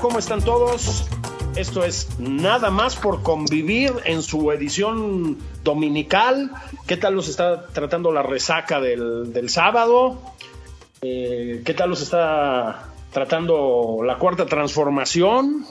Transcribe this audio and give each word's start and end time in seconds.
¿Cómo 0.00 0.18
están 0.20 0.42
todos? 0.42 1.06
Esto 1.56 1.84
es 1.84 2.08
Nada 2.18 2.70
más 2.70 2.94
por 2.94 3.22
convivir 3.22 3.92
en 4.04 4.22
su 4.22 4.52
edición 4.52 5.38
dominical. 5.64 6.52
¿Qué 6.86 6.96
tal 6.96 7.14
los 7.14 7.28
está 7.28 7.66
tratando 7.66 8.12
la 8.12 8.22
resaca 8.22 8.80
del, 8.80 9.32
del 9.32 9.50
sábado? 9.50 10.20
Eh, 11.02 11.62
¿Qué 11.64 11.74
tal 11.74 11.90
los 11.90 12.00
está 12.00 12.90
tratando 13.12 14.02
la 14.04 14.18
cuarta 14.18 14.46
transformación? 14.46 15.66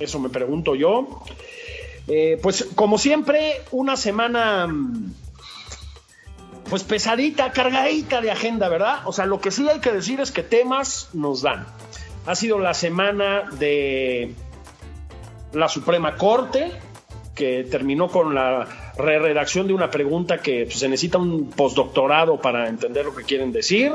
Eso 0.00 0.18
me 0.18 0.30
pregunto 0.30 0.74
yo. 0.74 1.22
Eh, 2.08 2.40
pues 2.42 2.68
como 2.74 2.96
siempre, 2.96 3.60
una 3.70 3.96
semana 3.98 4.66
mm, 4.66 5.12
pues 6.70 6.84
pesadita, 6.84 7.52
cargadita 7.52 8.22
de 8.22 8.30
agenda, 8.30 8.70
¿verdad? 8.70 9.00
O 9.04 9.12
sea, 9.12 9.26
lo 9.26 9.42
que 9.42 9.50
sí 9.50 9.68
hay 9.68 9.80
que 9.80 9.92
decir 9.92 10.20
es 10.20 10.32
que 10.32 10.42
temas 10.42 11.10
nos 11.12 11.42
dan. 11.42 11.66
Ha 12.26 12.34
sido 12.34 12.58
la 12.58 12.72
semana 12.74 13.48
de 13.58 14.34
la 15.52 15.68
Suprema 15.68 16.16
Corte, 16.16 16.70
que 17.34 17.64
terminó 17.64 18.08
con 18.08 18.34
la 18.34 18.92
redacción 18.96 19.66
de 19.66 19.74
una 19.74 19.90
pregunta 19.90 20.38
que 20.38 20.64
pues, 20.64 20.78
se 20.78 20.88
necesita 20.88 21.18
un 21.18 21.50
postdoctorado 21.50 22.40
para 22.40 22.68
entender 22.68 23.06
lo 23.06 23.14
que 23.14 23.24
quieren 23.24 23.52
decir. 23.52 23.92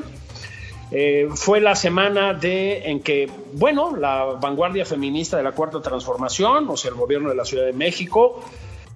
Eh, 0.91 1.27
fue 1.35 1.59
la 1.59 1.75
semana 1.75 2.33
de 2.33 2.89
en 2.89 3.01
que, 3.01 3.29
bueno, 3.53 3.95
la 3.95 4.23
vanguardia 4.39 4.85
feminista 4.85 5.37
de 5.37 5.43
la 5.43 5.51
Cuarta 5.51 5.81
Transformación, 5.81 6.69
o 6.69 6.77
sea, 6.77 6.91
el 6.91 6.97
gobierno 6.97 7.29
de 7.29 7.35
la 7.35 7.45
Ciudad 7.45 7.65
de 7.65 7.73
México, 7.73 8.41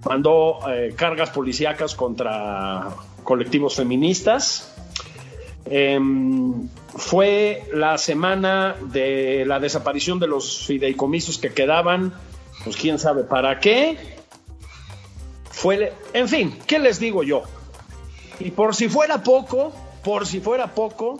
mandó 0.05 0.59
eh, 0.69 0.93
cargas 0.95 1.29
policíacas 1.29 1.95
contra 1.95 2.89
colectivos 3.23 3.75
feministas. 3.75 4.73
Em, 5.66 6.67
fue 6.96 7.63
la 7.74 7.97
semana 7.97 8.75
de 8.81 9.46
la 9.46 9.59
desaparición 9.59 10.19
de 10.19 10.28
los 10.28 10.66
fideicomisos 10.66 11.38
que 11.38 11.53
quedaban, 11.53 12.13
pues 12.63 12.75
quién 12.75 13.00
sabe 13.00 13.24
para 13.24 13.59
qué. 13.59 14.18
Fue, 15.50 15.94
en 16.13 16.28
fin, 16.28 16.57
¿qué 16.68 16.80
les 16.80 17.00
digo 17.00 17.24
yo? 17.24 17.44
Y 18.40 18.51
por 18.51 18.75
si 18.75 18.90
fuera 18.90 19.24
poco, 19.24 19.74
por 20.03 20.25
si 20.25 20.40
fuera 20.40 20.74
poco, 20.74 21.19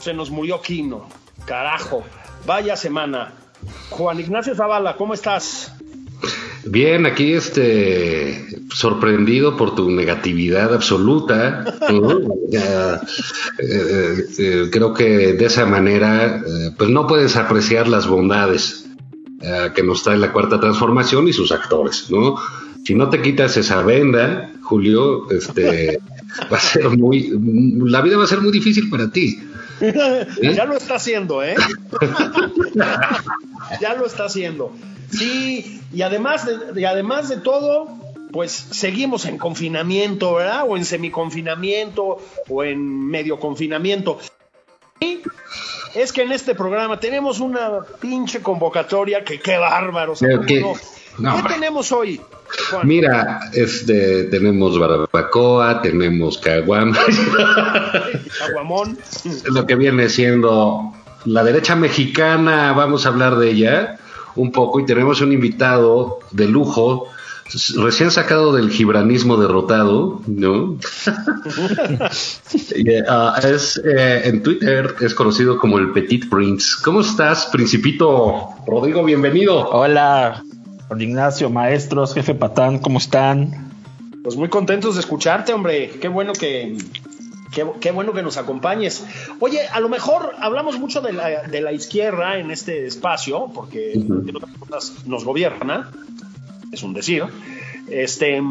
se 0.00 0.12
nos 0.12 0.30
murió 0.30 0.60
Quino. 0.60 1.08
Carajo, 1.46 2.04
vaya 2.46 2.76
semana. 2.76 3.32
Juan 3.90 4.20
Ignacio 4.20 4.54
Zavala, 4.54 4.96
¿cómo 4.96 5.14
estás? 5.14 5.77
Bien, 6.64 7.06
aquí 7.06 7.32
este 7.32 8.46
sorprendido 8.72 9.56
por 9.56 9.74
tu 9.74 9.90
negatividad 9.90 10.74
absoluta. 10.74 11.64
Ya, 12.50 13.00
eh, 13.58 14.24
eh, 14.38 14.68
creo 14.70 14.92
que 14.92 15.34
de 15.34 15.44
esa 15.44 15.66
manera, 15.66 16.36
eh, 16.36 16.70
pues 16.76 16.90
no 16.90 17.06
puedes 17.06 17.36
apreciar 17.36 17.88
las 17.88 18.06
bondades 18.06 18.88
eh, 19.40 19.70
que 19.72 19.84
nos 19.84 20.02
trae 20.02 20.18
la 20.18 20.32
cuarta 20.32 20.58
transformación 20.58 21.28
y 21.28 21.32
sus 21.32 21.52
actores, 21.52 22.10
¿no? 22.10 22.36
Si 22.84 22.94
no 22.96 23.08
te 23.08 23.22
quitas 23.22 23.56
esa 23.56 23.82
venda, 23.82 24.50
Julio, 24.62 25.30
este 25.30 26.00
va 26.52 26.56
a 26.56 26.60
ser 26.60 26.90
muy, 26.90 27.30
la 27.84 28.00
vida 28.00 28.16
va 28.16 28.24
a 28.24 28.26
ser 28.26 28.40
muy 28.40 28.50
difícil 28.50 28.90
para 28.90 29.10
ti. 29.10 29.38
ya 30.42 30.64
lo 30.64 30.76
está 30.76 30.96
haciendo, 30.96 31.44
¿eh? 31.44 31.54
ya 33.80 33.94
lo 33.94 34.06
está 34.06 34.24
haciendo. 34.24 34.72
Sí, 35.10 35.80
y 35.92 36.02
además 36.02 36.46
de, 36.46 36.80
y 36.80 36.84
además 36.84 37.28
de 37.28 37.38
todo, 37.38 37.88
pues 38.32 38.52
seguimos 38.52 39.24
en 39.26 39.38
confinamiento, 39.38 40.34
¿verdad? 40.34 40.64
O 40.68 40.76
en 40.76 40.84
semiconfinamiento, 40.84 42.18
o 42.48 42.64
en 42.64 43.06
medio 43.08 43.40
confinamiento. 43.40 44.18
Y 45.00 45.20
es 45.94 46.12
que 46.12 46.22
en 46.22 46.32
este 46.32 46.54
programa 46.54 47.00
tenemos 47.00 47.40
una 47.40 47.80
pinche 48.00 48.42
convocatoria 48.42 49.24
que 49.24 49.40
qué 49.40 49.56
bárbaro. 49.56 50.14
no. 50.20 50.74
no, 51.18 51.36
¿Qué 51.36 51.54
tenemos 51.54 51.92
hoy? 51.92 52.20
Juan? 52.70 52.86
Mira, 52.86 53.40
este, 53.52 54.24
tenemos 54.24 54.78
barbacoa, 54.78 55.82
tenemos 55.82 56.38
caguam, 56.38 56.94
Aguamón. 58.48 58.98
lo 59.50 59.66
que 59.66 59.74
viene 59.74 60.08
siendo 60.08 60.92
la 61.24 61.44
derecha 61.44 61.76
mexicana, 61.76 62.72
vamos 62.72 63.06
a 63.06 63.10
hablar 63.10 63.36
de 63.36 63.50
ella 63.50 63.98
un 64.36 64.52
poco 64.52 64.80
y 64.80 64.86
tenemos 64.86 65.20
un 65.20 65.32
invitado 65.32 66.20
de 66.30 66.46
lujo, 66.46 67.08
recién 67.76 68.10
sacado 68.10 68.52
del 68.52 68.70
gibranismo 68.70 69.36
derrotado, 69.36 70.20
¿no? 70.26 70.78
Y, 72.74 72.84
ah, 73.08 73.34
es, 73.42 73.80
eh, 73.84 74.22
en 74.24 74.42
Twitter 74.42 74.94
es 75.00 75.14
conocido 75.14 75.58
como 75.58 75.78
el 75.78 75.90
Petit 75.90 76.28
Prince. 76.28 76.76
¿Cómo 76.84 77.00
estás, 77.00 77.46
Principito? 77.46 78.50
Rodrigo, 78.66 79.02
bienvenido. 79.04 79.68
Hola, 79.70 80.42
Ignacio, 80.96 81.50
maestros, 81.50 82.14
jefe 82.14 82.34
Patán, 82.34 82.78
¿cómo 82.78 82.98
están? 82.98 83.68
Pues 84.22 84.36
muy 84.36 84.48
contentos 84.48 84.94
de 84.94 85.00
escucharte, 85.00 85.52
hombre. 85.52 85.90
Qué 86.00 86.08
bueno 86.08 86.32
que. 86.32 86.76
Qué, 87.52 87.66
qué 87.80 87.90
bueno 87.90 88.12
que 88.12 88.22
nos 88.22 88.36
acompañes. 88.36 89.04
Oye, 89.40 89.66
a 89.68 89.80
lo 89.80 89.88
mejor 89.88 90.34
hablamos 90.40 90.78
mucho 90.78 91.00
de 91.00 91.12
la, 91.12 91.42
de 91.42 91.60
la 91.60 91.72
izquierda 91.72 92.38
en 92.38 92.50
este 92.50 92.86
espacio, 92.86 93.50
porque 93.54 93.94
nos 95.06 95.24
gobierna, 95.24 95.90
es 96.72 96.82
un 96.82 96.92
decir. 96.92 97.24
Este, 97.88 98.42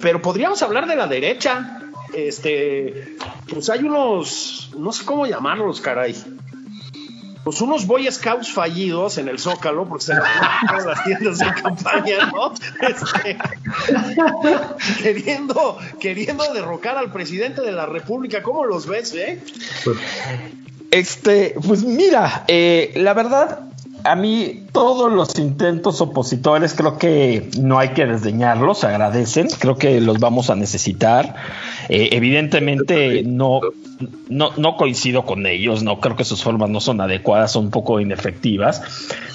pero 0.00 0.22
podríamos 0.22 0.62
hablar 0.62 0.86
de 0.86 0.96
la 0.96 1.06
derecha. 1.06 1.82
Este, 2.14 3.16
pues 3.48 3.68
hay 3.70 3.84
unos, 3.84 4.70
no 4.76 4.92
sé 4.92 5.04
cómo 5.04 5.26
llamarlos, 5.26 5.80
caray. 5.80 6.16
Pues 7.44 7.60
unos 7.60 7.86
Boy 7.86 8.10
Scouts 8.10 8.52
fallidos 8.52 9.18
en 9.18 9.28
el 9.28 9.38
Zócalo, 9.38 9.86
porque 9.86 10.04
se 10.04 10.14
las 10.14 11.04
tiendas 11.04 11.38
de 11.38 11.46
campaña, 11.62 12.30
¿no? 12.32 12.52
Este, 12.80 13.38
queriendo, 15.02 15.78
queriendo 16.00 16.52
derrocar 16.52 16.98
al 16.98 17.10
presidente 17.12 17.62
de 17.62 17.72
la 17.72 17.86
República. 17.86 18.42
¿Cómo 18.42 18.64
los 18.64 18.86
ves, 18.86 19.14
eh? 19.14 19.42
Este, 20.90 21.54
pues 21.66 21.84
mira, 21.84 22.44
eh, 22.48 22.92
la 22.96 23.14
verdad, 23.14 23.60
a 24.04 24.16
mí 24.16 24.66
todos 24.72 25.12
los 25.12 25.38
intentos 25.38 26.00
opositores 26.00 26.74
creo 26.74 26.98
que 26.98 27.50
no 27.58 27.78
hay 27.78 27.90
que 27.90 28.06
desdeñarlos, 28.06 28.84
agradecen, 28.84 29.48
creo 29.58 29.76
que 29.76 30.00
los 30.00 30.18
vamos 30.18 30.50
a 30.50 30.54
necesitar. 30.54 31.34
Eh, 31.88 32.10
evidentemente 32.12 33.22
no, 33.24 33.60
no, 34.28 34.50
no 34.56 34.76
coincido 34.76 35.24
con 35.24 35.46
ellos, 35.46 35.82
no 35.82 36.00
creo 36.00 36.16
que 36.16 36.24
sus 36.24 36.42
formas 36.42 36.68
no 36.68 36.80
son 36.80 37.00
adecuadas, 37.00 37.52
son 37.52 37.66
un 37.66 37.70
poco 37.70 37.98
inefectivas, 37.98 38.82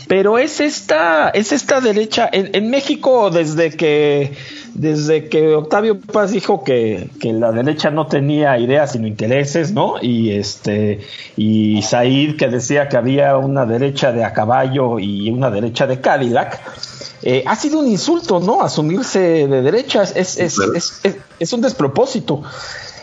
pero 0.07 0.38
es 0.38 0.59
esta, 0.59 1.29
es 1.29 1.51
esta 1.51 1.81
derecha, 1.81 2.29
en, 2.31 2.51
en 2.53 2.69
México 2.69 3.31
desde 3.31 3.71
que 3.71 4.33
desde 4.73 5.29
que 5.29 5.53
Octavio 5.53 6.00
Paz 6.00 6.31
dijo 6.31 6.63
que, 6.63 7.09
la 7.21 7.51
derecha 7.51 7.91
no 7.91 8.07
tenía 8.07 8.57
ideas 8.57 8.94
sino 8.94 9.07
intereses, 9.07 9.71
¿no? 9.71 9.95
Y 10.01 10.31
este 10.31 11.01
y 11.38 11.81
Said 11.81 12.38
que 12.38 12.47
decía 12.47 12.89
que 12.89 12.97
había 12.97 13.38
una 13.38 13.65
derecha 13.65 14.11
de 14.11 14.23
a 14.23 14.33
caballo 14.33 15.00
y 15.00 15.29
una 15.29 15.50
derecha 15.51 15.88
de 15.88 16.01
Cadillac. 16.01 16.59
Eh, 17.25 17.44
ha 17.47 17.55
sido 17.55 17.79
un 17.79 17.88
insulto, 17.88 18.39
¿no? 18.39 18.61
Asumirse 18.61 19.47
de 19.47 19.61
derechas 19.61 20.13
es, 20.15 20.38
es, 20.38 20.59
es, 20.59 21.17
es 21.44 21.54
un 21.54 21.62
despropósito. 21.62 22.42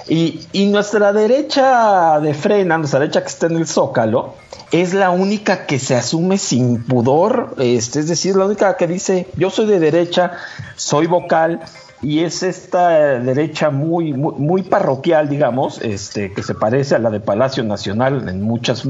Y, 0.09 0.41
y, 0.53 0.67
nuestra 0.67 1.13
derecha 1.13 2.19
de 2.21 2.35
frena, 2.35 2.79
nuestra 2.79 2.99
derecha 2.99 3.23
que 3.23 3.29
está 3.29 3.47
en 3.47 3.57
el 3.57 3.67
zócalo, 3.67 4.35
es 4.73 4.95
la 4.95 5.11
única 5.11 5.67
que 5.67 5.79
se 5.79 5.95
asume 5.95 6.39
sin 6.39 6.83
pudor, 6.85 7.55
este, 7.59 8.01
es 8.01 8.09
decir, 8.09 8.35
la 8.35 8.47
única 8.47 8.77
que 8.77 8.87
dice, 8.87 9.29
yo 9.37 9.51
soy 9.51 9.67
de 9.67 9.79
derecha, 9.79 10.33
soy 10.75 11.07
vocal, 11.07 11.61
y 12.03 12.21
es 12.21 12.43
esta 12.43 13.19
derecha 13.21 13.71
muy, 13.71 14.13
muy, 14.13 14.63
parroquial, 14.63 15.29
digamos, 15.29 15.81
este, 15.83 16.33
que 16.33 16.43
se 16.43 16.55
parece 16.55 16.95
a 16.95 16.99
la 16.99 17.11
de 17.11 17.21
Palacio 17.21 17.63
Nacional 17.63 18.29
en 18.29 18.43
muchas 18.43 18.85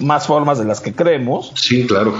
más 0.00 0.26
formas 0.26 0.58
de 0.58 0.64
las 0.64 0.80
que 0.80 0.92
creemos. 0.92 1.52
Sí, 1.54 1.86
claro 1.86 2.14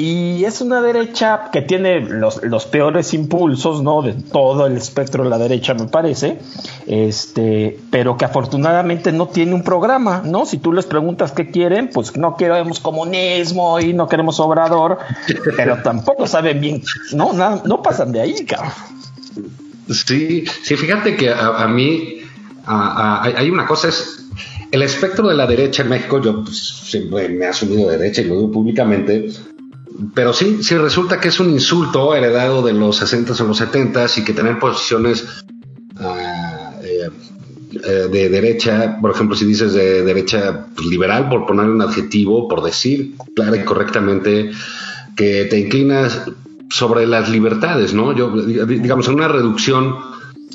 y 0.00 0.46
es 0.46 0.62
una 0.62 0.80
derecha 0.80 1.50
que 1.52 1.60
tiene 1.60 2.00
los, 2.00 2.42
los, 2.42 2.64
peores 2.64 3.12
impulsos, 3.12 3.82
¿no? 3.82 4.00
De 4.00 4.14
todo 4.14 4.66
el 4.66 4.78
espectro 4.78 5.24
de 5.24 5.28
la 5.28 5.36
derecha, 5.36 5.74
me 5.74 5.88
parece, 5.88 6.38
este, 6.86 7.78
pero 7.90 8.16
que 8.16 8.24
afortunadamente 8.24 9.12
no 9.12 9.28
tiene 9.28 9.52
un 9.52 9.62
programa, 9.62 10.22
¿no? 10.24 10.46
Si 10.46 10.56
tú 10.56 10.72
les 10.72 10.86
preguntas 10.86 11.32
qué 11.32 11.50
quieren, 11.50 11.90
pues 11.92 12.16
no 12.16 12.34
queremos 12.38 12.80
comunismo 12.80 13.78
y 13.78 13.92
no 13.92 14.08
queremos 14.08 14.40
obrador, 14.40 15.00
pero 15.58 15.82
tampoco 15.82 16.26
saben 16.26 16.62
bien, 16.62 16.82
no, 17.12 17.34
no 17.34 17.82
pasan 17.82 18.10
de 18.12 18.22
ahí, 18.22 18.46
cabrón. 18.46 18.72
Sí, 19.90 20.46
sí, 20.62 20.76
fíjate 20.76 21.14
que 21.14 21.30
a, 21.30 21.68
mí 21.68 22.22
hay 22.64 23.50
una 23.50 23.66
cosa, 23.66 23.88
es 23.88 24.24
el 24.70 24.80
espectro 24.80 25.28
de 25.28 25.34
la 25.34 25.46
derecha 25.46 25.82
en 25.82 25.90
México, 25.90 26.22
yo 26.22 26.42
pues, 26.42 26.56
siempre 26.56 27.28
me 27.28 27.44
he 27.44 27.48
asumido 27.48 27.90
de 27.90 27.98
derecha 27.98 28.22
y 28.22 28.24
lo 28.24 28.36
digo 28.36 28.50
públicamente, 28.50 29.28
pero 30.14 30.32
sí, 30.32 30.62
sí 30.62 30.76
resulta 30.76 31.20
que 31.20 31.28
es 31.28 31.40
un 31.40 31.50
insulto 31.50 32.14
heredado 32.14 32.62
de 32.62 32.72
los 32.72 32.96
60 32.96 33.32
o 33.42 33.46
los 33.46 33.58
70 33.58 34.06
y 34.16 34.24
que 34.24 34.32
tener 34.32 34.58
posiciones 34.58 35.44
eh, 37.82 38.08
de 38.10 38.28
derecha, 38.28 38.98
por 39.00 39.12
ejemplo, 39.12 39.36
si 39.36 39.44
dices 39.44 39.72
de 39.72 40.02
derecha 40.02 40.66
liberal, 40.88 41.28
por 41.28 41.46
poner 41.46 41.66
un 41.66 41.80
adjetivo, 41.80 42.48
por 42.48 42.62
decir 42.62 43.14
clara 43.34 43.56
y 43.56 43.64
correctamente 43.64 44.50
que 45.16 45.44
te 45.44 45.58
inclinas 45.58 46.22
sobre 46.70 47.06
las 47.06 47.28
libertades, 47.28 47.94
¿no? 47.94 48.12
Yo, 48.12 48.30
digamos, 48.30 49.08
en 49.08 49.14
una 49.14 49.28
reducción 49.28 49.96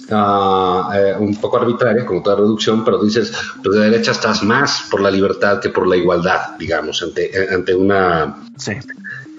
eh, 0.09 1.13
un 1.17 1.35
poco 1.39 1.57
arbitraria, 1.57 2.05
como 2.05 2.21
toda 2.21 2.37
reducción, 2.37 2.83
pero 2.83 3.03
dices, 3.03 3.33
pues 3.63 3.77
de 3.77 3.89
derecha 3.89 4.11
estás 4.11 4.43
más 4.43 4.87
por 4.89 5.01
la 5.01 5.09
libertad 5.09 5.59
que 5.59 5.69
por 5.69 5.87
la 5.87 5.95
igualdad, 5.95 6.57
digamos, 6.59 7.01
ante, 7.01 7.31
ante 7.51 7.73
una 7.73 8.35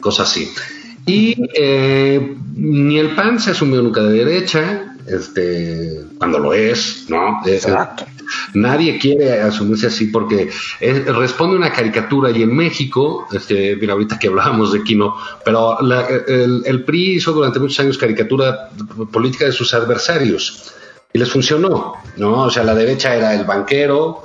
cosa 0.07 0.23
así. 0.23 0.53
Y 1.05 1.35
eh, 1.55 2.37
ni 2.55 2.97
el 2.99 3.17
PAN 3.17 3.41
se 3.41 3.51
asumió 3.51 3.83
nunca 3.83 4.03
de 4.03 4.25
derecha, 4.25 4.95
este, 5.05 6.05
cuando 6.19 6.39
lo 6.39 6.53
es, 6.55 7.07
¿no? 7.09 7.41
Exacto. 7.45 8.07
Nadie 8.55 8.99
quiere 8.99 9.41
asumirse 9.41 9.89
así 9.89 10.07
porque 10.07 10.49
responde 10.81 11.57
a 11.57 11.59
una 11.59 11.73
caricatura 11.73 12.31
y 12.31 12.43
en 12.43 12.55
México, 12.55 13.27
este, 13.33 13.75
mira, 13.77 13.95
ahorita 13.95 14.19
que 14.19 14.29
hablábamos 14.29 14.73
de 14.73 14.85
Kino, 14.85 15.17
pero 15.45 15.77
el, 15.81 16.63
el, 16.65 16.85
PRI 16.85 17.17
hizo 17.17 17.33
durante 17.33 17.59
muchos 17.59 17.81
años 17.81 17.99
caricatura 17.99 18.71
política 19.13 19.45
de 19.45 19.53
sus 19.53 19.75
adversarios 19.75 20.73
y 21.13 21.19
les 21.19 21.31
funcionó, 21.31 21.95
¿no? 22.17 22.43
O 22.43 22.51
sea, 22.51 22.63
la 22.63 22.75
derecha 22.75 23.15
era 23.15 23.35
el 23.35 23.45
banquero, 23.45 24.23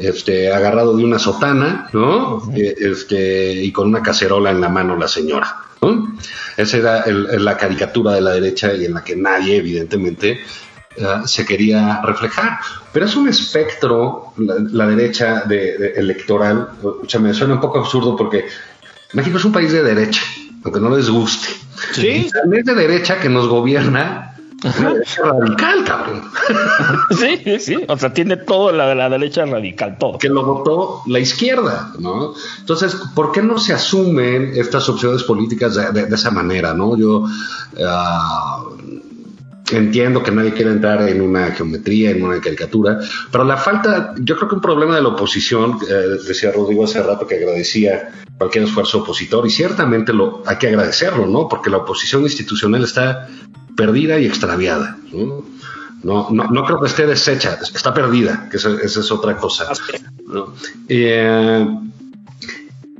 este, 0.00 0.52
agarrado 0.52 0.96
de 0.96 1.04
una 1.04 1.18
sotana, 1.18 1.88
¿no? 1.92 2.42
Eh, 2.54 2.74
este, 2.78 3.52
y 3.52 3.72
con 3.72 3.88
una 3.88 4.02
cacerola 4.02 4.50
en 4.50 4.60
la 4.60 4.68
mano 4.68 4.96
la 4.96 5.08
señora. 5.08 5.56
¿no? 5.82 6.16
Esa 6.56 6.76
era 6.76 7.04
la 7.06 7.56
caricatura 7.56 8.12
de 8.12 8.20
la 8.20 8.32
derecha 8.32 8.74
y 8.74 8.84
en 8.84 8.94
la 8.94 9.04
que 9.04 9.16
nadie, 9.16 9.56
evidentemente, 9.56 10.40
eh, 10.96 11.06
se 11.24 11.44
quería 11.46 12.00
reflejar. 12.02 12.58
Pero 12.92 13.06
es 13.06 13.14
un 13.16 13.28
espectro, 13.28 14.32
la, 14.36 14.86
derecha 14.86 15.42
de, 15.42 15.92
electoral, 15.96 16.70
me 17.20 17.34
suena 17.34 17.54
un 17.54 17.60
poco 17.60 17.78
absurdo 17.78 18.16
porque 18.16 18.46
México 19.12 19.38
es 19.38 19.44
un 19.44 19.52
país 19.52 19.72
de 19.72 19.82
derecha, 19.82 20.22
aunque 20.64 20.80
no 20.80 20.96
les 20.96 21.08
guste. 21.08 21.48
Sí. 21.92 22.28
Es 22.52 22.64
de 22.64 22.74
derecha 22.74 23.20
que 23.20 23.28
nos 23.28 23.46
gobierna 23.46 24.37
radical, 24.62 25.84
cabrón. 25.84 26.22
Sí, 27.18 27.58
sí, 27.58 27.76
o 27.88 27.96
sea, 27.96 28.12
tiene 28.12 28.36
todo 28.36 28.72
la 28.72 28.88
de 28.88 28.94
la 28.94 29.08
derecha 29.08 29.44
radical, 29.44 29.96
todo. 29.98 30.18
Que 30.18 30.28
lo 30.28 30.44
votó 30.44 31.02
la 31.06 31.18
izquierda, 31.18 31.92
¿no? 31.98 32.34
Entonces, 32.60 32.96
¿por 33.14 33.32
qué 33.32 33.42
no 33.42 33.58
se 33.58 33.72
asumen 33.72 34.52
estas 34.54 34.88
opciones 34.88 35.22
políticas 35.24 35.74
de, 35.74 36.02
esa 36.02 36.30
manera, 36.30 36.74
no? 36.74 36.96
Yo 36.96 37.24
ah, 37.84 38.64
entiendo 39.72 40.22
que 40.22 40.30
nadie 40.30 40.52
quiere 40.52 40.70
entrar 40.70 41.08
en 41.08 41.20
una 41.20 41.50
geometría, 41.52 42.10
en 42.10 42.22
una 42.22 42.40
caricatura, 42.40 42.98
pero 43.30 43.44
la 43.44 43.56
falta, 43.56 44.14
yo 44.18 44.36
creo 44.36 44.48
que 44.48 44.54
un 44.54 44.60
problema 44.60 44.96
de 44.96 45.02
la 45.02 45.08
oposición, 45.08 45.78
eh, 45.88 46.18
decía 46.26 46.52
Rodrigo 46.52 46.84
hace 46.84 47.02
rato 47.02 47.26
que 47.26 47.36
agradecía 47.36 48.10
cualquier 48.38 48.64
esfuerzo 48.64 48.98
opositor, 48.98 49.46
y 49.46 49.50
ciertamente 49.50 50.12
lo 50.12 50.42
hay 50.46 50.56
que 50.56 50.68
agradecerlo, 50.68 51.26
¿no? 51.26 51.48
Porque 51.48 51.70
la 51.70 51.78
oposición 51.78 52.22
institucional 52.22 52.84
está 52.84 53.28
perdida 53.76 54.18
y 54.18 54.26
extraviada. 54.26 54.96
¿no? 55.12 55.44
No, 56.02 56.28
no, 56.30 56.64
creo 56.64 56.80
que 56.80 56.86
esté 56.86 57.06
deshecha, 57.06 57.58
está 57.60 57.92
perdida, 57.92 58.48
que 58.50 58.56
esa, 58.56 58.70
es 58.82 59.10
otra 59.10 59.36
cosa. 59.36 59.66
Eh, 60.88 61.66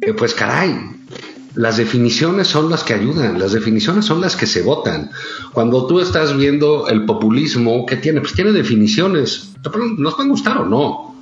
eh, 0.00 0.14
pues 0.14 0.34
caray, 0.34 0.97
las 1.58 1.76
definiciones 1.76 2.46
son 2.46 2.70
las 2.70 2.84
que 2.84 2.94
ayudan, 2.94 3.36
las 3.36 3.50
definiciones 3.50 4.04
son 4.04 4.20
las 4.20 4.36
que 4.36 4.46
se 4.46 4.62
votan. 4.62 5.10
Cuando 5.52 5.88
tú 5.88 5.98
estás 5.98 6.36
viendo 6.36 6.86
el 6.86 7.04
populismo, 7.04 7.84
¿qué 7.84 7.96
tiene? 7.96 8.20
Pues 8.20 8.32
tiene 8.32 8.52
definiciones. 8.52 9.54
Nos 9.98 10.14
pueden 10.14 10.30
gustar 10.30 10.58
o 10.58 10.66
no, 10.66 11.16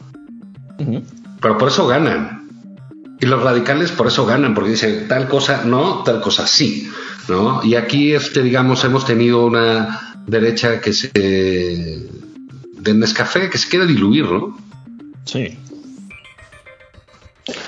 pero 1.41 1.56
por 1.56 1.69
eso 1.69 1.87
ganan. 1.87 2.47
Y 3.19 3.25
los 3.25 3.43
radicales 3.43 3.93
por 3.93 4.09
eso 4.09 4.27
ganan, 4.27 4.55
porque 4.55 4.73
dicen 4.73 5.09
tal 5.09 5.27
cosa 5.27 5.65
no, 5.65 6.03
tal 6.03 6.21
cosa 6.21 6.47
sí. 6.47 6.91
¿no? 7.29 7.65
Y 7.65 7.75
aquí, 7.75 8.12
este, 8.12 8.43
digamos, 8.43 8.85
hemos 8.85 9.06
tenido 9.06 9.47
una 9.47 10.19
derecha 10.27 10.83
que 10.83 10.93
se 10.93 11.11
de 11.15 12.94
Nescafé 12.94 13.49
que 13.49 13.56
se 13.56 13.71
quiere 13.71 13.87
diluir, 13.87 14.27
¿no? 14.27 14.59
Sí. 15.25 15.56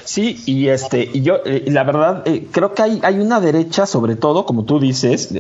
Sí, 0.09 0.41
y 0.47 0.69
este, 0.69 1.07
y 1.13 1.21
yo, 1.21 1.41
eh, 1.45 1.65
la 1.67 1.85
verdad, 1.85 2.23
eh, 2.27 2.47
creo 2.51 2.73
que 2.73 2.81
hay, 2.81 2.99
hay 3.03 3.19
una 3.19 3.41
derecha, 3.41 3.85
sobre 3.85 4.17
todo, 4.17 4.47
como 4.47 4.65
tú 4.65 4.81
dices, 4.81 5.35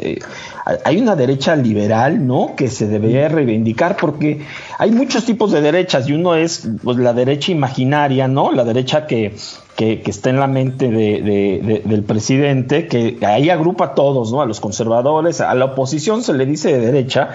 hay 0.84 1.00
una 1.00 1.16
derecha 1.16 1.56
liberal, 1.56 2.26
¿no? 2.26 2.54
Que 2.54 2.68
se 2.68 2.86
debería 2.86 3.30
reivindicar, 3.30 3.96
porque 3.96 4.44
hay 4.76 4.90
muchos 4.90 5.24
tipos 5.24 5.52
de 5.52 5.62
derechas, 5.62 6.06
y 6.06 6.12
uno 6.12 6.34
es 6.34 6.68
pues, 6.84 6.98
la 6.98 7.14
derecha 7.14 7.50
imaginaria, 7.50 8.28
¿no? 8.28 8.52
La 8.52 8.64
derecha 8.64 9.06
que, 9.06 9.34
que, 9.78 10.02
está 10.06 10.30
en 10.30 10.40
la 10.40 10.48
mente 10.48 10.90
de, 10.90 11.82
del 11.84 12.02
presidente, 12.02 12.88
que 12.88 13.16
ahí 13.24 13.48
agrupa 13.48 13.84
a 13.84 13.94
todos, 13.94 14.32
¿no? 14.32 14.40
A 14.40 14.46
los 14.46 14.58
conservadores, 14.58 15.40
a 15.40 15.54
la 15.54 15.66
oposición 15.66 16.24
se 16.24 16.32
le 16.32 16.46
dice 16.46 16.72
de 16.72 16.80
derecha, 16.80 17.30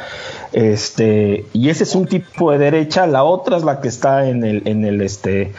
este, 0.51 1.45
y 1.53 1.69
ese 1.69 1.85
es 1.85 1.95
un 1.95 2.05
tipo 2.05 2.51
de 2.51 2.57
derecha, 2.57 3.07
la 3.07 3.23
otra 3.23 3.55
es 3.55 3.63
la 3.63 3.79
que 3.79 3.87
está 3.87 4.27
en 4.27 4.43
el, 4.43 4.61
en 4.65 4.83
el 4.83 4.99
este, 4.99 5.53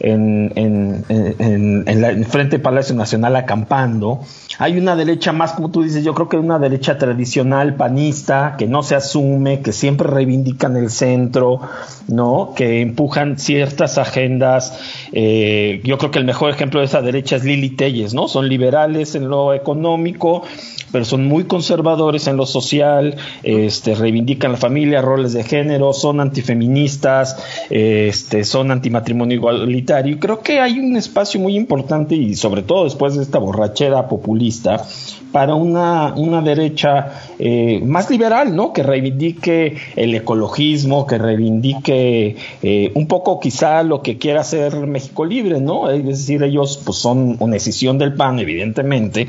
en, 0.00 0.52
en, 0.56 1.04
en, 1.08 2.24
Frente 2.24 2.58
Palacio 2.58 2.94
Nacional 2.94 3.36
acampando. 3.36 4.20
Hay 4.58 4.78
una 4.78 4.96
derecha 4.96 5.32
más, 5.32 5.52
como 5.52 5.70
tú 5.70 5.82
dices, 5.82 6.04
yo 6.04 6.14
creo 6.14 6.28
que 6.28 6.36
una 6.36 6.58
derecha 6.58 6.98
tradicional 6.98 7.74
panista, 7.74 8.56
que 8.58 8.66
no 8.66 8.82
se 8.82 8.94
asume, 8.94 9.60
que 9.60 9.72
siempre 9.72 10.08
reivindican 10.08 10.76
el 10.76 10.90
centro, 10.90 11.60
¿no? 12.08 12.52
Que 12.56 12.80
empujan 12.80 13.38
ciertas 13.38 13.98
agendas. 13.98 14.78
Eh, 15.12 15.80
yo 15.84 15.98
creo 15.98 16.10
que 16.10 16.18
el 16.18 16.26
mejor 16.30 16.50
ejemplo 16.50 16.78
de 16.78 16.86
esa 16.86 17.02
derecha 17.02 17.34
es 17.34 17.44
Lili 17.44 17.70
Telles, 17.70 18.14
¿no? 18.14 18.28
Son 18.28 18.48
liberales 18.48 19.16
en 19.16 19.28
lo 19.28 19.52
económico, 19.52 20.44
pero 20.92 21.04
son 21.04 21.26
muy 21.26 21.42
conservadores 21.42 22.28
en 22.28 22.36
lo 22.36 22.46
social, 22.46 23.16
este, 23.42 23.96
reivindican 23.96 24.52
la 24.52 24.56
familia, 24.56 25.02
roles 25.02 25.32
de 25.32 25.42
género, 25.42 25.92
son 25.92 26.20
antifeministas, 26.20 27.36
este, 27.68 28.44
son 28.44 28.70
antimatrimonio 28.70 29.38
igualitario. 29.38 30.20
Creo 30.20 30.38
que 30.38 30.60
hay 30.60 30.78
un 30.78 30.96
espacio 30.96 31.40
muy 31.40 31.56
importante 31.56 32.14
y 32.14 32.36
sobre 32.36 32.62
todo 32.62 32.84
después 32.84 33.16
de 33.16 33.24
esta 33.24 33.40
borrachera 33.40 34.06
populista 34.06 34.86
para 35.32 35.54
una, 35.54 36.14
una 36.16 36.42
derecha 36.42 37.12
eh, 37.38 37.80
más 37.84 38.10
liberal, 38.10 38.54
¿no? 38.54 38.72
Que 38.72 38.82
reivindique 38.82 39.76
el 39.96 40.14
ecologismo, 40.14 41.06
que 41.06 41.18
reivindique 41.18 42.36
eh, 42.62 42.92
un 42.94 43.06
poco 43.06 43.38
quizá 43.38 43.82
lo 43.82 44.02
que 44.02 44.18
quiera 44.18 44.40
hacer 44.40 44.74
México 44.86 45.24
Libre, 45.24 45.60
¿no? 45.60 45.90
Es 45.90 46.19
decir, 46.20 46.42
ellos 46.42 46.80
pues 46.84 46.98
son 46.98 47.36
una 47.38 47.54
decisión 47.54 47.98
del 47.98 48.14
PAN, 48.14 48.38
evidentemente, 48.38 49.28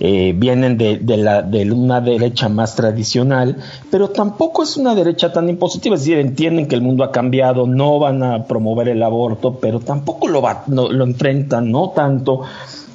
eh, 0.00 0.34
vienen 0.36 0.78
de, 0.78 0.98
la, 1.16 1.42
de 1.42 1.70
una 1.70 2.00
derecha 2.00 2.48
más 2.48 2.74
tradicional, 2.76 3.56
pero 3.90 4.10
tampoco 4.10 4.62
es 4.62 4.76
una 4.76 4.94
derecha 4.94 5.32
tan 5.32 5.48
impositiva, 5.48 5.94
es 5.94 6.02
decir, 6.02 6.18
entienden 6.18 6.68
que 6.68 6.74
el 6.74 6.82
mundo 6.82 7.04
ha 7.04 7.12
cambiado, 7.12 7.66
no 7.66 7.98
van 7.98 8.22
a 8.22 8.44
promover 8.46 8.88
el 8.88 9.02
aborto, 9.02 9.58
pero 9.60 9.80
tampoco 9.80 10.28
lo, 10.28 10.42
va, 10.42 10.64
lo 10.66 11.04
enfrentan, 11.04 11.70
no 11.70 11.90
tanto 11.90 12.42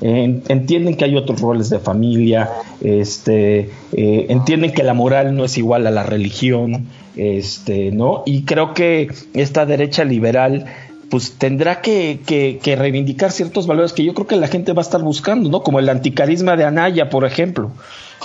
entienden 0.02 0.96
que 0.96 1.06
hay 1.06 1.16
otros 1.16 1.42
roles 1.42 1.70
de 1.70 1.80
familia, 1.80 2.50
este, 2.82 3.72
eh, 3.94 4.26
entienden 4.30 4.72
que 4.72 4.84
la 4.84 4.94
moral 4.94 5.36
no 5.36 5.46
es 5.46 5.58
igual 5.58 5.88
a 5.88 5.92
la 5.92 6.04
religión, 6.04 6.88
este, 7.16 7.92
¿no? 7.92 8.24
Y 8.26 8.44
creo 8.44 8.74
que 8.74 9.10
esta 9.34 9.66
derecha 9.66 10.04
liberal 10.04 10.66
pues 11.10 11.34
tendrá 11.38 11.82
que, 11.82 12.20
que, 12.26 12.76
reivindicar 12.76 13.32
ciertos 13.32 13.68
valores 13.68 13.94
que 13.94 14.04
yo 14.04 14.14
creo 14.14 14.28
que 14.28 14.36
la 14.36 14.48
gente 14.48 14.74
va 14.74 14.82
a 14.82 14.86
estar 14.86 15.02
buscando, 15.02 15.50
¿no? 15.50 15.64
Como 15.64 15.80
el 15.80 15.90
anticarisma 15.90 16.56
de 16.56 16.66
Anaya, 16.66 17.10
por 17.10 17.26
ejemplo. 17.26 17.72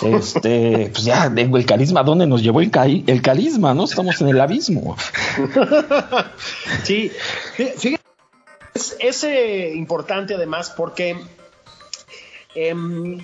Este, 0.03 0.91
pues 0.93 1.05
ya, 1.05 1.33
el 1.35 1.67
carisma, 1.67 2.03
¿dónde 2.03 2.27
nos 2.27 2.43
llevó 2.43 2.61
el, 2.61 2.71
el 3.07 3.23
carisma, 3.23 3.75
no? 3.75 3.85
Estamos 3.85 4.21
en 4.21 4.29
el 4.29 4.41
abismo. 4.41 4.97
Sí, 6.83 7.11
fíjate, 7.55 8.03
es, 8.75 8.97
es 8.99 9.25
eh, 9.25 9.73
importante 9.75 10.35
además 10.35 10.73
porque 10.77 11.17
Em, 12.55 13.19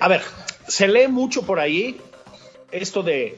a 0.00 0.08
ver, 0.08 0.22
se 0.66 0.88
lee 0.88 1.08
mucho 1.08 1.42
por 1.42 1.58
ahí 1.58 2.00
esto 2.70 3.02
de 3.02 3.36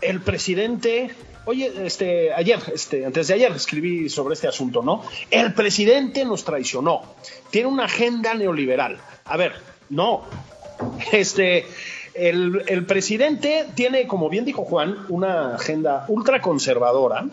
el 0.00 0.20
presidente. 0.20 1.10
Oye, 1.46 1.72
este, 1.86 2.34
ayer, 2.34 2.58
este, 2.74 3.06
antes 3.06 3.28
de 3.28 3.34
ayer 3.34 3.52
escribí 3.52 4.08
sobre 4.08 4.34
este 4.34 4.48
asunto, 4.48 4.82
¿no? 4.82 5.04
El 5.30 5.54
presidente 5.54 6.24
nos 6.24 6.44
traicionó. 6.44 7.02
Tiene 7.50 7.68
una 7.68 7.84
agenda 7.84 8.34
neoliberal. 8.34 8.98
A 9.24 9.36
ver, 9.36 9.52
no. 9.88 10.24
Este, 11.12 11.64
el, 12.12 12.84
presidente 12.86 13.66
tiene, 13.74 14.06
como 14.06 14.28
bien 14.28 14.44
dijo 14.44 14.64
Juan, 14.64 15.06
una 15.08 15.54
agenda 15.54 16.04
ultraconservadora. 16.08 17.26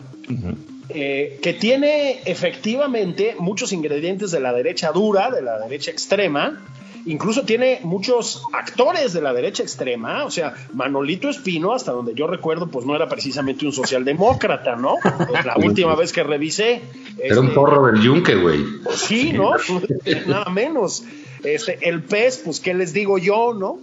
Eh, 0.90 1.40
que 1.42 1.54
tiene 1.54 2.20
efectivamente 2.24 3.34
muchos 3.38 3.72
ingredientes 3.72 4.30
de 4.30 4.40
la 4.40 4.52
derecha 4.52 4.92
dura, 4.92 5.30
de 5.30 5.42
la 5.42 5.58
derecha 5.58 5.90
extrema, 5.90 6.62
incluso 7.06 7.42
tiene 7.42 7.80
muchos 7.82 8.42
actores 8.52 9.12
de 9.12 9.20
la 9.20 9.32
derecha 9.32 9.62
extrema, 9.62 10.24
o 10.24 10.30
sea, 10.30 10.54
Manolito 10.72 11.28
Espino, 11.28 11.72
hasta 11.72 11.92
donde 11.92 12.14
yo 12.14 12.26
recuerdo, 12.26 12.68
pues 12.68 12.86
no 12.86 12.94
era 12.94 13.08
precisamente 13.08 13.66
un 13.66 13.72
socialdemócrata, 13.72 14.76
¿no? 14.76 14.96
La 15.44 15.56
última 15.56 15.94
vez 15.94 16.12
que 16.12 16.22
revisé. 16.22 16.82
Era 17.18 17.40
un 17.40 17.46
este, 17.46 17.54
porro 17.54 17.86
del 17.86 18.00
yunque, 18.02 18.34
güey. 18.34 18.64
Sí, 18.94 19.32
¿no? 19.32 19.52
Nada 20.26 20.50
menos. 20.50 21.04
Este, 21.42 21.88
el 21.88 22.02
pez, 22.02 22.42
pues, 22.44 22.60
¿qué 22.60 22.74
les 22.74 22.92
digo 22.92 23.18
yo, 23.18 23.52
no? 23.54 23.78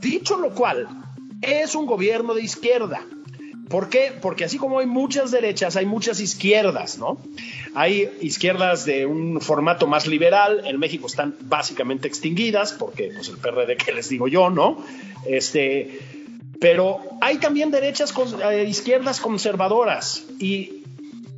Dicho 0.00 0.38
lo 0.38 0.50
cual, 0.50 0.88
es 1.42 1.74
un 1.74 1.86
gobierno 1.86 2.34
de 2.34 2.42
izquierda. 2.42 3.00
¿Por 3.68 3.88
qué? 3.88 4.12
Porque 4.20 4.44
así 4.44 4.56
como 4.56 4.78
hay 4.78 4.86
muchas 4.86 5.30
derechas, 5.30 5.76
hay 5.76 5.84
muchas 5.84 6.20
izquierdas, 6.20 6.98
¿no? 6.98 7.18
Hay 7.74 8.10
izquierdas 8.20 8.84
de 8.84 9.06
un 9.06 9.40
formato 9.40 9.86
más 9.86 10.06
liberal, 10.06 10.62
en 10.64 10.78
México 10.78 11.06
están 11.06 11.36
básicamente 11.40 12.08
extinguidas, 12.08 12.72
porque 12.72 13.10
pues 13.14 13.28
el 13.28 13.38
PRD 13.38 13.76
que 13.76 13.92
les 13.92 14.08
digo 14.08 14.28
yo, 14.28 14.50
¿no? 14.50 14.84
Este, 15.26 15.98
pero 16.60 17.00
hay 17.20 17.38
también 17.38 17.70
derechas, 17.70 18.14
eh, 18.50 18.64
izquierdas 18.68 19.20
conservadoras 19.20 20.24
y 20.38 20.82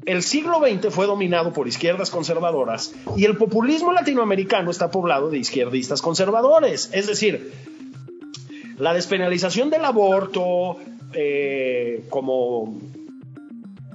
el 0.06 0.22
siglo 0.22 0.60
XX 0.60 0.92
fue 0.92 1.06
dominado 1.06 1.52
por 1.52 1.68
izquierdas 1.68 2.10
conservadoras 2.10 2.94
y 3.16 3.26
el 3.26 3.36
populismo 3.36 3.92
latinoamericano 3.92 4.70
está 4.70 4.90
poblado 4.90 5.30
de 5.30 5.38
izquierdistas 5.38 6.00
conservadores. 6.00 6.90
Es 6.92 7.06
decir, 7.06 7.52
la 8.78 8.94
despenalización 8.94 9.68
del 9.68 9.84
aborto, 9.84 10.78
eh, 11.12 12.04
como 12.08 12.78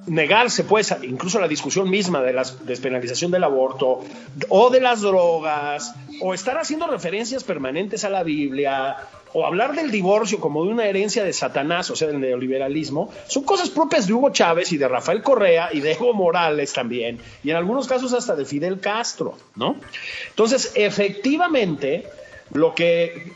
negarse, 0.07 0.63
pues, 0.63 0.95
incluso 1.03 1.39
la 1.39 1.47
discusión 1.47 1.89
misma 1.89 2.21
de 2.21 2.33
la 2.33 2.43
despenalización 2.63 3.31
del 3.31 3.43
aborto 3.43 4.01
o 4.49 4.69
de 4.69 4.81
las 4.81 5.01
drogas, 5.01 5.93
o 6.21 6.33
estar 6.33 6.57
haciendo 6.57 6.87
referencias 6.87 7.43
permanentes 7.43 8.03
a 8.03 8.09
la 8.09 8.23
Biblia, 8.23 8.97
o 9.33 9.45
hablar 9.45 9.75
del 9.75 9.91
divorcio 9.91 10.39
como 10.39 10.63
de 10.63 10.71
una 10.71 10.85
herencia 10.85 11.23
de 11.23 11.33
Satanás, 11.33 11.89
o 11.91 11.95
sea, 11.95 12.07
del 12.07 12.21
neoliberalismo, 12.21 13.11
son 13.27 13.43
cosas 13.43 13.69
propias 13.69 14.07
de 14.07 14.13
Hugo 14.13 14.29
Chávez 14.29 14.71
y 14.71 14.77
de 14.77 14.87
Rafael 14.87 15.21
Correa 15.21 15.69
y 15.73 15.81
de 15.81 15.91
Evo 15.91 16.13
Morales 16.13 16.71
también, 16.71 17.19
y 17.43 17.49
en 17.49 17.57
algunos 17.57 17.87
casos 17.87 18.13
hasta 18.13 18.35
de 18.35 18.45
Fidel 18.45 18.79
Castro, 18.79 19.37
¿no? 19.55 19.75
Entonces, 20.29 20.71
efectivamente, 20.75 22.07
lo 22.53 22.73
que 22.73 23.33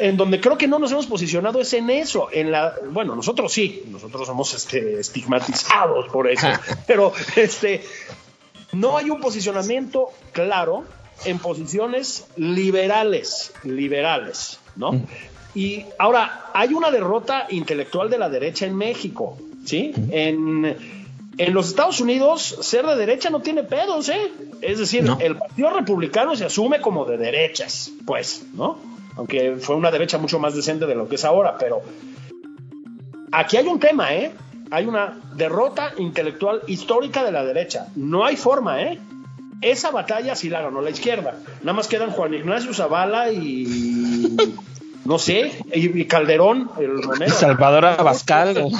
en 0.00 0.16
donde 0.16 0.40
creo 0.40 0.56
que 0.56 0.66
no 0.66 0.78
nos 0.78 0.90
hemos 0.92 1.06
posicionado 1.06 1.60
es 1.60 1.72
en 1.74 1.90
eso, 1.90 2.28
en 2.32 2.50
la, 2.50 2.74
bueno, 2.90 3.14
nosotros 3.14 3.52
sí, 3.52 3.84
nosotros 3.88 4.26
somos 4.26 4.54
este, 4.54 4.98
estigmatizados 4.98 6.08
por 6.08 6.28
eso, 6.28 6.48
pero 6.86 7.12
este, 7.36 7.84
no 8.72 8.96
hay 8.96 9.10
un 9.10 9.20
posicionamiento 9.20 10.08
claro 10.32 10.84
en 11.24 11.38
posiciones 11.38 12.26
liberales, 12.36 13.52
liberales, 13.62 14.58
¿no? 14.76 14.92
Mm. 14.92 15.06
Y 15.54 15.84
ahora, 15.98 16.46
hay 16.54 16.72
una 16.72 16.90
derrota 16.90 17.46
intelectual 17.50 18.08
de 18.08 18.18
la 18.18 18.30
derecha 18.30 18.66
en 18.66 18.76
México, 18.76 19.36
¿sí? 19.66 19.92
En, 20.10 20.76
en 21.36 21.54
los 21.54 21.68
Estados 21.68 22.00
Unidos, 22.00 22.56
ser 22.60 22.86
de 22.86 22.96
derecha 22.96 23.30
no 23.30 23.40
tiene 23.40 23.64
pedos, 23.64 24.08
¿eh? 24.08 24.30
Es 24.62 24.78
decir, 24.78 25.04
el 25.18 25.36
Partido 25.36 25.70
Republicano 25.70 26.36
se 26.36 26.44
asume 26.44 26.80
como 26.80 27.04
de 27.04 27.18
derechas, 27.18 27.90
pues, 28.06 28.44
¿no? 28.54 28.78
Aunque 29.20 29.56
fue 29.60 29.76
una 29.76 29.90
derecha 29.90 30.16
mucho 30.16 30.38
más 30.38 30.54
decente 30.54 30.86
de 30.86 30.94
lo 30.94 31.06
que 31.06 31.16
es 31.16 31.26
ahora, 31.26 31.58
pero 31.58 31.82
aquí 33.30 33.58
hay 33.58 33.66
un 33.66 33.78
tema, 33.78 34.14
¿eh? 34.14 34.32
Hay 34.70 34.86
una 34.86 35.20
derrota 35.36 35.92
intelectual 35.98 36.62
histórica 36.66 37.22
de 37.22 37.30
la 37.30 37.44
derecha. 37.44 37.88
No 37.96 38.24
hay 38.24 38.36
forma, 38.36 38.80
¿eh? 38.80 38.98
Esa 39.60 39.90
batalla 39.90 40.34
sí 40.36 40.48
la 40.48 40.62
ganó 40.62 40.80
la 40.80 40.88
izquierda. 40.88 41.34
Nada 41.60 41.74
más 41.74 41.86
quedan 41.86 42.12
Juan 42.12 42.32
Ignacio 42.32 42.72
Zavala 42.72 43.30
y. 43.30 44.36
No 45.02 45.18
sé, 45.18 45.50
y, 45.72 46.04
Calderón, 46.04 46.70
el 46.78 46.92
Monero. 46.92 47.34
Salvador 47.34 47.86
Abascal. 47.86 48.70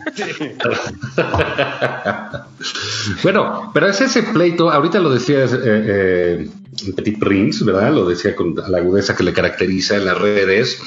bueno, 3.22 3.70
pero 3.72 3.86
es 3.88 4.00
ese 4.00 4.22
pleito, 4.22 4.70
ahorita 4.70 5.00
lo 5.00 5.10
decías, 5.10 5.52
eh, 5.52 5.58
eh, 5.64 6.48
Petit 6.94 7.18
Prince, 7.18 7.64
¿verdad? 7.64 7.92
Lo 7.92 8.08
decía 8.08 8.36
con 8.36 8.54
la 8.54 8.78
agudeza 8.78 9.16
que 9.16 9.24
le 9.24 9.32
caracteriza 9.32 9.96
en 9.96 10.04
las 10.06 10.18
redes. 10.18 10.80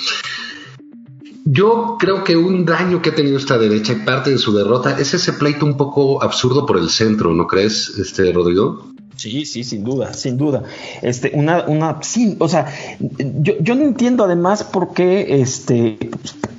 Yo 1.46 1.98
creo 2.00 2.24
que 2.24 2.38
un 2.38 2.66
daño 2.66 3.02
que 3.02 3.10
ha 3.10 3.16
tenido 3.16 3.38
esta 3.38 3.58
derecha 3.58 3.92
y 3.94 3.98
parte 3.98 4.30
de 4.30 4.38
su 4.38 4.56
derrota 4.56 4.98
es 5.00 5.14
ese 5.14 5.34
pleito 5.34 5.66
un 5.66 5.76
poco 5.76 6.24
absurdo 6.24 6.66
por 6.66 6.78
el 6.78 6.90
centro, 6.90 7.34
¿no 7.34 7.48
crees, 7.48 7.90
este 7.98 8.32
Rodrigo? 8.32 8.93
Sí, 9.16 9.46
sí, 9.46 9.64
sin 9.64 9.84
duda, 9.84 10.14
sin 10.14 10.38
duda. 10.38 10.64
Este, 11.02 11.32
una, 11.34 11.66
una, 11.66 12.00
sí, 12.02 12.36
o 12.40 12.50
sea, 12.50 12.74
yo, 13.00 13.54
yo 13.60 13.76
no 13.76 13.84
entiendo 13.84 14.24
además 14.24 14.64
por 14.64 14.94
qué, 14.94 15.42
este, 15.42 16.10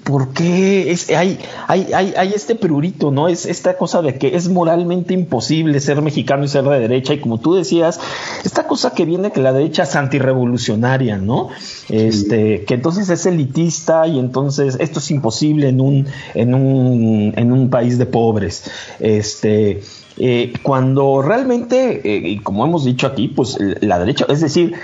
por 0.04 0.32
qué 0.32 0.92
es, 0.92 1.10
hay, 1.10 1.38
hay, 1.66 1.88
hay, 1.92 2.14
hay 2.16 2.32
este 2.32 2.54
prurito, 2.54 3.10
¿no? 3.10 3.26
Es 3.26 3.46
esta 3.46 3.76
cosa 3.76 4.02
de 4.02 4.18
que 4.18 4.36
es 4.36 4.48
moralmente 4.48 5.14
imposible 5.14 5.80
ser 5.80 6.00
mexicano 6.02 6.44
y 6.44 6.48
ser 6.48 6.64
de 6.64 6.78
derecha, 6.78 7.14
y 7.14 7.20
como 7.20 7.40
tú 7.40 7.54
decías, 7.54 7.98
esta 8.44 8.66
cosa 8.66 8.92
que 8.92 9.04
viene 9.04 9.32
que 9.32 9.40
la 9.40 9.52
derecha 9.52 9.82
es 9.82 9.96
antirrevolucionaria, 9.96 11.16
¿no? 11.16 11.48
Este, 11.88 12.64
que 12.64 12.74
entonces 12.74 13.08
es 13.08 13.26
elitista 13.26 14.06
y 14.06 14.18
entonces 14.18 14.76
esto 14.78 15.00
es 15.00 15.10
imposible 15.10 15.68
en 15.68 15.80
un, 15.80 16.06
en 16.34 16.54
un, 16.54 17.32
en 17.36 17.52
un 17.52 17.70
país 17.70 17.98
de 17.98 18.06
pobres. 18.06 18.64
Este, 19.00 19.82
eh, 20.16 20.52
cuando 20.62 21.22
realmente, 21.22 22.00
eh, 22.04 22.28
y 22.28 22.38
como 22.38 22.64
hemos 22.64 22.84
dicho 22.84 23.06
aquí, 23.06 23.28
pues 23.28 23.58
la 23.80 23.98
derecha, 23.98 24.26
es 24.28 24.40
decir, 24.40 24.74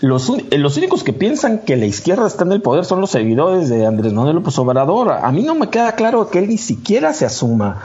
los, 0.00 0.28
eh, 0.28 0.58
los, 0.58 0.76
únicos 0.76 1.04
que 1.04 1.12
piensan 1.12 1.60
que 1.60 1.76
la 1.76 1.86
izquierda 1.86 2.26
está 2.26 2.44
en 2.44 2.52
el 2.52 2.60
poder 2.60 2.84
son 2.84 3.00
los 3.00 3.10
seguidores 3.10 3.68
de 3.68 3.86
Andrés 3.86 4.12
Manuel 4.12 4.36
López 4.36 4.58
Obrador. 4.58 5.12
A 5.12 5.30
mí 5.32 5.42
no 5.42 5.54
me 5.54 5.70
queda 5.70 5.92
claro 5.92 6.28
que 6.28 6.40
él 6.40 6.48
ni 6.48 6.58
siquiera 6.58 7.12
se 7.14 7.24
asuma 7.24 7.80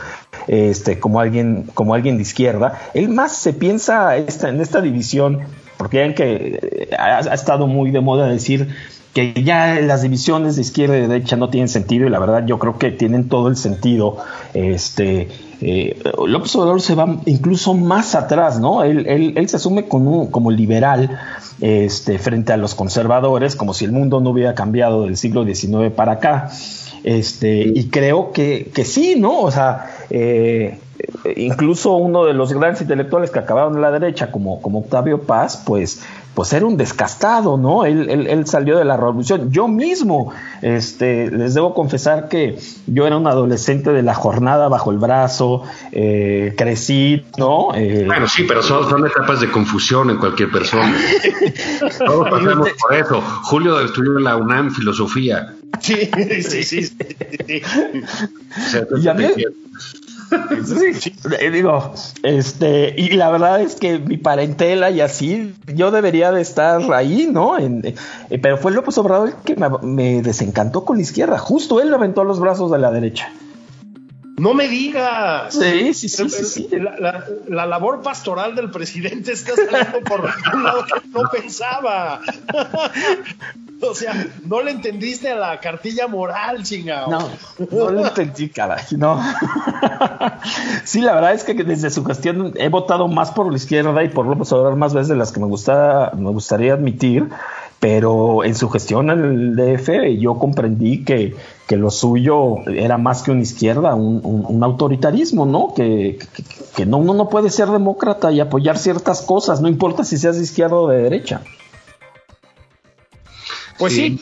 este, 0.48 1.00
como, 1.00 1.20
alguien, 1.20 1.70
como 1.74 1.94
alguien 1.94 2.18
de 2.18 2.24
izquierda. 2.24 2.80
Él 2.94 3.10
más 3.10 3.34
se 3.34 3.54
piensa 3.54 4.18
en 4.18 4.60
esta 4.60 4.82
división, 4.82 5.40
porque 5.80 6.00
ven 6.00 6.14
que 6.14 6.90
ha, 7.00 7.20
estado 7.34 7.66
muy 7.66 7.90
de 7.92 8.02
moda 8.02 8.28
decir 8.28 8.68
que 9.14 9.34
ya 9.34 9.80
las 9.80 10.02
divisiones 10.02 10.58
de 10.58 10.62
izquierda 10.62 10.98
y 10.98 11.08
derecha 11.08 11.38
no 11.38 11.50
tienen 11.50 11.70
sentido 11.70 12.06
y 12.06 12.10
la 12.10 12.20
verdad 12.20 12.46
yo 12.46 12.60
creo 12.60 12.78
que 12.78 12.92
tienen 12.92 13.30
todo 13.30 13.48
el 13.48 13.56
sentido. 13.56 14.18
Este, 14.54 15.30
eh, 15.62 15.98
López 16.28 16.54
Obrador 16.58 16.82
se 16.82 16.96
va 16.96 17.22
incluso 17.26 17.74
más 17.76 18.14
atrás, 18.14 18.60
¿no? 18.60 18.84
Él, 18.84 19.08
él, 19.38 19.48
se 19.48 19.56
asume 19.56 19.88
como, 19.88 20.30
como 20.32 20.52
liberal 20.52 21.18
este, 21.62 22.20
frente 22.20 22.52
a 22.52 22.58
los 22.58 22.76
conservadores, 22.76 23.56
como 23.56 23.74
si 23.74 23.86
el 23.86 23.94
mundo 23.94 24.20
no 24.20 24.32
hubiera 24.32 24.56
cambiado 24.56 25.04
del 25.04 25.16
siglo 25.16 25.46
XIX 25.46 25.94
para 25.96 26.12
acá. 26.12 26.52
Este, 27.04 27.62
y 27.74 27.90
creo 27.90 28.32
que, 28.32 28.72
que 28.74 28.86
sí, 28.86 29.16
¿no? 29.18 29.42
O 29.42 29.52
sea, 29.52 29.90
eh, 30.10 30.80
incluso 31.36 31.94
uno 31.94 32.26
de 32.26 32.34
los 32.34 32.54
grandes 32.54 32.82
intelectuales 32.82 33.32
que 33.32 33.40
acabaron 33.40 33.76
en 33.76 33.82
la 33.82 33.92
derecha, 33.92 34.32
como, 34.32 34.62
como 34.62 34.80
Octavio 34.80 35.22
Paz, 35.22 35.62
pues, 35.66 36.04
pues 36.34 36.54
era 36.54 36.66
un 36.66 36.78
descastado, 36.78 37.58
¿no? 37.58 37.86
Él, 37.86 38.10
él, 38.10 38.48
salió 38.48 38.78
de 38.78 38.86
la 38.86 38.96
revolución. 38.96 39.52
Yo 39.52 39.68
mismo, 39.68 40.32
este, 40.62 41.30
les 41.32 41.54
debo 41.54 41.74
confesar 41.74 42.30
que 42.30 42.58
yo 42.88 43.08
era 43.08 43.18
un 43.18 43.28
adolescente 43.28 43.92
de 43.92 44.04
la 44.04 44.14
jornada 44.14 44.68
bajo 44.68 44.92
el 44.92 44.98
brazo, 45.00 45.64
eh, 45.92 46.54
crecí, 46.58 47.26
¿no? 47.38 47.74
Eh, 47.76 48.04
bueno, 48.06 48.28
sí, 48.28 48.44
pero 48.48 48.62
son, 48.62 48.90
son, 48.90 49.06
etapas 49.06 49.42
de 49.42 49.52
confusión 49.52 50.10
en 50.10 50.18
cualquier 50.18 50.52
persona. 50.52 50.96
Todos 52.06 52.30
pasamos 52.30 52.70
por 52.80 52.94
eso. 52.94 53.22
Julio 53.44 53.80
estudió 53.82 54.18
en 54.18 54.24
la 54.24 54.38
UNAM 54.38 54.72
filosofía. 54.72 55.56
Sí, 56.42 56.64
sí, 56.64 56.84
sí. 56.84 56.98
y 59.02 59.08
a 59.08 59.14
mí, 59.14 59.26
sí, 60.66 61.16
digo, 61.52 61.94
este, 62.24 62.94
y 62.98 63.10
la 63.12 63.30
verdad 63.30 63.62
es 63.62 63.76
que 63.76 64.00
mi 64.00 64.18
parentela 64.18 64.90
y 64.92 65.02
así, 65.02 65.54
yo 65.74 65.92
debería 65.92 66.32
de 66.32 66.42
estar 66.42 66.82
ahí, 66.94 67.30
¿no? 67.32 67.58
Eh, 67.58 67.96
pero 68.42 68.58
fue 68.58 68.72
López 68.72 68.98
Obrador 68.98 69.30
el 69.30 69.36
que 69.44 69.56
me, 69.82 70.22
desencantó 70.22 70.86
con 70.86 70.98
la 70.98 71.04
izquierda. 71.04 71.38
Justo 71.38 71.82
él 71.82 71.92
levantó 71.92 72.24
los 72.24 72.40
brazos 72.40 72.72
de 72.72 72.80
la 72.80 72.92
derecha. 72.92 73.32
No 74.40 74.54
me 74.54 74.68
digas. 74.68 75.54
Sí, 75.54 75.94
sí, 75.94 76.10
sí. 76.10 76.30
sí, 76.30 76.70
La, 77.48 77.66
labor 77.66 78.02
pastoral 78.02 78.56
del 78.56 78.72
presidente 78.72 79.34
está 79.34 79.54
saliendo 79.56 80.02
por 80.02 80.22
un 80.54 80.64
lado 80.64 80.86
que 80.86 81.08
no 81.10 81.30
pensaba. 81.30 82.22
O 83.82 83.96
sea, 83.96 84.28
no 84.46 84.62
le 84.62 84.72
entendiste 84.72 85.30
a 85.30 85.36
la 85.36 85.60
cartilla 85.60 86.08
moral, 86.08 86.64
chingado. 86.64 87.10
No, 87.10 87.30
no 87.72 87.92
le 87.92 88.02
entendí, 88.02 88.50
caray, 88.50 88.84
no. 88.98 89.22
sí, 90.84 91.00
la 91.00 91.14
verdad 91.14 91.34
es 91.34 91.46
que 91.46 91.54
desde 91.54 91.90
su 91.90 92.04
gestión 92.04 92.54
he 92.58 92.68
votado 92.68 93.08
más 93.08 93.32
por 93.32 93.50
la 93.50 93.56
izquierda 93.56 94.04
y 94.04 94.10
por 94.10 94.26
López 94.26 94.52
Obrador 94.52 94.76
más 94.76 94.94
veces 94.94 95.08
de 95.08 95.16
las 95.16 95.32
que 95.32 95.40
me 95.40 95.46
gusta, 95.46 96.12
me 96.18 96.30
gustaría 96.30 96.74
admitir, 96.74 97.30
pero 97.80 98.44
en 98.44 98.56
su 98.56 98.70
gestión 98.70 99.10
en 99.12 99.24
el 99.24 99.56
DF 99.56 99.90
yo 100.20 100.38
comprendí 100.38 101.06
que, 101.06 101.38
que 101.70 101.78
lo 101.78 101.92
suyo 101.92 102.68
era 102.68 102.98
más 102.98 103.22
que 103.22 103.30
una 103.30 103.44
izquierda, 103.44 103.94
un, 103.94 104.22
un, 104.24 104.64
autoritarismo, 104.64 105.46
¿no? 105.46 105.76
Que, 105.76 106.18
que, 106.76 106.88
no, 106.88 106.98
uno 106.98 107.14
no 107.14 107.30
puede 107.30 107.52
ser 107.52 107.68
demócrata 107.68 108.32
y 108.32 108.40
apoyar 108.40 108.80
ciertas 108.80 109.22
cosas, 109.22 109.62
no 109.62 109.68
importa 109.68 110.04
si 110.04 110.18
seas 110.18 110.38
de 110.38 110.46
izquierda 110.46 110.76
o 110.76 110.88
de 110.88 111.04
derecha. 111.04 111.44
Pues 113.78 113.94
sí. 113.94 114.20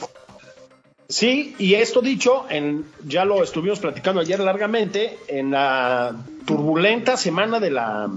sí. 1.08 1.56
y 1.58 1.76
esto 1.76 2.02
dicho, 2.02 2.44
en, 2.50 2.84
ya 3.06 3.24
lo 3.24 3.42
estuvimos 3.42 3.80
platicando 3.80 4.20
ayer 4.20 4.42
largamente, 4.42 5.18
en 5.30 5.52
la 5.52 6.18
turbulenta 6.46 7.16
semana 7.16 7.62
de 7.62 7.72
la, 7.72 8.12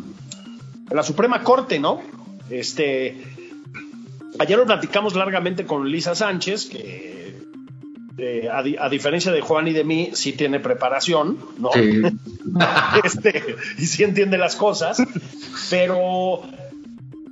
la 0.90 1.02
Suprema 1.04 1.44
Corte, 1.44 1.78
¿no? 1.78 2.02
Este, 2.50 3.22
ayer 4.40 4.58
lo 4.58 4.66
platicamos 4.66 5.14
largamente 5.14 5.66
con 5.66 5.88
Lisa 5.88 6.16
Sánchez, 6.16 6.66
que 6.66 7.19
a, 8.50 8.88
diferencia 8.88 9.32
de 9.32 9.40
Juan 9.40 9.68
y 9.68 9.72
de 9.72 9.84
mí, 9.84 10.10
sí 10.12 10.32
tiene 10.32 10.60
preparación, 10.60 11.38
¿no? 11.58 11.70
este, 13.04 13.56
y 13.78 13.86
sí 13.86 14.04
entiende 14.04 14.38
las 14.38 14.56
cosas, 14.56 15.02
pero, 15.70 16.42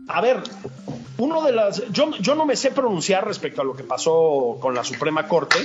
a 0.07 0.21
ver, 0.21 0.43
uno 1.19 1.43
de 1.43 1.53
las. 1.53 1.83
Yo, 1.91 2.11
yo 2.19 2.35
no 2.35 2.47
me 2.47 2.57
sé 2.57 2.71
pronunciar 2.71 3.27
respecto 3.27 3.63
a 3.63 3.65
lo 3.65 3.75
que 3.75 3.85
pasó 3.85 4.57
con 4.61 4.75
la 4.75 4.85
Suprema 4.85 5.27
Corte. 5.27 5.59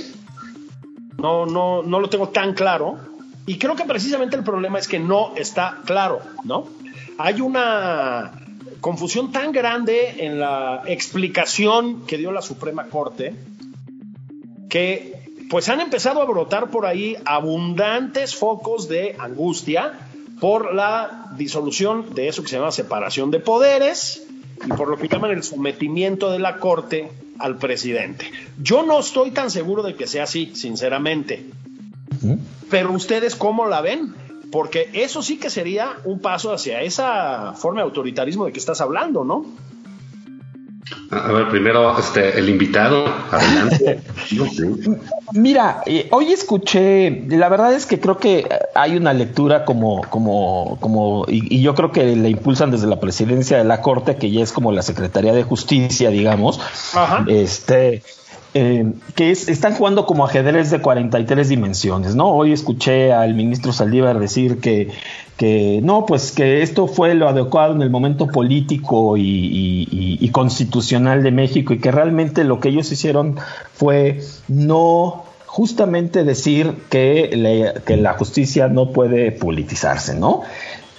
No, 1.18 1.46
no, 1.46 1.82
no 1.82 2.00
lo 2.00 2.08
tengo 2.08 2.28
tan 2.28 2.54
claro. 2.54 2.98
Y 3.46 3.58
creo 3.58 3.76
que 3.76 3.84
precisamente 3.84 4.36
el 4.36 4.42
problema 4.42 4.78
es 4.78 4.88
que 4.88 4.98
no 4.98 5.34
está 5.36 5.78
claro, 5.84 6.20
¿no? 6.44 6.66
Hay 7.18 7.40
una 7.40 8.32
confusión 8.80 9.32
tan 9.32 9.52
grande 9.52 10.24
en 10.24 10.38
la 10.38 10.82
explicación 10.86 12.04
que 12.06 12.18
dio 12.18 12.32
la 12.32 12.42
Suprema 12.42 12.84
Corte 12.86 13.34
que 14.74 15.13
pues 15.54 15.68
han 15.68 15.80
empezado 15.80 16.20
a 16.20 16.24
brotar 16.24 16.68
por 16.68 16.84
ahí 16.84 17.16
abundantes 17.24 18.34
focos 18.34 18.88
de 18.88 19.14
angustia 19.20 19.92
por 20.40 20.74
la 20.74 21.30
disolución 21.36 22.12
de 22.12 22.26
eso 22.26 22.42
que 22.42 22.48
se 22.48 22.56
llama 22.56 22.72
separación 22.72 23.30
de 23.30 23.38
poderes, 23.38 24.26
y 24.66 24.68
por 24.70 24.88
lo 24.88 24.98
que 24.98 25.06
llaman 25.06 25.30
el 25.30 25.44
sometimiento 25.44 26.32
de 26.32 26.40
la 26.40 26.58
Corte 26.58 27.08
al 27.38 27.56
presidente. 27.58 28.32
Yo 28.60 28.82
no 28.82 28.98
estoy 28.98 29.30
tan 29.30 29.48
seguro 29.48 29.84
de 29.84 29.94
que 29.94 30.08
sea 30.08 30.24
así, 30.24 30.50
sinceramente. 30.56 31.46
Pero 32.68 32.90
ustedes 32.90 33.36
cómo 33.36 33.68
la 33.68 33.80
ven? 33.80 34.12
Porque 34.50 34.90
eso 34.92 35.22
sí 35.22 35.36
que 35.36 35.50
sería 35.50 35.92
un 36.02 36.18
paso 36.18 36.52
hacia 36.52 36.82
esa 36.82 37.52
forma 37.52 37.82
de 37.82 37.84
autoritarismo 37.84 38.46
de 38.46 38.52
que 38.52 38.58
estás 38.58 38.80
hablando, 38.80 39.22
¿no? 39.22 39.46
A 41.10 41.32
ver, 41.32 41.48
primero 41.48 41.98
este, 41.98 42.38
el 42.38 42.48
invitado, 42.48 43.06
adelante. 43.30 44.00
Mira, 45.32 45.82
eh, 45.86 46.08
hoy 46.10 46.32
escuché, 46.32 47.24
la 47.28 47.48
verdad 47.48 47.72
es 47.72 47.86
que 47.86 48.00
creo 48.00 48.18
que 48.18 48.46
hay 48.74 48.96
una 48.96 49.14
lectura 49.14 49.64
como, 49.64 50.02
como, 50.10 50.76
como, 50.80 51.24
y, 51.28 51.62
yo 51.62 51.74
creo 51.74 51.90
que 51.90 52.16
la 52.16 52.28
impulsan 52.28 52.70
desde 52.70 52.86
la 52.86 53.00
presidencia 53.00 53.56
de 53.56 53.64
la 53.64 53.80
Corte, 53.80 54.16
que 54.16 54.30
ya 54.30 54.42
es 54.42 54.52
como 54.52 54.72
la 54.72 54.82
Secretaría 54.82 55.32
de 55.32 55.42
Justicia, 55.42 56.10
digamos. 56.10 56.60
Este. 57.28 58.02
Eh, 58.56 58.92
que 59.16 59.32
están 59.32 59.74
jugando 59.74 60.06
como 60.06 60.24
ajedrez 60.24 60.70
de 60.70 60.80
43 60.80 61.48
dimensiones, 61.48 62.14
¿no? 62.14 62.30
Hoy 62.30 62.52
escuché 62.52 63.12
al 63.12 63.34
ministro 63.34 63.72
Saldívar 63.72 64.20
decir 64.20 64.60
que 64.60 64.92
que 65.36 65.80
no, 65.82 66.06
pues 66.06 66.32
que 66.32 66.62
esto 66.62 66.86
fue 66.86 67.14
lo 67.14 67.28
adecuado 67.28 67.74
en 67.74 67.82
el 67.82 67.90
momento 67.90 68.28
político 68.28 69.16
y, 69.16 70.30
constitucional 70.32 71.22
de 71.22 71.30
México 71.30 71.74
y 71.74 71.78
que 71.78 71.92
realmente 71.92 72.44
lo 72.44 72.58
que 72.58 72.68
ellos 72.70 72.90
hicieron 72.90 73.36
fue 73.72 74.20
no 74.48 75.24
justamente 75.46 76.24
decir 76.24 76.74
que, 76.90 77.80
que 77.84 77.96
la 77.96 78.14
justicia 78.14 78.66
no 78.68 78.90
puede 78.90 79.30
politizarse, 79.30 80.14
¿no? 80.14 80.42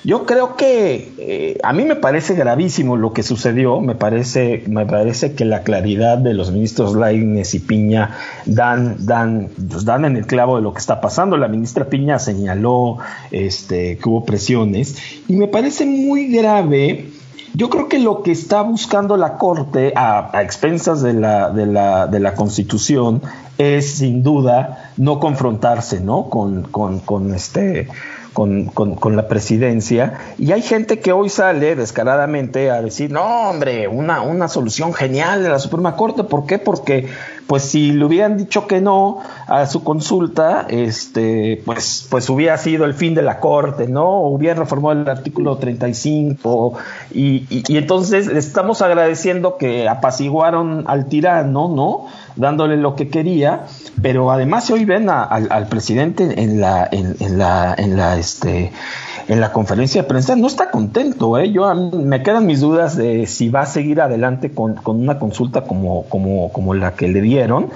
Yo 0.06 0.28
creo 0.28 0.56
que 0.56 1.14
eh, 1.18 1.58
a 1.64 1.74
mí 1.74 1.84
me 1.84 1.96
parece 1.96 2.36
gravísimo 2.36 2.96
lo 2.96 3.12
que 3.12 3.24
sucedió, 3.24 3.82
me 3.82 3.96
parece, 3.96 4.64
me 4.68 4.86
parece 4.86 5.34
que 5.34 5.46
la 5.46 5.64
claridad 5.64 6.20
de 6.20 6.36
los 6.36 6.52
ministros 6.52 6.94
Laines 6.94 7.56
y 7.56 7.60
Piña 7.60 8.16
dan, 8.46 8.98
dan, 9.00 9.50
pues 9.68 9.84
dan 9.84 10.06
en 10.06 10.16
el 10.16 10.28
clavo 10.28 10.58
de 10.58 10.62
lo 10.62 10.74
que 10.74 10.80
está 10.80 11.02
pasando. 11.02 11.38
La 11.38 11.48
ministra 11.48 11.86
Piña 11.86 12.20
señaló 12.20 13.00
este, 13.32 13.98
que 13.98 14.08
hubo 14.08 14.26
presiones 14.26 14.96
y 15.28 15.38
me 15.38 15.48
parece 15.48 15.88
muy 15.88 16.28
grave. 16.28 17.10
Yo 17.56 17.72
creo 17.72 17.90
que 17.90 17.98
lo 17.98 18.22
que 18.22 18.32
está 18.32 18.62
buscando 18.62 19.18
la 19.18 19.40
Corte 19.40 19.92
a, 19.96 20.30
expensas 20.44 21.02
de 21.02 21.14
la, 21.14 21.50
de, 21.50 21.66
la, 21.66 22.06
de 22.06 22.20
la 22.20 22.36
Constitución 22.36 23.24
es 23.58 23.96
sin 23.96 24.22
duda 24.22 24.92
no 24.98 25.20
confrontarse 25.20 26.00
¿no? 26.00 26.30
Con, 26.30 26.64
con, 26.64 27.00
con 27.00 27.34
este 27.34 27.88
con, 28.36 28.66
con, 28.66 29.16
la 29.16 29.30
presidencia 29.30 30.20
y 30.38 30.52
hay 30.52 30.62
gente 30.62 31.00
que 31.00 31.14
hoy 31.14 31.30
sale 31.30 31.78
descaradamente 31.78 32.70
a 32.70 32.82
decir, 32.82 33.10
no, 33.10 33.50
hombre, 33.50 33.88
una, 33.88 34.22
una 34.24 34.50
solución 34.50 34.94
genial 34.94 35.42
de 35.42 35.48
la 35.48 35.58
Suprema 35.58 35.96
Corte. 35.96 36.26
¿Por 36.26 36.46
qué? 36.46 36.60
Porque 36.60 37.08
pues 37.48 37.64
si 37.64 37.94
le 37.94 38.04
hubieran 38.04 38.38
dicho 38.38 38.68
que 38.68 38.82
no 38.82 39.20
a 39.48 39.66
su 39.68 39.86
consulta, 39.86 40.66
este, 40.68 41.62
pues, 41.64 42.08
pues 42.10 42.30
hubiera 42.30 42.58
sido 42.58 42.84
el 42.84 42.94
fin 42.94 43.16
de 43.16 43.22
la 43.22 43.40
corte, 43.40 43.88
¿no? 43.88 44.20
Hubiera 44.24 44.60
reformado 44.60 45.00
el 45.00 45.08
artículo 45.08 45.58
35 45.58 46.74
y, 47.14 47.46
y, 47.50 47.64
y 47.70 47.78
entonces 47.78 48.28
estamos 48.28 48.82
agradeciendo 48.82 49.56
que 49.56 49.88
apaciguaron 49.88 50.84
al 50.88 51.06
tirano, 51.06 51.70
¿no? 51.70 52.08
Dándole 52.36 52.78
lo 52.78 52.96
que 52.96 53.10
quería 53.10 53.66
pero 54.02 54.32
además 54.32 54.70
hoy 54.72 54.86
ven 54.86 55.10
al 55.10 55.68
presidente 55.68 56.42
en 56.42 56.60
la, 56.60 56.88
en, 56.92 57.38
la, 57.38 57.74
en 57.78 57.96
la, 57.96 58.18
este, 58.18 58.72
en 59.28 59.40
la 59.40 59.52
conferencia 59.52 60.02
de 60.02 60.08
prensa, 60.08 60.36
no 60.36 60.48
está 60.48 60.70
contento, 60.70 61.38
¿eh? 61.38 61.52
Yo 61.52 61.74
me 61.74 62.22
quedan 62.22 62.46
mis 62.46 62.62
dudas 62.62 62.98
de 62.98 63.26
si 63.26 63.50
va 63.50 63.62
a 63.62 63.66
seguir 63.66 64.02
adelante 64.02 64.52
con, 64.52 64.80
una 64.86 65.18
consulta 65.18 65.62
como, 65.62 66.04
como, 66.06 66.52
como 66.52 66.74
la 66.74 66.94
que 66.94 67.08
le 67.08 67.22
dieron. 67.22 67.70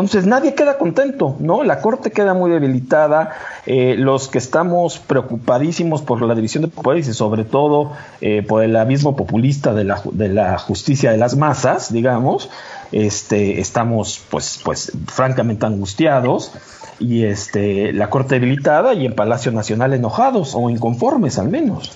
Entonces 0.00 0.26
nadie 0.26 0.54
queda 0.54 0.78
contento, 0.78 1.36
¿no? 1.40 1.62
La 1.62 1.80
Corte 1.80 2.10
queda 2.10 2.32
muy 2.32 2.50
debilitada, 2.50 3.36
eh, 3.66 3.96
los 3.98 4.28
que 4.28 4.38
estamos 4.38 4.98
preocupadísimos 4.98 6.02
por 6.02 6.22
la 6.22 6.34
división 6.34 6.62
de 6.62 6.68
poderes 6.68 7.06
y 7.08 7.12
sobre 7.12 7.44
todo 7.44 7.92
eh, 8.20 8.42
por 8.42 8.62
el 8.62 8.74
abismo 8.76 9.14
populista 9.14 9.74
de 9.74 9.84
la, 9.84 10.00
de 10.12 10.28
la 10.28 10.58
justicia 10.58 11.10
de 11.12 11.18
las 11.18 11.36
masas, 11.36 11.92
digamos, 11.92 12.50
este, 12.92 13.60
estamos 13.60 14.22
pues, 14.30 14.60
pues 14.64 14.92
francamente 15.06 15.66
angustiados 15.66 16.52
y 16.98 17.24
este, 17.24 17.92
la 17.92 18.10
Corte 18.10 18.40
debilitada 18.40 18.94
y 18.94 19.06
en 19.06 19.14
Palacio 19.14 19.52
Nacional 19.52 19.92
enojados 19.92 20.54
o 20.54 20.70
inconformes 20.70 21.38
al 21.38 21.48
menos. 21.48 21.92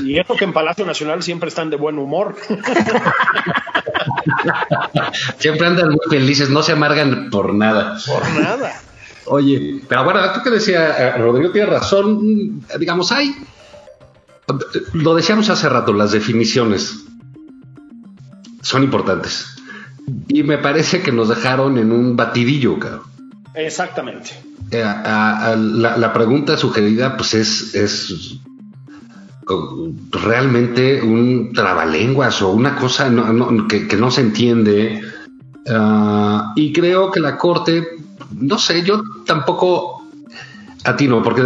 Y 0.00 0.18
eso 0.18 0.34
que 0.34 0.44
en 0.44 0.52
Palacio 0.52 0.84
Nacional 0.84 1.22
siempre 1.22 1.48
están 1.48 1.70
de 1.70 1.76
buen 1.76 1.98
humor. 1.98 2.36
siempre 5.38 5.66
andan 5.66 5.90
muy 5.90 6.00
felices, 6.10 6.50
no 6.50 6.62
se 6.62 6.72
amargan 6.72 7.30
por 7.30 7.54
nada. 7.54 7.98
Por 8.06 8.28
nada. 8.40 8.80
Oye, 9.26 9.80
pero 9.88 10.04
bueno, 10.04 10.20
tú 10.32 10.42
que 10.42 10.50
decía, 10.50 10.96
eh, 10.98 11.18
Rodrigo 11.18 11.52
tiene 11.52 11.68
razón, 11.70 12.64
digamos, 12.78 13.12
hay, 13.12 13.34
lo 14.94 15.14
decíamos 15.14 15.48
hace 15.48 15.68
rato, 15.68 15.92
las 15.92 16.12
definiciones 16.12 17.04
son 18.62 18.82
importantes. 18.82 19.46
Y 20.28 20.42
me 20.42 20.58
parece 20.58 21.02
que 21.02 21.12
nos 21.12 21.28
dejaron 21.28 21.78
en 21.78 21.92
un 21.92 22.16
batidillo, 22.16 22.78
cabrón. 22.78 23.02
Exactamente. 23.54 24.30
Eh, 24.70 24.82
la, 24.82 26.12
pregunta 26.12 26.56
sugerida, 26.56 27.16
pues 27.16 27.34
es, 27.34 27.74
es 27.74 28.40
realmente 30.10 31.02
un 31.02 31.52
trabalenguas 31.52 32.42
o 32.42 32.50
una 32.52 32.76
cosa 32.76 33.10
que, 33.68 33.96
no 33.96 34.10
se 34.10 34.20
entiende. 34.20 35.02
Ah, 35.68 36.52
y 36.56 36.72
creo 36.72 37.10
que 37.10 37.20
la 37.20 37.36
Corte, 37.36 37.86
no 38.38 38.58
sé, 38.58 38.82
yo 38.82 39.02
tampoco 39.26 40.01
atino, 40.84 41.22
porque 41.22 41.42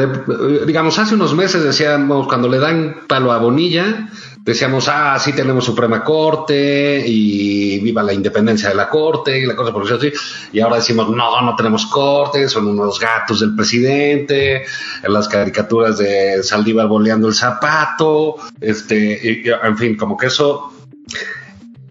digamos, 0.66 0.98
hace 0.98 1.14
unos 1.14 1.34
meses 1.34 1.62
decíamos, 1.62 2.26
cuando 2.26 2.48
le 2.48 2.58
dan 2.58 2.96
palo 3.06 3.32
a 3.32 3.38
Bonilla, 3.38 4.08
decíamos, 4.46 4.88
ah, 4.88 5.18
sí 5.18 5.32
tenemos 5.32 5.64
Suprema 5.64 6.02
Corte 6.02 7.02
y 7.04 7.80
viva 7.80 8.02
la 8.02 8.12
independencia 8.12 8.68
de 8.68 8.76
la 8.76 8.88
Corte 8.88 9.40
y 9.40 9.44
la 9.44 9.56
cosa 9.56 9.72
por 9.72 9.84
eso 9.84 9.96
así. 9.96 10.12
Y 10.52 10.60
ahora 10.60 10.76
decimos, 10.76 11.10
no, 11.10 11.42
no 11.42 11.56
tenemos 11.56 11.86
Corte, 11.86 12.48
son 12.48 12.68
unos 12.68 12.98
gatos 12.98 13.40
del 13.40 13.54
presidente, 13.54 14.64
en 15.02 15.12
las 15.12 15.28
caricaturas 15.28 15.98
de 15.98 16.42
Saldívar 16.42 16.86
boleando 16.86 17.28
el 17.28 17.34
zapato, 17.34 18.36
este, 18.60 19.42
en 19.50 19.76
fin, 19.76 19.96
como 19.96 20.16
que 20.16 20.26
eso, 20.26 20.72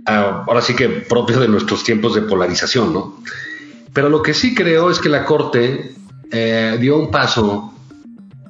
ah, 0.05 0.45
ahora 0.47 0.61
sí 0.61 0.73
que 0.75 0.87
propio 0.87 1.39
de 1.39 1.47
nuestros 1.47 1.83
tiempos 1.83 2.15
de 2.15 2.21
polarización, 2.21 2.93
¿no? 2.93 3.19
Pero 3.93 4.09
lo 4.09 4.21
que 4.21 4.33
sí 4.33 4.55
creo 4.55 4.89
es 4.89 4.99
que 4.99 5.09
la 5.09 5.25
Corte 5.25 5.93
eh, 6.31 6.77
dio 6.79 6.97
un 6.97 7.11
paso 7.11 7.73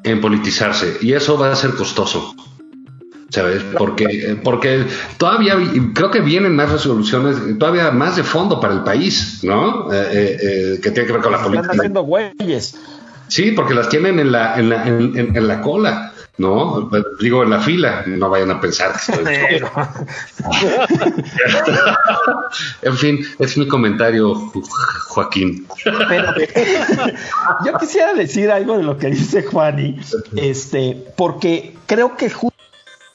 en 0.03 0.21
politizarse 0.21 0.97
y 1.01 1.13
eso 1.13 1.37
va 1.37 1.51
a 1.51 1.55
ser 1.55 1.71
costoso. 1.71 2.35
¿sabes? 3.29 3.63
Porque, 3.77 4.37
porque 4.43 4.85
todavía 5.17 5.57
creo 5.93 6.09
que 6.09 6.21
vienen 6.21 6.55
más 6.55 6.71
resoluciones, 6.71 7.37
todavía 7.59 7.91
más 7.91 8.15
de 8.15 8.23
fondo 8.23 8.59
para 8.59 8.73
el 8.73 8.83
país, 8.83 9.39
¿no? 9.43 9.91
Eh, 9.91 10.09
eh, 10.11 10.37
eh, 10.41 10.79
que 10.81 10.91
tiene 10.91 11.07
que 11.07 11.13
ver 11.13 11.21
con 11.21 11.31
la 11.33 11.39
política. 11.39 11.61
Están 11.61 11.79
haciendo 11.79 12.03
güeyes. 12.03 12.75
Sí, 13.27 13.51
porque 13.51 13.73
las 13.73 13.89
tienen 13.89 14.19
en 14.19 14.31
la, 14.31 14.57
en 14.57 14.69
la, 14.69 14.87
en, 14.87 15.47
la 15.47 15.61
cola. 15.61 16.13
¿No? 16.37 16.89
Digo, 17.19 17.43
en 17.43 17.49
la 17.49 17.59
fila, 17.59 18.03
no 18.07 18.29
vayan 18.29 18.51
a 18.51 18.59
pensar 18.59 18.93
que 19.05 19.63
en 22.81 22.97
fin, 22.97 23.25
es 23.39 23.57
mi 23.57 23.67
comentario, 23.67 24.35
Joaquín. 25.07 25.65
yo 27.65 27.77
quisiera 27.79 28.13
decir 28.13 28.51
algo 28.51 28.77
de 28.77 28.83
lo 28.83 28.97
que 28.97 29.07
dice 29.07 29.43
Juani, 29.43 29.97
este, 30.35 31.05
porque 31.15 31.75
creo 31.85 32.17
que 32.17 32.29
justo 32.29 32.55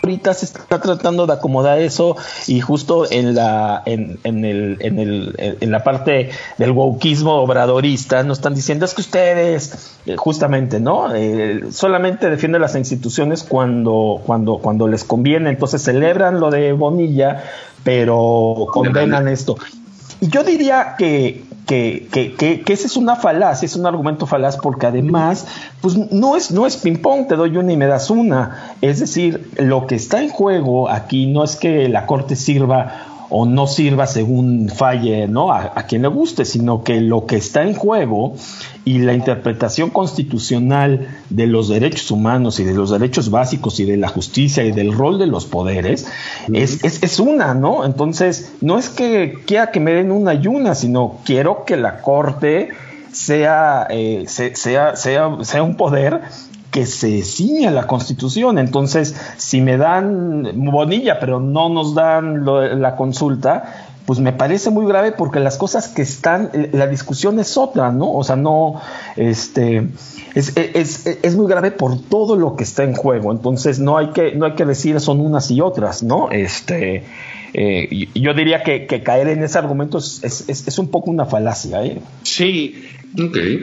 ahorita 0.03 0.35
se 0.35 0.47
está 0.47 0.81
tratando 0.81 1.27
de 1.27 1.33
acomodar 1.35 1.79
eso 1.79 2.17
y 2.47 2.61
justo 2.61 3.11
en 3.11 3.35
la 3.35 3.83
en, 3.87 4.19
en, 4.25 4.45
el, 4.45 4.79
en, 4.81 4.99
el, 4.99 5.35
en 5.39 5.71
la 5.71 5.85
parte 5.85 6.31
del 6.59 6.71
wokismo 6.73 7.35
obradorista 7.35 8.23
nos 8.23 8.39
están 8.39 8.55
diciendo 8.55 8.85
es 8.85 8.95
que 8.95 9.03
ustedes 9.03 9.97
eh, 10.07 10.17
justamente 10.17 10.81
no 10.81 11.15
eh, 11.15 11.65
solamente 11.71 12.31
defienden 12.31 12.63
las 12.63 12.75
instituciones 12.77 13.43
cuando 13.43 14.21
cuando 14.25 14.59
cuando 14.59 14.89
les 14.89 15.05
conviene 15.05 15.51
entonces 15.51 15.83
celebran 15.83 16.41
lo 16.41 16.51
de 16.51 16.73
Bonilla 16.73 17.45
pero 17.85 18.67
condenan 18.73 19.29
esto 19.29 19.57
y 20.20 20.28
yo 20.28 20.44
diría 20.44 20.94
que 20.98 21.44
que, 21.70 22.09
que, 22.11 22.62
que, 22.62 22.72
esa 22.72 22.87
es 22.87 22.96
una 22.96 23.14
falacia, 23.14 23.64
es 23.64 23.76
un 23.76 23.87
argumento 23.87 24.26
falaz 24.26 24.56
porque 24.56 24.87
además, 24.87 25.46
pues 25.80 25.96
no 25.96 26.35
es, 26.37 26.50
no 26.50 26.66
es 26.66 26.76
ping-pong, 26.76 27.28
te 27.28 27.37
doy 27.37 27.56
una 27.56 27.72
y 27.72 27.76
me 27.76 27.87
das 27.87 28.11
una. 28.11 28.74
Es 28.80 28.98
decir, 28.98 29.52
lo 29.56 29.87
que 29.87 29.94
está 29.94 30.20
en 30.20 30.30
juego 30.30 30.88
aquí 30.88 31.28
no 31.28 31.44
es 31.44 31.54
que 31.54 31.88
la 31.88 32.06
Corte 32.06 32.35
sirva 32.35 33.10
o 33.31 33.47
no 33.47 33.66
sirva 33.66 34.07
según 34.07 34.69
falle 34.69 35.29
¿no? 35.29 35.53
A, 35.53 35.87
quien 35.88 36.03
le 36.03 36.09
guste, 36.09 36.45
sino 36.45 36.83
que 36.83 37.01
lo 37.01 37.27
que 37.27 37.37
está 37.37 37.62
en 37.62 37.75
juego 37.75 38.35
y 38.85 38.99
la 38.99 39.14
interpretación 39.14 39.90
constitucional 39.90 41.09
de 41.31 41.47
los 41.47 41.69
derechos 41.69 42.11
humanos 42.11 42.61
y 42.61 42.64
de 42.64 42.75
los 42.75 42.90
derechos 42.90 43.31
básicos 43.31 43.79
y 43.81 43.85
de 43.85 43.97
la 43.97 44.09
justicia 44.09 44.64
y 44.64 44.73
del 44.73 44.93
rol 44.93 45.19
de 45.19 45.27
los 45.27 45.47
poderes 45.47 46.09
es, 46.53 46.83
es, 46.83 47.21
una, 47.21 47.55
¿no? 47.55 47.85
Entonces, 47.85 48.53
no 48.61 48.79
es 48.79 48.88
que 48.88 49.38
quiera 49.47 49.71
que 49.71 49.81
me 49.81 49.93
den 49.93 50.11
una 50.11 50.35
y 50.35 50.47
una, 50.47 50.75
sino 50.75 51.19
quiero 51.25 51.64
que 51.64 51.77
la 51.77 52.01
Corte 52.01 52.71
sea, 53.12 53.87
eh, 53.90 54.25
sea, 54.27 54.97
sea, 54.97 55.45
sea 55.45 55.62
un 55.62 55.77
poder 55.77 56.23
que 56.70 56.87
se 56.87 57.22
ciñe 57.22 57.68
a 57.68 57.70
la 57.70 57.87
Constitución. 57.87 58.59
Entonces, 58.59 59.14
si 59.37 59.61
me 59.61 59.76
dan 59.76 60.52
Bonilla, 60.54 61.18
pero 61.20 61.40
no 61.40 61.68
nos 61.68 61.94
dan 61.94 62.44
la 62.80 62.96
consulta, 62.96 63.87
pues 64.06 64.18
me 64.18 64.33
parece 64.33 64.70
muy 64.70 64.87
grave 64.87 65.12
porque 65.12 65.40
las 65.40 65.56
cosas 65.56 65.88
que 65.88 66.02
están, 66.02 66.50
la 66.72 66.87
discusión 66.87 67.38
es 67.38 67.56
otra, 67.56 67.92
¿no? 67.92 68.12
O 68.12 68.24
sea, 68.24 68.37
no, 68.37 68.80
este, 69.16 69.88
es, 70.35 70.52
es, 70.56 71.06
es, 71.06 71.37
muy 71.37 71.46
grave 71.46 71.70
por 71.70 72.00
todo 72.00 72.37
lo 72.37 72.56
que 72.56 72.64
está 72.64 72.83
en 72.83 72.94
juego. 72.94 73.30
Entonces, 73.30 73.78
no 73.78 73.98
hay 73.98 74.09
que, 74.09 74.35
no 74.35 74.46
hay 74.46 74.54
que 74.54 74.64
decir 74.64 74.98
son 75.00 75.20
unas 75.20 75.50
y 75.50 75.61
otras, 75.61 76.02
¿no? 76.02 76.30
Este, 76.30 77.04
eh, 77.52 78.09
yo 78.14 78.35
diría 78.35 78.62
que, 78.62 78.87
caer 79.02 79.28
en 79.28 79.42
ese 79.42 79.59
argumento 79.59 79.98
es, 79.98 80.22
es, 80.48 80.78
un 80.78 80.88
poco 80.88 81.11
una 81.11 81.26
falacia. 81.26 81.85
¿eh? 81.85 82.00
Sí. 82.22 82.83
Okay. 83.14 83.61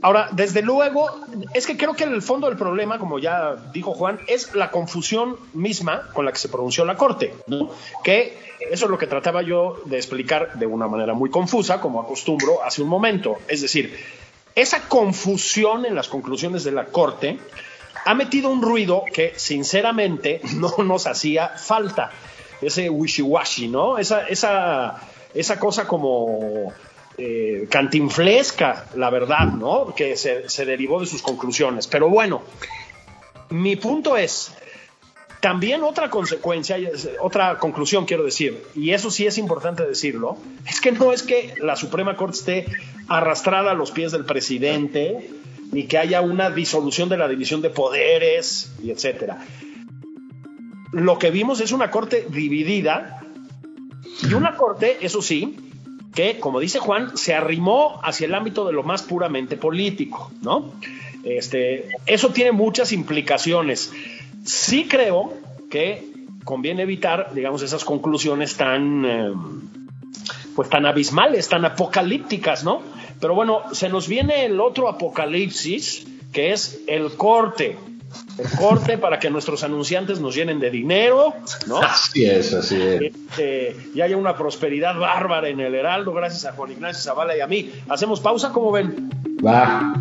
Ahora, 0.00 0.28
desde 0.30 0.62
luego, 0.62 1.10
es 1.54 1.66
que 1.66 1.76
creo 1.76 1.94
que 1.94 2.04
el 2.04 2.22
fondo 2.22 2.46
del 2.46 2.56
problema, 2.56 2.98
como 2.98 3.18
ya 3.18 3.56
dijo 3.72 3.94
Juan, 3.94 4.20
es 4.28 4.54
la 4.54 4.70
confusión 4.70 5.36
misma 5.54 6.08
con 6.12 6.24
la 6.24 6.30
que 6.30 6.38
se 6.38 6.48
pronunció 6.48 6.84
la 6.84 6.96
Corte, 6.96 7.34
¿no? 7.48 7.70
que 8.04 8.38
eso 8.70 8.84
es 8.84 8.90
lo 8.90 8.98
que 8.98 9.06
trataba 9.06 9.42
yo 9.42 9.80
de 9.86 9.96
explicar 9.96 10.58
de 10.58 10.66
una 10.66 10.86
manera 10.86 11.14
muy 11.14 11.30
confusa, 11.30 11.80
como 11.80 12.00
acostumbro 12.00 12.62
hace 12.62 12.82
un 12.82 12.88
momento. 12.88 13.38
Es 13.48 13.60
decir, 13.60 13.96
esa 14.54 14.88
confusión 14.88 15.84
en 15.84 15.94
las 15.94 16.08
conclusiones 16.08 16.64
de 16.64 16.72
la 16.72 16.86
Corte 16.86 17.38
ha 18.04 18.14
metido 18.14 18.50
un 18.50 18.62
ruido 18.62 19.04
que 19.12 19.32
sinceramente 19.36 20.40
no 20.54 20.72
nos 20.84 21.06
hacía 21.06 21.48
falta. 21.48 22.10
Ese 22.60 22.90
wishy-washy, 22.90 23.68
¿no? 23.68 23.98
Esa, 23.98 24.26
esa, 24.26 25.00
esa 25.34 25.58
cosa 25.60 25.86
como 25.86 26.72
eh, 27.20 27.66
cantinflesca, 27.68 28.86
la 28.94 29.10
verdad, 29.10 29.48
¿no? 29.48 29.92
Que 29.92 30.16
se, 30.16 30.64
derivó 30.64 31.00
de 31.00 31.06
sus 31.06 31.20
conclusiones. 31.20 31.88
Pero 31.88 32.08
bueno, 32.08 32.42
mi 33.50 33.74
punto 33.74 34.16
es, 34.16 34.54
también 35.40 35.82
otra 35.82 36.10
consecuencia, 36.10 36.78
otra 37.20 37.58
conclusión 37.58 38.06
quiero 38.06 38.22
decir, 38.22 38.62
y 38.76 38.92
eso 38.92 39.10
sí 39.10 39.26
es 39.26 39.36
importante 39.36 39.84
decirlo, 39.84 40.36
es 40.64 40.80
que 40.80 40.92
no 40.92 41.12
es 41.12 41.24
que 41.24 41.54
la 41.60 41.74
Suprema 41.74 42.16
Corte 42.16 42.38
esté 42.38 42.66
arrastrada 43.08 43.72
a 43.72 43.74
los 43.74 43.90
pies 43.90 44.12
del 44.12 44.24
presidente, 44.24 45.28
ni 45.72 45.88
que 45.88 45.98
haya 45.98 46.20
una 46.20 46.50
disolución 46.50 47.08
de 47.08 47.16
la 47.16 47.26
división 47.26 47.62
de 47.62 47.70
poderes, 47.70 48.70
y 48.80 48.92
etcétera. 48.92 49.44
Lo 50.92 51.18
que 51.18 51.32
vimos 51.32 51.60
es 51.60 51.72
una 51.72 51.90
corte 51.90 52.26
dividida 52.30 53.22
y 54.22 54.34
una 54.34 54.54
corte, 54.54 54.98
eso 55.00 55.20
sí, 55.20 55.67
que, 56.18 56.40
como 56.40 56.58
dice 56.58 56.80
Juan, 56.80 57.16
se 57.16 57.32
arrimó 57.32 58.00
hacia 58.02 58.26
el 58.26 58.34
ámbito 58.34 58.66
de 58.66 58.72
lo 58.72 58.82
más 58.82 59.04
puramente 59.04 59.56
político, 59.56 60.32
¿no? 60.42 60.72
Este, 61.22 61.90
eso 62.06 62.30
tiene 62.30 62.50
muchas 62.50 62.90
implicaciones. 62.90 63.92
Sí 64.44 64.88
creo 64.88 65.32
que 65.70 66.10
conviene 66.42 66.82
evitar, 66.82 67.32
digamos, 67.34 67.62
esas 67.62 67.84
conclusiones 67.84 68.56
tan, 68.56 69.04
eh, 69.04 69.32
pues 70.56 70.68
tan 70.68 70.86
abismales, 70.86 71.48
tan 71.48 71.64
apocalípticas, 71.64 72.64
¿no? 72.64 72.82
Pero 73.20 73.36
bueno, 73.36 73.62
se 73.70 73.88
nos 73.88 74.08
viene 74.08 74.44
el 74.44 74.58
otro 74.58 74.88
apocalipsis, 74.88 76.04
que 76.32 76.50
es 76.52 76.82
el 76.88 77.12
corte 77.12 77.76
el 78.38 78.48
corte 78.58 78.98
para 78.98 79.18
que 79.18 79.30
nuestros 79.30 79.64
anunciantes 79.64 80.20
nos 80.20 80.34
llenen 80.34 80.60
de 80.60 80.70
dinero, 80.70 81.34
¿no? 81.66 81.78
Así 81.80 82.24
es, 82.24 82.54
así 82.54 82.80
es. 82.80 83.02
Este, 83.02 83.76
y 83.94 84.00
haya 84.00 84.16
una 84.16 84.36
prosperidad 84.36 84.96
bárbara 84.98 85.48
en 85.48 85.60
el 85.60 85.74
Heraldo, 85.74 86.12
gracias 86.12 86.44
a 86.44 86.52
Juan 86.52 86.72
Ignacio 86.72 87.02
Zavala 87.02 87.36
y 87.36 87.40
a 87.40 87.46
mí. 87.46 87.72
Hacemos 87.88 88.20
pausa, 88.20 88.52
como 88.52 88.72
ven? 88.72 89.10
Va. 89.44 89.94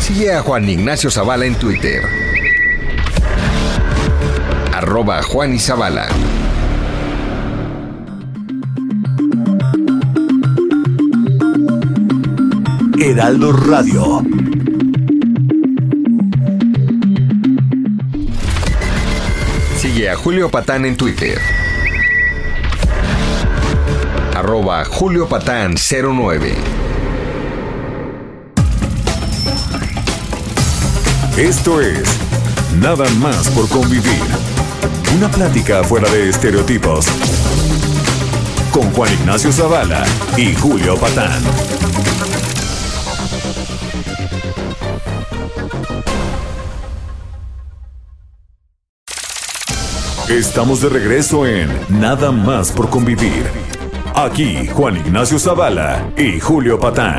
Sigue 0.00 0.32
a 0.32 0.42
Juan 0.42 0.68
Ignacio 0.68 1.10
Zavala 1.10 1.46
en 1.46 1.54
Twitter. 1.54 2.27
Arroba 4.78 5.20
Juan 5.24 5.54
y 5.54 5.58
Zavala. 5.58 6.06
Heraldo 12.96 13.52
Radio. 13.54 14.22
Sigue 19.78 20.10
a 20.10 20.14
Julio 20.14 20.48
Patán 20.48 20.84
en 20.84 20.96
Twitter. 20.96 21.40
Arroba 24.36 24.84
Julio 24.84 25.28
Patán 25.28 25.74
09. 25.74 26.54
Esto 31.36 31.80
es 31.80 32.28
Nada 32.80 33.08
más 33.18 33.48
por 33.48 33.68
convivir. 33.68 34.47
Una 35.16 35.28
plática 35.28 35.82
fuera 35.82 36.08
de 36.10 36.28
estereotipos. 36.28 37.06
Con 38.72 38.90
Juan 38.92 39.12
Ignacio 39.14 39.50
Zavala 39.50 40.04
y 40.36 40.54
Julio 40.54 40.96
Patán. 40.96 41.42
Estamos 50.28 50.82
de 50.82 50.90
regreso 50.90 51.46
en 51.46 51.70
Nada 51.88 52.30
más 52.30 52.70
por 52.70 52.90
convivir. 52.90 53.46
Aquí 54.14 54.66
Juan 54.66 54.98
Ignacio 54.98 55.38
Zavala 55.38 56.10
y 56.18 56.38
Julio 56.38 56.78
Patán. 56.78 57.16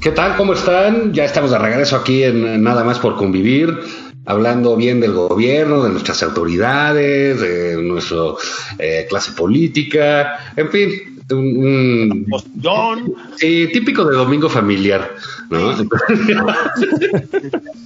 ¿Qué 0.00 0.10
tal? 0.10 0.36
¿Cómo 0.36 0.52
están? 0.52 1.12
Ya 1.12 1.24
estamos 1.24 1.50
de 1.50 1.58
regreso 1.58 1.96
aquí 1.96 2.22
en 2.22 2.62
Nada 2.62 2.84
más 2.84 2.98
por 2.98 3.16
convivir, 3.16 3.76
hablando 4.26 4.76
bien 4.76 5.00
del 5.00 5.12
gobierno, 5.12 5.82
de 5.84 5.90
nuestras 5.90 6.22
autoridades, 6.22 7.40
de 7.40 7.82
nuestra 7.82 8.18
eh, 8.78 9.06
clase 9.08 9.32
política, 9.32 10.52
en 10.56 10.68
fin, 10.70 10.90
un, 11.30 11.38
un- 11.56 12.26
sí, 13.36 13.68
típico 13.72 14.04
de 14.04 14.16
domingo 14.16 14.48
familiar, 14.48 15.12
¿no? 15.50 15.74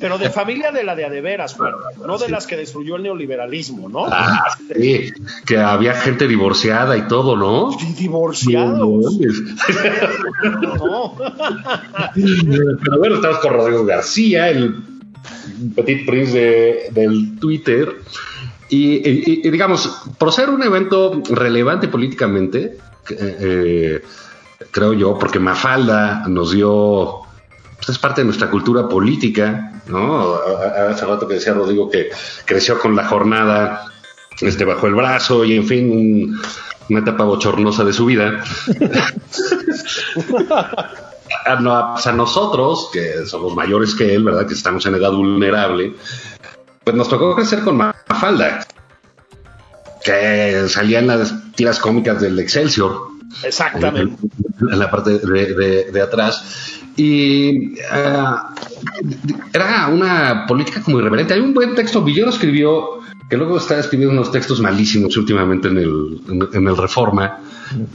pero 0.01 0.19
de 0.19 0.31
familia 0.31 0.71
de 0.73 0.85
la 0.85 0.95
de 0.95 1.05
a 1.05 1.11
de 1.11 1.21
veras, 1.21 1.55
Juan, 1.55 1.73
no 2.07 2.19
de 2.19 2.29
las 2.29 2.47
que 2.47 2.57
destruyó 2.57 2.97
el 2.97 3.03
neoliberalismo, 3.03 3.89
¿no? 3.89 4.07
Ah, 4.07 4.57
sí, 4.75 5.11
que 5.47 5.59
había 5.59 5.95
gente 5.95 6.27
divorciada 6.29 6.97
y 6.97 7.03
todo, 7.09 7.37
¿no? 7.37 7.71
Y 7.81 7.93
divorciados. 7.95 9.19
No, 10.43 10.77
No. 10.77 11.15
Pero 12.15 12.99
bueno, 12.99 13.17
estamos 13.17 13.39
con 13.39 13.53
Rodrigo 13.53 13.85
García, 13.85 14.49
el 14.49 14.83
Petit 15.75 16.07
Prince 16.07 16.33
de- 16.33 16.89
del 16.93 17.39
Twitter. 17.39 17.97
Y, 18.69 19.51
digamos, 19.51 19.89
por 20.17 20.33
ser 20.33 20.49
un 20.49 20.63
evento 20.63 21.21
relevante 21.31 21.89
políticamente, 21.89 22.79
eh, 23.11 24.01
creo 24.71 24.93
yo, 24.93 25.19
porque 25.19 25.41
Mafalda 25.41 26.23
nos 26.29 26.53
dio, 26.53 27.23
pues 27.77 27.89
es 27.89 27.99
parte 27.99 28.21
de 28.21 28.27
nuestra 28.27 28.49
cultura 28.49 28.89
política, 28.89 29.83
¿no? 29.89 30.37
Hace 30.89 31.05
rato 31.05 31.27
que 31.27 31.35
decía 31.35 31.53
Rodrigo 31.53 31.91
que 31.91 32.11
creció 32.45 32.79
con 32.79 32.95
la 32.95 33.07
jornada 33.07 33.87
este, 34.41 34.65
bajo 34.65 34.87
el 34.87 34.95
brazo 34.95 35.45
y, 35.45 35.57
en 35.57 35.67
fin, 35.67 35.91
un- 35.91 36.41
una 36.91 37.01
etapa 37.01 37.25
bochornosa 37.25 37.83
de 37.85 37.93
su 37.93 38.07
vida. 38.07 38.45
a, 41.47 41.57
no- 41.57 41.73
a- 41.97 42.13
nosotros, 42.13 42.91
que 42.93 43.25
somos 43.27 43.55
mayores 43.55 43.95
que 43.95 44.15
él, 44.15 44.25
¿verdad? 44.25 44.47
Que 44.47 44.55
estamos 44.55 44.85
en 44.87 44.95
edad 44.97 45.13
vulnerable, 45.13 45.95
pues 46.85 46.97
nos 46.97 47.09
tocó 47.09 47.35
crecer 47.37 47.61
con 47.61 47.77
Mafalda, 47.77 48.67
que 50.05 50.65
salía 50.69 50.99
en 51.01 51.07
las 51.09 51.35
tiras 51.53 51.79
cómicas 51.79 52.21
del 52.21 52.39
Excelsior, 52.39 53.09
Exactamente. 53.45 54.17
en 54.71 54.79
la 54.79 54.91
parte 54.91 55.19
de, 55.19 55.55
de- 55.55 55.93
de 55.93 56.03
atrás. 56.03 56.79
Y 56.97 57.81
ah, 57.91 58.55
era 59.53 59.89
una 59.89 60.45
política 60.47 60.83
como 60.83 60.99
irreverente. 60.99 61.35
Hay 61.35 61.41
un 61.41 61.55
buen 61.55 61.75
texto, 61.75 62.03
Villero 62.03 62.31
escribió, 62.31 63.01
que 63.31 63.37
luego 63.37 63.57
está 63.59 63.79
escribiendo 63.79 64.13
unos 64.13 64.31
textos 64.33 64.61
malísimos 64.61 65.17
últimamente 65.17 65.69
en 65.69 65.79
el, 65.79 66.21
en, 66.29 66.49
en 66.53 66.69
el 66.69 66.77
Reforma, 66.77 67.39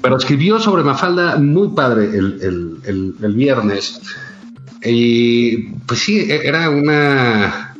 pero 0.01 0.15
escribió 0.17 0.59
sobre 0.59 0.81
Mafalda 0.83 1.35
muy 1.37 1.67
padre 1.75 2.05
el, 2.05 2.39
el- 2.41 2.77
el- 2.85 3.15
el 3.21 3.33
viernes. 3.33 4.01
Y 4.83 5.69
pues 5.87 5.99
sí, 5.99 6.19
e- 6.19 6.47
era 6.47 6.69
una 6.69 7.75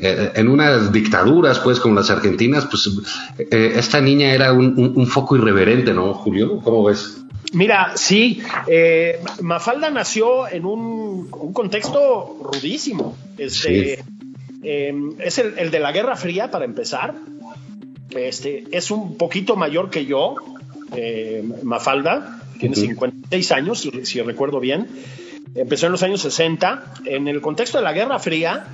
eh, 0.00 0.32
en 0.36 0.48
unas 0.48 0.92
dictaduras, 0.92 1.58
pues, 1.58 1.80
como 1.80 1.96
las 1.96 2.10
argentinas, 2.10 2.66
pues 2.66 2.88
eh, 3.38 3.72
esta 3.76 4.00
niña 4.00 4.32
era 4.32 4.52
un, 4.52 4.74
un- 4.78 4.92
un 4.96 5.06
foco 5.06 5.36
irreverente, 5.36 5.92
¿no, 5.92 6.14
Julio? 6.14 6.60
¿Cómo 6.60 6.84
ves? 6.84 7.16
Mira, 7.52 7.92
sí, 7.96 8.40
eh, 8.66 9.20
Mafalda 9.40 9.90
nació 9.90 10.46
en 10.48 10.64
un, 10.66 11.28
un 11.32 11.52
contexto 11.52 12.38
rudísimo. 12.52 13.16
Este, 13.38 14.04
eh, 14.62 14.92
es 15.18 15.38
el, 15.38 15.58
el 15.58 15.70
de 15.70 15.80
la 15.80 15.92
Guerra 15.92 16.16
Fría, 16.16 16.50
para 16.50 16.64
empezar. 16.64 17.14
Este, 18.10 18.64
es 18.70 18.90
un 18.90 19.16
poquito 19.16 19.56
mayor 19.56 19.90
que 19.90 20.06
yo, 20.06 20.36
eh, 20.96 21.44
Mafalda, 21.62 22.42
tiene 22.58 22.74
Ujú. 22.76 22.86
56 22.86 23.52
años, 23.52 23.80
si, 23.80 24.04
si 24.04 24.20
recuerdo 24.22 24.60
bien. 24.60 24.88
Empezó 25.54 25.86
en 25.86 25.92
los 25.92 26.02
años 26.02 26.22
60. 26.22 26.94
En 27.04 27.28
el 27.28 27.40
contexto 27.40 27.78
de 27.78 27.84
la 27.84 27.92
Guerra 27.92 28.18
Fría, 28.18 28.66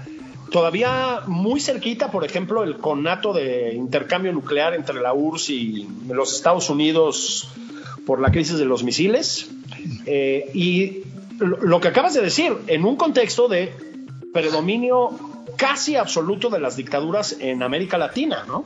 todavía 0.51 1.21
muy 1.27 1.61
cerquita, 1.61 2.11
por 2.11 2.25
ejemplo, 2.25 2.63
el 2.63 2.77
conato 2.77 3.33
de 3.33 3.75
intercambio 3.75 4.33
nuclear 4.33 4.75
entre 4.75 5.01
la 5.01 5.13
URSS 5.13 5.51
y 5.51 5.89
los 6.09 6.35
Estados 6.35 6.71
Unidos 6.71 7.49
por 8.07 8.21
la 8.21 8.31
crisis 8.31 8.59
de 8.59 8.65
los 8.65 8.85
misiles. 8.85 9.51
Eh, 10.07 10.51
y 10.55 11.03
lo, 11.39 11.59
lo 11.59 11.81
que 11.81 11.89
acabas 11.89 12.15
de 12.15 12.23
decir, 12.23 12.53
en 12.67 12.85
un 12.85 12.97
contexto 12.97 13.49
de 13.49 13.73
predominio 14.33 15.11
casi 15.57 15.97
absoluto 15.97 16.51
de 16.51 16.61
las 16.61 16.77
dictaduras 16.77 17.37
en 17.41 17.63
América 17.63 17.99
Latina, 17.99 18.45
¿no? 18.47 18.65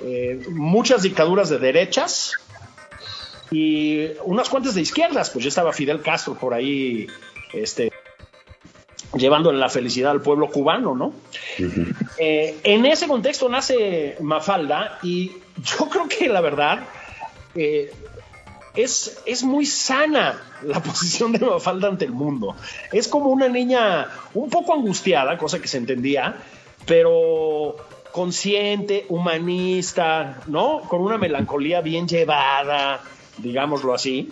Eh, 0.00 0.44
muchas 0.50 1.02
dictaduras 1.02 1.48
de 1.48 1.58
derechas 1.58 2.34
y 3.50 4.06
unas 4.24 4.48
cuantas 4.48 4.74
de 4.74 4.80
izquierdas, 4.80 5.30
pues 5.30 5.44
ya 5.44 5.48
estaba 5.48 5.72
Fidel 5.72 6.00
Castro 6.02 6.34
por 6.34 6.54
ahí, 6.54 7.06
este, 7.52 7.92
llevando 9.14 9.52
la 9.52 9.68
felicidad 9.68 10.10
al 10.10 10.22
pueblo 10.22 10.48
cubano, 10.48 10.94
¿no? 10.94 11.12
Eh, 12.18 12.58
en 12.64 12.86
ese 12.86 13.06
contexto 13.06 13.48
nace 13.48 14.16
Mafalda 14.20 14.98
y 15.02 15.32
yo 15.62 15.88
creo 15.88 16.08
que 16.08 16.28
la 16.28 16.40
verdad 16.40 16.80
eh, 17.54 17.92
es, 18.74 19.20
es 19.26 19.42
muy 19.42 19.66
sana 19.66 20.40
la 20.62 20.82
posición 20.82 21.32
de 21.32 21.40
Mafalda 21.40 21.88
ante 21.88 22.04
el 22.04 22.12
mundo. 22.12 22.54
Es 22.92 23.08
como 23.08 23.30
una 23.30 23.48
niña 23.48 24.08
un 24.34 24.50
poco 24.50 24.74
angustiada, 24.74 25.36
cosa 25.38 25.60
que 25.60 25.68
se 25.68 25.78
entendía, 25.78 26.36
pero 26.86 27.76
consciente, 28.12 29.06
humanista, 29.08 30.42
¿no? 30.46 30.80
Con 30.82 31.00
una 31.00 31.18
melancolía 31.18 31.80
bien 31.80 32.06
llevada, 32.06 33.00
digámoslo 33.38 33.94
así, 33.94 34.30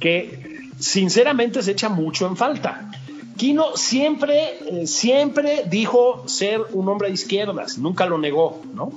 que 0.00 0.70
sinceramente 0.78 1.62
se 1.62 1.72
echa 1.72 1.88
mucho 1.88 2.26
en 2.26 2.36
falta. 2.36 2.90
Quino 3.36 3.76
siempre, 3.76 4.58
eh, 4.66 4.86
siempre 4.86 5.64
dijo 5.66 6.24
ser 6.28 6.60
un 6.72 6.88
hombre 6.88 7.08
de 7.08 7.14
izquierdas, 7.14 7.78
nunca 7.78 8.06
lo 8.06 8.18
negó, 8.18 8.62
¿no? 8.74 8.92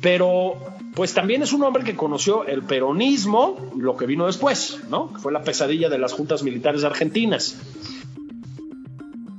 Pero 0.00 0.56
pues 0.94 1.14
también 1.14 1.42
es 1.42 1.52
un 1.52 1.62
hombre 1.62 1.84
que 1.84 1.94
conoció 1.94 2.44
el 2.44 2.62
peronismo 2.62 3.56
lo 3.76 3.96
que 3.96 4.06
vino 4.06 4.26
después, 4.26 4.80
¿no? 4.88 5.08
Fue 5.08 5.32
la 5.32 5.42
pesadilla 5.42 5.88
de 5.88 5.98
las 5.98 6.12
juntas 6.12 6.42
militares 6.42 6.84
argentinas. 6.84 7.56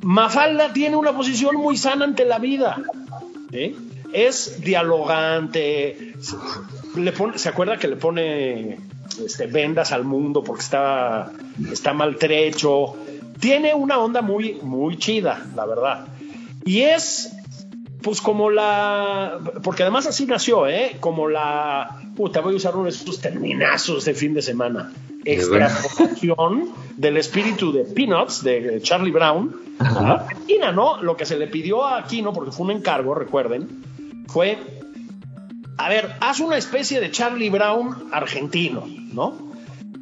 Mafalda 0.01 0.73
tiene 0.73 0.95
una 0.95 1.15
posición 1.15 1.57
muy 1.57 1.77
sana 1.77 2.05
ante 2.05 2.25
la 2.25 2.39
vida. 2.39 2.81
¿sí? 3.51 3.75
Es 4.13 4.61
dialogante. 4.61 6.13
le 6.95 7.13
¿Se 7.35 7.49
acuerda 7.49 7.77
que 7.77 7.87
le 7.87 7.97
pone 7.97 8.79
este, 9.23 9.45
vendas 9.47 9.91
al 9.91 10.03
mundo 10.03 10.43
porque 10.43 10.63
está, 10.63 11.31
está 11.71 11.93
maltrecho? 11.93 12.95
Tiene 13.39 13.73
una 13.73 13.99
onda 13.99 14.21
muy, 14.21 14.59
muy 14.61 14.97
chida, 14.97 15.45
la 15.55 15.65
verdad. 15.65 16.07
Y 16.65 16.81
es 16.81 17.31
pues 18.01 18.21
como 18.21 18.49
la, 18.49 19.39
porque 19.63 19.83
además 19.83 20.07
así 20.07 20.25
nació, 20.25 20.67
¿eh? 20.67 20.97
Como 20.99 21.27
la, 21.27 22.01
puta, 22.15 22.41
voy 22.41 22.53
a 22.53 22.57
usar 22.57 22.75
uno 22.75 22.85
de 22.85 22.91
esos 22.91 23.19
terminazos 23.19 24.05
de 24.05 24.13
fin 24.13 24.33
de 24.33 24.41
semana. 24.41 24.91
Extrapolación 25.23 26.69
del 26.97 27.17
espíritu 27.17 27.71
de 27.71 27.83
Peanuts, 27.83 28.43
de 28.43 28.79
Charlie 28.81 29.11
Brown. 29.11 29.55
Argentina, 29.79 30.71
¿no? 30.71 31.01
Lo 31.01 31.17
que 31.17 31.25
se 31.25 31.37
le 31.37 31.47
pidió 31.47 31.83
a 31.83 31.99
Aquino, 31.99 32.33
porque 32.33 32.51
fue 32.51 32.65
un 32.65 32.71
encargo, 32.71 33.15
recuerden, 33.15 33.83
fue, 34.27 34.57
a 35.77 35.89
ver, 35.89 36.15
haz 36.19 36.39
una 36.39 36.57
especie 36.57 36.99
de 36.99 37.11
Charlie 37.11 37.49
Brown 37.49 38.09
argentino, 38.11 38.87
¿no? 39.13 39.51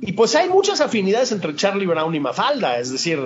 Y 0.01 0.13
pues 0.13 0.35
hay 0.35 0.49
muchas 0.49 0.81
afinidades 0.81 1.31
entre 1.31 1.55
Charlie 1.55 1.85
Brown 1.85 2.13
y 2.15 2.19
Mafalda, 2.19 2.79
es 2.79 2.91
decir, 2.91 3.19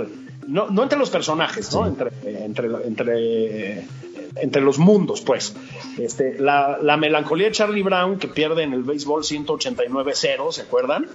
no, 0.47 0.69
no 0.69 0.83
entre 0.83 0.97
los 0.97 1.09
personajes, 1.09 1.73
¿no? 1.73 1.85
Entre, 1.85 2.11
entre, 2.43 2.67
entre, 2.87 3.87
entre 4.35 4.61
los 4.61 4.79
mundos, 4.79 5.21
pues. 5.21 5.55
Este, 5.97 6.39
la, 6.39 6.77
la, 6.81 6.97
melancolía 6.97 7.47
de 7.47 7.53
Charlie 7.53 7.83
Brown, 7.83 8.17
que 8.17 8.27
pierde 8.27 8.63
en 8.63 8.73
el 8.73 8.83
béisbol 8.83 9.23
189-0, 9.23 10.51
¿se 10.51 10.61
acuerdan? 10.61 11.07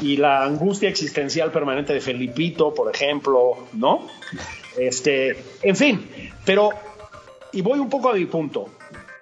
Y 0.00 0.16
la 0.16 0.44
angustia 0.44 0.88
existencial 0.88 1.52
permanente 1.52 1.92
de 1.92 2.00
Felipito, 2.00 2.74
por 2.74 2.94
ejemplo, 2.94 3.56
¿no? 3.72 4.06
Este, 4.76 5.36
en 5.62 5.76
fin, 5.76 6.08
pero, 6.44 6.70
y 7.52 7.62
voy 7.62 7.78
un 7.78 7.88
poco 7.88 8.10
a 8.10 8.14
mi 8.14 8.26
punto. 8.26 8.68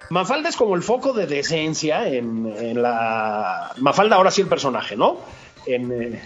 Mafalda 0.09 0.49
es 0.49 0.55
como 0.55 0.75
el 0.75 0.83
foco 0.83 1.13
de 1.13 1.27
decencia 1.27 2.07
en, 2.07 2.45
en 2.57 2.81
la. 2.81 3.71
Mafalda, 3.77 4.15
ahora 4.15 4.31
sí 4.31 4.41
el 4.41 4.47
personaje, 4.47 4.95
¿no? 4.95 5.17
En, 5.65 5.91
eh, 5.91 6.21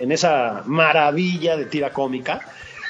en 0.00 0.12
esa 0.12 0.62
maravilla 0.66 1.56
de 1.56 1.66
tira 1.66 1.92
cómica. 1.92 2.40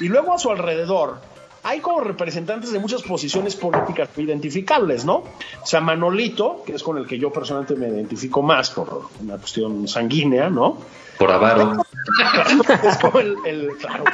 Y 0.01 0.09
luego 0.09 0.33
a 0.33 0.39
su 0.39 0.51
alrededor 0.51 1.21
hay 1.63 1.81
como 1.81 2.01
representantes 2.01 2.73
de 2.73 2.79
muchas 2.79 3.03
posiciones 3.03 3.57
políticas 3.57 4.09
identificables, 4.17 5.05
¿no? 5.05 5.17
O 5.63 5.67
sea, 5.67 5.81
Manolito, 5.81 6.63
que 6.65 6.75
es 6.75 6.83
con 6.83 6.99
el 6.99 7.07
que 7.07 7.19
yo 7.19 7.33
personalmente 7.33 7.75
me 7.75 7.89
identifico 7.89 8.43
más 8.43 8.71
por 8.71 9.09
una 9.21 9.37
cuestión 9.37 9.87
sanguínea, 9.87 10.49
¿no? 10.49 10.79
Por 11.19 11.31
avaro. 11.31 11.83
es 12.83 12.97
como 12.99 13.19
el, 13.21 13.37
el 13.45 13.69
claro, 13.77 14.05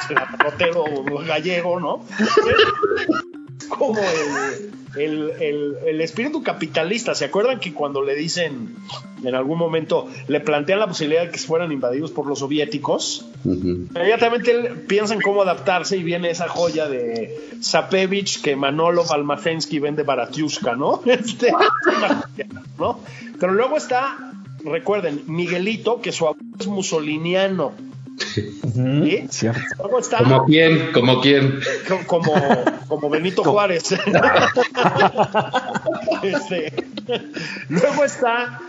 el 0.58 1.26
gallego, 1.26 1.78
¿no? 1.78 2.04
como 3.68 3.98
el, 3.98 4.70
el, 4.96 5.30
el, 5.40 5.76
el, 5.86 6.00
espíritu 6.00 6.42
capitalista. 6.42 7.14
¿Se 7.14 7.26
acuerdan 7.26 7.60
que 7.60 7.72
cuando 7.72 8.02
le 8.02 8.14
dicen 8.14 8.76
en 9.24 9.34
algún 9.34 9.58
momento, 9.58 10.08
le 10.28 10.40
plantean 10.40 10.78
la 10.78 10.86
posibilidad 10.86 11.24
de 11.24 11.30
que 11.30 11.38
fueran 11.38 11.72
invadidos 11.72 12.10
por 12.10 12.26
los 12.26 12.40
soviéticos? 12.40 13.26
Uh 13.44 13.50
-huh. 13.50 13.88
Inmediatamente 13.94 14.52
piensan 14.86 15.20
cómo 15.20 15.42
adaptarse 15.42 15.96
y 15.96 16.02
viene 16.02 16.30
esa 16.30 16.48
joya 16.48 16.88
de 16.88 17.38
Sapevich 17.60 18.42
que 18.42 18.56
Manolo 18.56 19.04
Almacensky 19.10 19.78
vende 19.78 20.02
baratiushka, 20.02 20.76
¿no? 20.76 21.00
Este, 21.06 21.52
¿no? 22.78 23.00
Pero 23.38 23.52
luego 23.52 23.76
está, 23.76 24.32
recuerden, 24.64 25.22
Miguelito, 25.26 26.00
que 26.00 26.12
su 26.12 26.26
abuelo 26.26 26.56
es 26.58 26.66
musoliniano. 26.66 27.72
¿Sí? 28.18 28.60
Luego 29.78 29.98
está, 29.98 30.18
¿Como 30.18 30.44
quién? 30.44 30.92
¿Como 30.92 31.20
quién? 31.20 31.60
Como, 32.06 32.32
como 32.88 33.10
Benito 33.10 33.44
Juárez. 33.44 33.92
este, 36.22 36.72
luego 37.68 38.04
está 38.04 38.60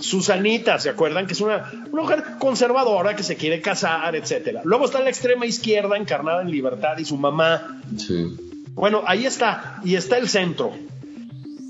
Susanita, 0.00 0.78
¿se 0.78 0.90
acuerdan? 0.90 1.26
Que 1.26 1.34
es 1.34 1.40
una, 1.40 1.70
una, 1.92 2.02
mujer 2.02 2.24
conservadora 2.38 3.14
que 3.16 3.22
se 3.22 3.36
quiere 3.36 3.60
casar, 3.60 4.14
etcétera. 4.16 4.62
Luego 4.64 4.86
está 4.86 5.00
la 5.00 5.10
extrema 5.10 5.46
izquierda 5.46 5.96
encarnada 5.96 6.42
en 6.42 6.50
libertad 6.50 6.98
y 6.98 7.04
su 7.04 7.16
mamá. 7.16 7.80
Sí. 7.96 8.36
Bueno, 8.74 9.02
ahí 9.06 9.24
está. 9.24 9.80
Y 9.84 9.94
está 9.94 10.18
el 10.18 10.28
centro. 10.28 10.72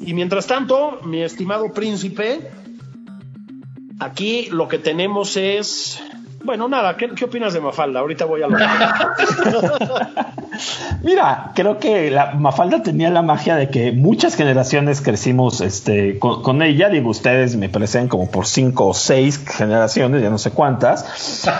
Y 0.01 0.15
mientras 0.15 0.47
tanto, 0.47 1.01
mi 1.05 1.23
estimado 1.23 1.73
príncipe, 1.73 2.51
aquí 3.99 4.49
lo 4.51 4.69
que 4.69 4.79
tenemos 4.79 5.37
es 5.37 6.01
bueno, 6.47 6.69
nada, 6.69 6.97
¿qué, 6.97 7.11
¿qué, 7.11 7.25
opinas 7.27 7.53
de 7.53 7.61
Mafalda? 7.61 8.01
Ahorita 8.01 8.25
voy 8.25 8.43
a 8.43 8.47
lo 8.47 8.57
Mira, 11.03 11.53
creo 11.55 11.79
que 11.79 12.11
la 12.11 12.33
Mafalda 12.33 12.83
tenía 12.83 13.11
la 13.11 13.21
magia 13.23 13.57
de 13.57 13.69
que 13.69 13.93
muchas 13.93 14.37
generaciones 14.37 15.03
crecimos 15.03 15.61
este, 15.61 16.19
con, 16.19 16.43
con, 16.43 16.63
ella. 16.63 16.89
Digo, 16.89 17.11
ustedes 17.11 17.57
me 17.57 17.69
parecen 17.69 18.09
como 18.09 18.31
por 18.31 18.47
cinco 18.47 18.87
o 18.89 18.95
seis 18.95 19.45
generaciones, 19.47 20.23
ya 20.23 20.31
no 20.31 20.39
sé 20.39 20.53
cuántas. 20.53 21.05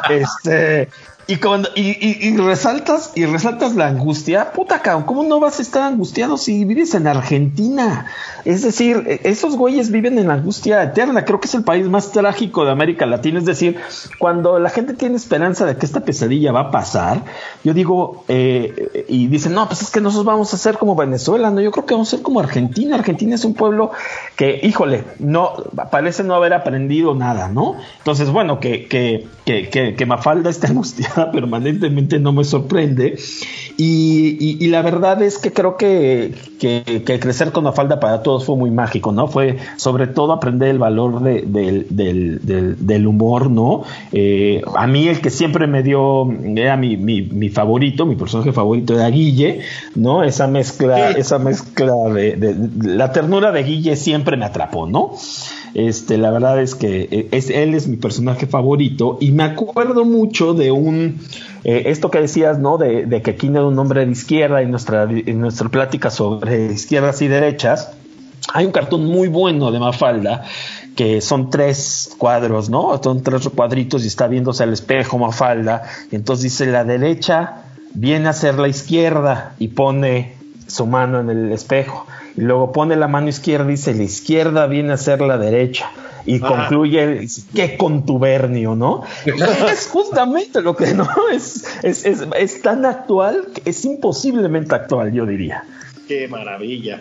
este. 0.11 0.89
Y, 1.29 1.37
cuando, 1.39 1.71
y, 1.75 1.81
y, 1.83 2.29
y, 2.29 2.37
resaltas 2.37 3.11
y 3.17 3.27
resaltas 3.27 3.75
la 3.75 3.89
angustia, 3.89 4.53
puta 4.53 4.81
cabrón, 4.81 5.03
¿cómo 5.03 5.25
no 5.25 5.41
vas 5.41 5.59
a 5.59 5.63
estar 5.63 5.83
angustiado 5.83 6.37
si 6.39 6.65
vives 6.65 6.95
en 6.95 7.09
Argentina? 7.09 8.07
Es 8.45 8.63
decir, 8.63 9.21
esos 9.25 9.57
güeyes 9.57 9.91
viven 9.91 10.21
en 10.21 10.31
angustia 10.31 10.85
eterna. 10.85 11.25
Creo 11.25 11.41
que 11.41 11.49
es 11.49 11.55
el 11.57 11.65
país 11.65 11.89
más 11.89 12.13
trágico 12.13 12.65
de 12.65 12.71
América 12.71 13.07
Latina. 13.07 13.41
Es 13.41 13.45
decir, 13.45 13.77
cuando 14.21 14.61
la 14.61 14.71
gente 14.71 14.95
tiene 14.95 15.17
esperanza 15.17 15.67
de 15.67 15.77
que 15.77 15.85
esta 15.85 16.05
pesadilla 16.05 16.53
va 16.53 16.61
a 16.61 16.71
pasar, 16.71 17.25
yo 17.65 17.75
digo, 17.75 18.25
eh, 18.29 19.07
y 19.09 19.27
dicen, 19.27 19.53
no, 19.53 19.67
pues 19.67 19.83
es 19.83 19.91
que 19.91 20.01
nosotros 20.01 20.27
vamos 20.27 20.55
a 20.55 20.59
ser 20.59 20.79
como 20.79 20.95
Venezuela, 20.95 21.51
no, 21.51 21.61
yo 21.61 21.73
creo 21.73 21.87
que 21.87 21.95
vamos 21.95 22.07
a 22.07 22.11
ser 22.13 22.23
como 22.23 22.39
Argentina. 22.39 22.95
Argentina 22.95 23.35
es 23.35 23.45
un 23.45 23.55
pueblo 23.55 23.91
que, 24.37 24.61
híjole, 24.63 25.03
no, 25.19 25.55
parece 25.91 26.23
no 26.23 26.37
haber 26.37 26.55
aprendido 26.55 27.17
nada, 27.17 27.49
¿no? 27.49 27.75
Entonces, 27.99 28.31
bueno, 28.31 28.61
que, 28.61 28.87
que, 28.87 29.27
que, 29.45 29.69
que, 29.71 29.97
que 29.97 30.07
Mafalda 30.07 30.51
esté 30.51 30.69
angustiada 30.69 31.16
permanentemente 31.33 32.19
no 32.19 32.33
me 32.33 32.45
sorprende. 32.45 33.19
Y, 33.79 34.39
y, 34.41 34.57
y, 34.59 34.69
la 34.69 34.81
verdad 34.81 35.23
es 35.23 35.37
que 35.37 35.53
creo 35.53 35.77
que, 35.77 36.35
que, 36.59 37.03
que, 37.05 37.21
crecer 37.21 37.53
con 37.53 37.65
Mafalda 37.65 38.01
para 38.01 38.23
todos 38.23 38.47
fue 38.47 38.57
muy 38.57 38.71
mágico, 38.71 39.13
¿no? 39.13 39.29
Fue 39.29 39.59
sobre 39.77 40.07
todo 40.07 40.33
aprender 40.33 40.71
el 40.71 40.79
valor 40.79 41.23
de, 41.23 41.43
de, 41.43 41.85
del, 41.91 42.39
del, 42.43 42.87
del, 42.87 43.07
humor, 43.07 43.51
¿no? 43.51 43.85
Eh, 44.13 44.63
a 44.75 44.87
mí 44.87 45.09
el 45.09 45.21
que 45.21 45.29
siempre 45.29 45.67
me 45.67 45.83
dio, 45.83 46.27
era 46.57 46.79
mi, 46.79 46.97
mi, 46.97 47.21
mi, 47.21 47.51
favorito, 47.51 48.07
mi 48.07 48.17
personaje 48.17 48.53
favorito 48.53 48.95
era 48.95 49.11
Guille, 49.11 49.61
¿no? 49.95 50.23
Esa 50.23 50.47
mezcla, 50.47 51.13
sí. 51.13 51.21
esa 51.21 51.39
mezcla 51.39 51.93
de, 52.15 52.37
de, 52.37 52.97
la 52.97 53.13
ternura 53.13 53.53
de 53.53 53.63
Guille 53.63 53.97
siempre 53.97 54.39
me 54.39 54.47
atrapó, 54.47 54.87
¿no? 54.87 55.13
Este, 55.77 56.17
la 56.17 56.31
verdad 56.31 56.59
es 56.63 56.75
que 56.75 57.29
es, 57.33 57.51
él 57.51 57.75
es 57.75 57.87
mi 57.87 57.99
personaje 57.99 58.47
favorito 58.47 59.19
y 59.21 59.33
me 59.33 59.43
acuerdo 59.43 60.07
mucho 60.07 60.55
de 60.55 60.73
un, 60.73 61.21
eh, 61.65 61.83
esto 61.89 62.11
que 62.11 62.19
decías, 62.19 62.59
¿no? 62.59 62.79
De, 62.79 63.05
de 63.05 63.21
que 63.21 63.37
Kine 63.37 63.59
era 63.59 63.67
un 63.67 63.79
hombre 63.79 64.07
de 64.07 64.11
izquierda 64.11 64.63
y 64.63 64.67
nuestra, 64.67 65.03
en 65.03 65.39
nuestra 65.39 65.69
plática 65.69 66.09
sobre 66.09 66.73
izquierdas 66.73 67.21
y 67.21 67.29
derechas. 67.29 67.93
Hay 68.55 68.65
un 68.65 68.73
cartón 68.73 69.05
muy 69.05 69.29
bueno 69.29 69.71
de 69.71 69.79
Mafalda 69.79 70.45
que 70.97 71.21
son 71.21 71.51
tres 71.51 72.15
cuadros, 72.17 72.71
¿no? 72.71 72.99
Son 73.03 73.23
tres 73.23 73.47
cuadritos 73.51 74.03
y 74.05 74.07
está 74.07 74.29
viéndose 74.29 74.63
al 74.63 74.73
espejo 74.73 75.19
Mafalda. 75.19 75.83
Y 76.11 76.17
entonces 76.17 76.45
dice 76.45 76.65
la 76.65 76.85
derecha 76.85 77.65
viene 77.93 78.31
a 78.31 78.33
ser 78.33 78.59
la 78.59 78.69
izquierda 78.69 79.53
y 79.59 79.69
pone 79.69 80.37
su 80.69 80.87
mano 80.87 81.21
en 81.21 81.29
el 81.29 81.53
espejo 81.53 82.07
luego 82.37 82.73
pone 82.73 82.97
la 82.97 83.09
mano 83.09 83.29
izquierda 83.29 83.67
y 83.67 83.73
dice 83.73 83.95
la 83.95 84.05
izquierda 84.05 84.67
viene 84.67 84.93
a 84.93 84.97
ser 84.97 85.21
la 85.21 85.39
derecha 85.39 85.91
y 86.27 86.37
ah. 86.43 86.49
concluye 86.49 87.27
qué 87.55 87.77
contubernio, 87.77 88.75
¿no? 88.75 89.05
es 89.71 89.89
justamente 89.89 90.61
lo 90.61 90.77
que 90.77 90.93
no 90.95 91.09
es 91.33 91.65
es, 91.83 92.05
es 92.05 92.27
es, 92.37 92.63
tan 92.63 92.85
actual 92.85 93.49
es 93.65 93.85
imposiblemente 93.85 94.75
actual, 94.75 95.13
yo 95.13 95.25
diría. 95.27 95.65
Qué 96.09 96.29
maravilla. 96.29 97.01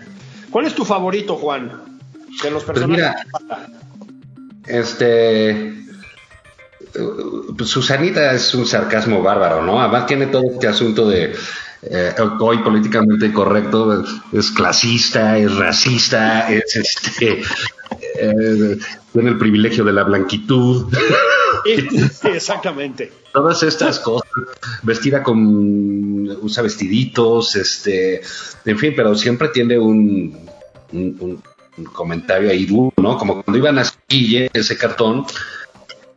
¿Cuál 0.52 0.66
es 0.66 0.74
tu 0.74 0.86
favorito, 0.86 1.36
Juan? 1.36 1.72
De 2.42 2.52
los 2.52 2.64
personajes. 2.64 3.16
Pues 3.32 3.44
mira, 3.44 3.68
este 4.68 5.86
pues 7.58 7.70
Susanita 7.70 8.32
es 8.34 8.54
un 8.54 8.66
sarcasmo 8.66 9.22
bárbaro, 9.22 9.64
¿no? 9.64 9.82
Además 9.82 10.06
tiene 10.06 10.28
todo 10.28 10.44
este 10.52 10.68
asunto 10.68 11.08
de 11.08 11.34
eh, 11.90 12.14
hoy 12.40 12.60
políticamente 12.60 13.32
correcto, 13.32 14.04
es 14.32 14.52
clasista, 14.52 15.38
es 15.38 15.56
racista, 15.56 16.50
es 16.52 16.76
este, 16.76 17.42
eh, 18.20 18.78
tiene 19.14 19.30
el 19.30 19.38
privilegio 19.38 19.84
de 19.84 19.94
la 19.94 20.04
blanquitud. 20.04 20.94
Exactamente. 22.24 23.12
Todas 23.34 23.64
estas 23.64 24.00
cosas, 24.00 24.30
vestida 24.84 25.24
con, 25.24 26.28
usa 26.42 26.64
vestiditos, 26.64 27.56
este, 27.56 28.22
en 28.66 28.78
fin, 28.78 28.94
pero 28.96 29.16
siempre 29.16 29.50
tiene 29.50 29.78
un, 29.78 30.38
un, 30.92 31.42
un 31.78 31.86
comentario 31.86 32.50
ahí 32.50 32.66
duro, 32.66 32.94
¿no? 32.98 33.18
Como 33.18 33.44
cuando 33.44 33.58
iban 33.58 33.80
a 33.80 33.86
Guille, 34.08 34.50
ese 34.54 34.78
cartón, 34.78 35.26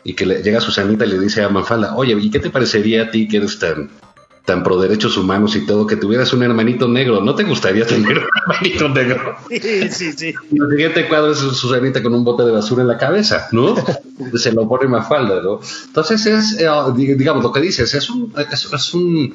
y 0.05 0.15
que 0.15 0.27
le 0.27 0.43
llega 0.43 0.61
Susanita 0.61 1.05
y 1.05 1.09
le 1.09 1.19
dice 1.19 1.43
a 1.43 1.49
Mafalda, 1.49 1.97
oye, 1.97 2.17
¿y 2.19 2.31
qué 2.31 2.39
te 2.39 2.51
parecería 2.51 3.05
a 3.05 3.11
ti 3.11 3.29
que 3.29 3.39
eres 3.39 3.59
tan 3.59 3.91
tan 4.49 4.63
pro 4.63 4.81
derechos 4.81 5.19
humanos 5.19 5.55
y 5.57 5.67
todo, 5.67 5.87
que 5.87 5.97
tuvieras 5.97 6.33
un 6.33 6.43
hermanito 6.43 6.89
negro. 6.89 7.21
¿No 7.21 7.35
te 7.35 7.45
gustaría 7.45 7.87
tener 7.87 8.17
un 8.17 8.25
hermanito 8.35 8.89
negro? 8.89 9.37
Sí, 9.49 9.91
sí, 9.91 10.13
sí. 10.13 10.35
Y 10.51 10.63
el 10.63 10.71
siguiente 10.71 11.07
cuadro 11.07 11.33
es 11.33 11.39
Susanita 11.39 12.03
con 12.03 12.15
un 12.15 12.25
bote 12.25 12.45
de 12.45 12.53
basura 12.53 12.81
en 12.83 12.89
la 12.89 12.97
cabeza, 12.97 13.49
¿no? 13.53 13.75
Se 14.35 14.53
lo 14.53 14.67
pone 14.67 14.89
más 14.89 15.07
falda, 15.07 15.43
¿no? 15.43 15.61
Entonces 15.87 16.25
es, 16.25 16.61
eh, 16.61 16.69
digamos, 16.95 17.43
lo 17.43 17.53
que 17.53 17.61
dices, 17.61 17.93
es 17.93 18.09
un, 18.09 18.33
es, 18.51 18.73
es 18.73 18.95
un 18.95 19.35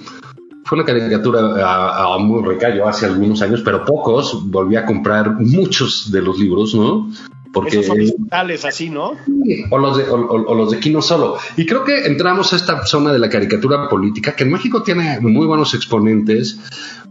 fue 0.65 0.77
una 0.77 0.85
caricatura 0.85 2.13
a, 2.13 2.17
muy 2.17 2.43
rica, 2.47 2.73
yo 2.75 2.87
hace 2.87 3.05
algunos 3.05 3.41
años, 3.43 3.61
pero 3.63 3.85
pocos, 3.85 4.49
volví 4.49 4.75
a 4.77 4.85
comprar 4.85 5.33
muchos 5.39 6.11
de 6.11 6.21
los 6.21 6.39
libros, 6.39 6.73
¿no? 6.73 7.11
Porque, 7.53 7.69
Esos 7.69 7.85
son 7.85 7.99
digitales 7.99 8.65
así, 8.65 8.89
¿no? 8.89 9.15
O 9.69 9.77
los, 9.77 9.97
de, 9.97 10.09
o, 10.09 10.55
los 10.55 10.71
de 10.71 10.79
Kino 10.79 11.03
Solo. 11.03 11.37
Y 11.55 11.67
creo 11.67 11.83
que 11.83 12.07
entramos 12.07 12.51
a 12.51 12.55
esta 12.55 12.83
zona 12.87 13.13
de 13.13 13.19
la 13.19 13.29
caricatura 13.29 13.87
política, 13.87 14.35
que 14.35 14.43
en 14.43 14.51
México 14.51 14.81
tiene 14.81 15.19
muy 15.19 15.45
buenos 15.45 15.75
exponentes, 15.75 16.59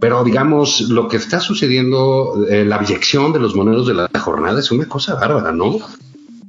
pero 0.00 0.24
digamos, 0.24 0.81
lo 0.81 1.07
que 1.07 1.16
está 1.16 1.38
sucediendo, 1.38 2.44
eh, 2.50 2.64
la 2.64 2.76
abyección 2.76 3.33
de 3.33 3.38
los 3.38 3.55
moneros 3.55 3.87
de 3.87 3.94
la 3.94 4.11
jornada 4.18 4.59
es 4.59 4.72
una 4.72 4.87
cosa 4.87 5.14
bárbara, 5.14 5.52
¿no? 5.52 5.78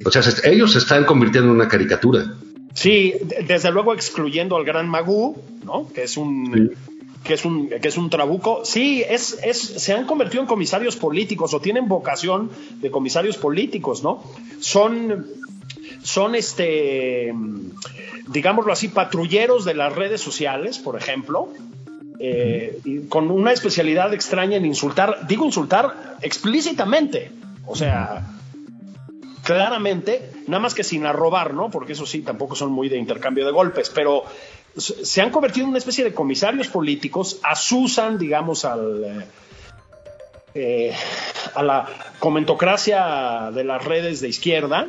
O 0.03 0.11
sea, 0.11 0.23
ellos 0.43 0.71
se 0.73 0.79
están 0.79 1.05
convirtiendo 1.05 1.51
en 1.51 1.55
una 1.57 1.67
caricatura. 1.67 2.33
Sí, 2.73 3.13
desde 3.47 3.71
luego 3.71 3.93
excluyendo 3.93 4.57
al 4.57 4.65
gran 4.65 4.89
Magú, 4.89 5.37
¿no? 5.63 5.87
Que 5.93 6.03
es 6.03 6.17
un 6.17 6.71
que 7.23 7.33
es 7.33 7.45
un, 7.45 7.69
que 7.69 7.87
es 7.87 7.97
un 7.97 8.09
trabuco. 8.09 8.65
Sí, 8.65 9.03
es, 9.07 9.39
es, 9.43 9.59
se 9.59 9.93
han 9.93 10.05
convertido 10.05 10.41
en 10.41 10.47
comisarios 10.47 10.95
políticos 10.95 11.53
o 11.53 11.59
tienen 11.59 11.87
vocación 11.87 12.51
de 12.81 12.91
comisarios 12.91 13.37
políticos, 13.37 14.03
¿no? 14.03 14.23
Son, 14.59 15.25
son 16.03 16.35
este, 16.35 17.33
digámoslo 18.27 18.73
así, 18.73 18.89
patrulleros 18.89 19.65
de 19.65 19.73
las 19.73 19.93
redes 19.93 20.21
sociales, 20.21 20.79
por 20.79 20.97
ejemplo, 20.97 21.49
eh, 22.19 22.79
con 23.09 23.31
una 23.31 23.51
especialidad 23.51 24.13
extraña 24.13 24.57
en 24.57 24.65
insultar, 24.65 25.27
digo 25.27 25.45
insultar 25.45 26.17
explícitamente, 26.21 27.31
o 27.65 27.75
sea, 27.75 28.27
claramente, 29.43 30.29
nada 30.47 30.61
más 30.61 30.73
que 30.73 30.83
sin 30.83 31.05
arrobar, 31.05 31.53
¿no? 31.53 31.69
Porque 31.69 31.93
eso 31.93 32.05
sí, 32.05 32.21
tampoco 32.21 32.55
son 32.55 32.71
muy 32.71 32.89
de 32.89 32.97
intercambio 32.97 33.45
de 33.45 33.51
golpes, 33.51 33.89
pero 33.89 34.23
se 34.77 35.21
han 35.21 35.29
convertido 35.29 35.65
en 35.65 35.69
una 35.69 35.77
especie 35.77 36.03
de 36.03 36.13
comisarios 36.13 36.67
políticos, 36.67 37.39
asusan, 37.43 38.17
digamos, 38.17 38.65
al, 38.65 39.25
eh, 40.55 40.95
a 41.55 41.63
la 41.63 41.87
comentocracia 42.19 43.51
de 43.53 43.63
las 43.63 43.83
redes 43.83 44.21
de 44.21 44.29
izquierda 44.29 44.87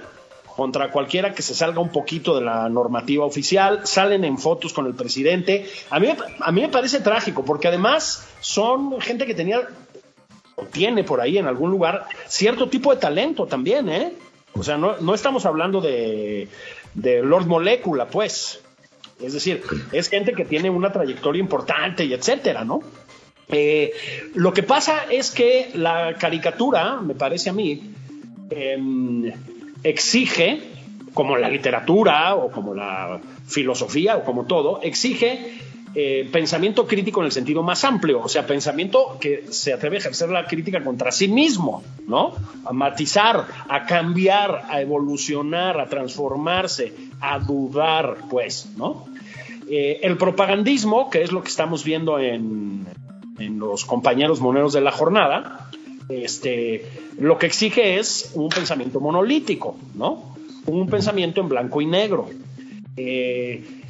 contra 0.56 0.90
cualquiera 0.90 1.34
que 1.34 1.42
se 1.42 1.54
salga 1.54 1.80
un 1.80 1.90
poquito 1.90 2.36
de 2.36 2.44
la 2.44 2.68
normativa 2.68 3.24
oficial, 3.24 3.86
salen 3.86 4.24
en 4.24 4.38
fotos 4.38 4.72
con 4.72 4.86
el 4.86 4.94
presidente. 4.94 5.66
A 5.90 5.98
mí, 5.98 6.08
a 6.40 6.52
mí 6.52 6.60
me 6.60 6.68
parece 6.68 7.00
trágico, 7.00 7.44
porque 7.44 7.68
además 7.68 8.28
son 8.40 9.00
gente 9.00 9.26
que 9.26 9.34
tenía 9.34 9.68
o 10.54 10.64
tiene 10.66 11.02
por 11.02 11.20
ahí 11.20 11.38
en 11.38 11.48
algún 11.48 11.70
lugar 11.70 12.06
cierto 12.28 12.68
tipo 12.68 12.94
de 12.94 13.00
talento 13.00 13.46
también, 13.46 13.88
¿eh? 13.88 14.12
O 14.52 14.62
sea, 14.62 14.76
no, 14.76 14.96
no 15.00 15.14
estamos 15.14 15.44
hablando 15.46 15.80
de, 15.80 16.48
de 16.94 17.22
Lord 17.22 17.46
Molecula, 17.46 18.06
pues. 18.06 18.60
Es 19.20 19.32
decir, 19.32 19.62
es 19.92 20.08
gente 20.08 20.32
que 20.32 20.44
tiene 20.44 20.70
una 20.70 20.92
trayectoria 20.92 21.40
importante 21.40 22.04
y 22.04 22.12
etcétera, 22.12 22.64
¿no? 22.64 22.80
Eh, 23.48 23.92
lo 24.34 24.52
que 24.52 24.62
pasa 24.62 25.04
es 25.10 25.30
que 25.30 25.70
la 25.74 26.14
caricatura, 26.18 27.00
me 27.00 27.14
parece 27.14 27.50
a 27.50 27.52
mí, 27.52 27.92
em, 28.50 29.32
exige, 29.82 30.60
como 31.12 31.36
la 31.36 31.48
literatura 31.48 32.34
o 32.34 32.50
como 32.50 32.74
la 32.74 33.20
filosofía 33.46 34.16
o 34.16 34.24
como 34.24 34.46
todo, 34.46 34.80
exige 34.82 35.52
eh, 35.94 36.28
pensamiento 36.32 36.86
crítico 36.86 37.20
en 37.20 37.26
el 37.26 37.32
sentido 37.32 37.62
más 37.62 37.84
amplio, 37.84 38.20
o 38.20 38.28
sea, 38.28 38.46
pensamiento 38.46 39.16
que 39.20 39.44
se 39.50 39.72
atreve 39.72 39.96
a 39.96 39.98
ejercer 40.00 40.28
la 40.28 40.46
crítica 40.46 40.82
contra 40.82 41.12
sí 41.12 41.28
mismo, 41.28 41.84
¿no? 42.08 42.32
A 42.64 42.72
matizar, 42.72 43.46
a 43.68 43.86
cambiar, 43.86 44.62
a 44.68 44.80
evolucionar, 44.80 45.78
a 45.78 45.86
transformarse, 45.86 46.92
a 47.20 47.38
dudar, 47.38 48.16
pues, 48.28 48.70
¿no? 48.76 49.06
Eh, 49.68 50.00
el 50.02 50.16
propagandismo, 50.16 51.10
que 51.10 51.22
es 51.22 51.32
lo 51.32 51.42
que 51.42 51.48
estamos 51.48 51.84
viendo 51.84 52.18
en, 52.18 52.86
en 53.38 53.58
los 53.58 53.84
compañeros 53.84 54.40
moneros 54.40 54.72
de 54.72 54.80
la 54.80 54.90
jornada, 54.90 55.70
este, 56.08 56.84
lo 57.18 57.38
que 57.38 57.46
exige 57.46 57.98
es 57.98 58.32
un 58.34 58.48
pensamiento 58.48 59.00
monolítico, 59.00 59.76
¿no? 59.94 60.34
Un 60.66 60.88
pensamiento 60.88 61.40
en 61.40 61.48
blanco 61.48 61.80
y 61.80 61.86
negro. 61.86 62.28
Eh, 62.96 63.83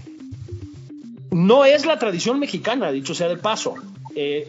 no 1.35 1.65
es 1.65 1.85
la 1.85 1.99
tradición 1.99 2.39
mexicana, 2.39 2.93
dicho 2.93 3.15
sea 3.15 3.29
de 3.29 3.37
paso. 3.37 3.75
Eh, 4.15 4.49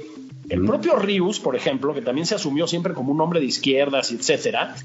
el 0.50 0.64
propio 0.64 0.96
Rius, 0.98 1.40
por 1.40 1.56
ejemplo, 1.56 1.96
que 1.96 2.02
también 2.02 2.28
se 2.28 2.36
asumió 2.36 2.68
siempre 2.68 2.94
como 2.94 3.12
un 3.12 3.20
hombre 3.20 3.40
de 3.40 3.48
izquierdas, 3.48 4.12
etcétera, 4.12 4.76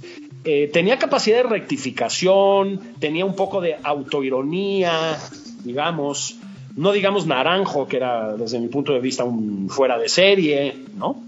eh, 0.45 0.71
tenía 0.73 0.99
capacidad 0.99 1.37
de 1.37 1.43
rectificación, 1.43 2.81
tenía 2.99 3.27
un 3.27 3.37
poco 3.37 3.61
de 3.61 3.77
autoironía, 3.83 5.19
digamos, 5.63 6.39
no 6.75 6.93
digamos 6.93 7.27
naranjo, 7.27 7.87
que 7.87 7.99
era 7.99 8.35
desde 8.35 8.59
mi 8.59 8.69
punto 8.69 8.95
de 8.95 9.01
vista 9.01 9.25
un 9.25 9.69
fuera 9.69 9.99
de 9.99 10.09
serie, 10.09 10.75
¿no? 10.97 11.23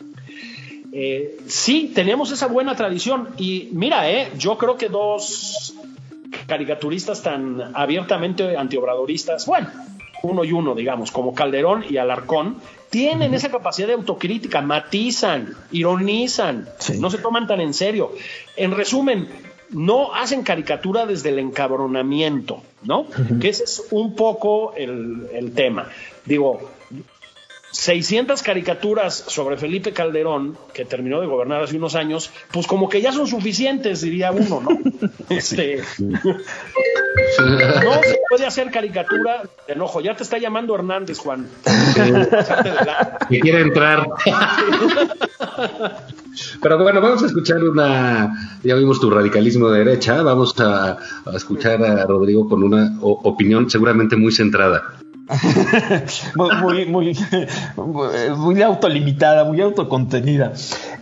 Eh, 0.91 1.37
sí, 1.47 1.93
teníamos 1.95 2.31
esa 2.33 2.47
buena 2.47 2.75
tradición 2.75 3.29
y 3.37 3.69
mira, 3.73 4.11
eh, 4.11 4.31
yo 4.39 4.57
creo 4.57 4.79
que 4.79 4.89
dos 4.89 5.75
caricaturistas 6.47 7.23
tan 7.23 7.73
abiertamente 7.75 8.57
antiobradoristas, 8.57 9.45
bueno, 9.45 9.69
uno 10.23 10.45
y 10.45 10.53
uno, 10.53 10.75
digamos, 10.75 11.11
como 11.11 11.35
Calderón 11.35 11.85
y 11.89 11.97
Alarcón, 11.97 12.57
tienen 12.91 13.35
esa 13.35 13.51
capacidad 13.51 13.89
de 13.89 13.95
autocrítica, 13.95 14.61
matizan, 14.61 15.55
ironizan, 15.71 16.69
no 16.99 17.11
se 17.11 17.19
toman 17.19 17.47
tan 17.47 17.61
en 17.61 17.75
serio. 17.75 18.13
En 18.57 18.73
resumen, 18.73 19.29
no 19.71 20.15
hacen 20.15 20.43
caricatura 20.43 21.07
desde 21.07 21.31
el 21.31 21.39
encabronamiento, 21.39 22.63
¿no? 22.83 23.07
Que 23.41 23.49
ese 23.49 23.65
es 23.65 23.87
un 23.91 24.15
poco 24.15 24.75
el, 24.77 25.29
el 25.33 25.53
tema. 25.53 25.89
Digo, 26.27 26.71
600 27.73 28.43
caricaturas 28.43 29.25
sobre 29.27 29.57
Felipe 29.57 29.93
Calderón, 29.93 30.57
que 30.73 30.85
terminó 30.85 31.21
de 31.21 31.27
gobernar 31.27 31.63
hace 31.63 31.77
unos 31.77 31.95
años, 31.95 32.31
pues 32.53 32.67
como 32.67 32.89
que 32.89 33.01
ya 33.01 33.13
son 33.13 33.27
suficientes, 33.27 34.03
diría 34.03 34.31
uno, 34.31 34.61
¿no? 34.61 34.79
Este, 35.29 35.83
no 35.99 37.93
se 38.03 38.21
puede 38.29 38.47
hacer 38.47 38.71
caricatura 38.71 39.43
de 39.67 39.73
enojo. 39.73 40.01
Ya 40.01 40.15
te 40.15 40.23
está 40.23 40.39
llamando 40.39 40.75
Hernández, 40.75 41.19
Juan. 41.19 41.49
Que 43.29 43.41
quiere 43.41 43.63
entrar. 43.63 44.07
Pero 46.61 46.79
bueno, 46.79 47.01
vamos 47.01 47.23
a 47.23 47.27
escuchar 47.27 47.63
una. 47.63 48.59
Ya 48.63 48.75
vimos 48.75 49.01
tu 49.01 49.11
radicalismo 49.11 49.71
de 49.71 49.85
derecha. 49.85 50.23
Vamos 50.23 50.55
a, 50.61 50.99
escuchar 51.35 51.83
a 51.83 52.07
Rodrigo 52.07 52.49
con 52.49 52.63
una 52.63 52.99
opinión 53.01 53.71
seguramente 53.71 54.17
muy 54.17 54.33
centrada. 54.33 54.83
muy, 56.35 56.87
muy, 56.87 57.17
muy, 58.37 58.63
autolimitada, 58.63 59.45
muy 59.45 59.61
autocontenida. 59.61 60.53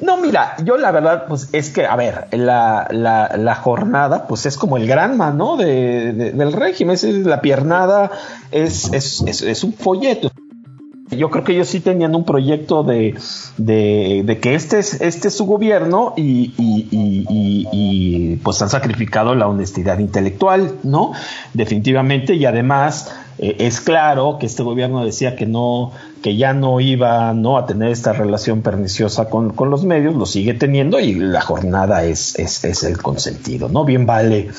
No, 0.01 0.19
mira, 0.19 0.57
yo 0.65 0.77
la 0.77 0.91
verdad, 0.91 1.25
pues 1.27 1.49
es 1.53 1.71
que, 1.71 1.87
a 1.87 1.97
ver, 1.97 2.29
la, 2.33 2.87
la, 2.91 3.55
jornada, 3.55 4.27
pues 4.27 4.47
es 4.47 4.57
como 4.57 4.77
el 4.77 4.87
granma, 4.87 5.31
¿no? 5.31 5.57
De, 5.57 6.13
del 6.13 6.53
régimen, 6.53 6.95
es 6.95 7.05
la 7.05 7.41
piernada, 7.41 8.11
es, 8.51 8.93
es, 8.93 9.23
es, 9.23 9.65
un 9.65 9.73
folleto. 9.73 10.31
Yo 11.11 11.29
creo 11.29 11.43
que 11.43 11.53
ellos 11.53 11.69
sí 11.69 11.81
tenían 11.81 12.15
un 12.15 12.25
proyecto 12.25 12.85
de, 12.85 13.19
de, 13.57 14.39
que 14.41 14.55
este 14.55 14.79
es, 14.79 15.01
este 15.01 15.29
es 15.29 15.35
su 15.37 15.45
gobierno 15.45 16.15
y, 16.17 16.55
y, 16.57 16.89
y, 16.91 17.69
y, 17.73 18.37
pues 18.37 18.63
han 18.63 18.69
sacrificado 18.69 19.35
la 19.35 19.49
honestidad 19.49 19.99
intelectual, 19.99 20.77
¿no? 20.85 21.13
Definitivamente, 21.53 22.35
y 22.35 22.47
además 22.47 23.13
eh, 23.43 23.57
es 23.61 23.81
claro 23.81 24.37
que 24.39 24.45
este 24.45 24.63
gobierno 24.63 25.03
decía 25.03 25.35
que 25.35 25.47
no, 25.47 25.93
que 26.23 26.37
ya 26.37 26.53
no 26.53 26.79
iba 26.79 27.33
¿no? 27.33 27.57
a 27.57 27.65
tener 27.65 27.91
esta 27.91 28.13
relación 28.13 28.61
perniciosa 28.61 29.31
con, 29.31 29.55
los 29.71 29.85
medios, 29.85 30.15
lo 30.15 30.27
sigue 30.27 30.53
teniendo 30.53 31.01
y 31.01 31.15
la 31.15 31.41
jornada 31.41 32.05
es, 32.05 32.39
es, 32.39 32.85
el 32.85 32.99
consentido, 32.99 33.71
¿no? 33.71 33.87
Bien 33.87 34.05
vale, 34.05 34.51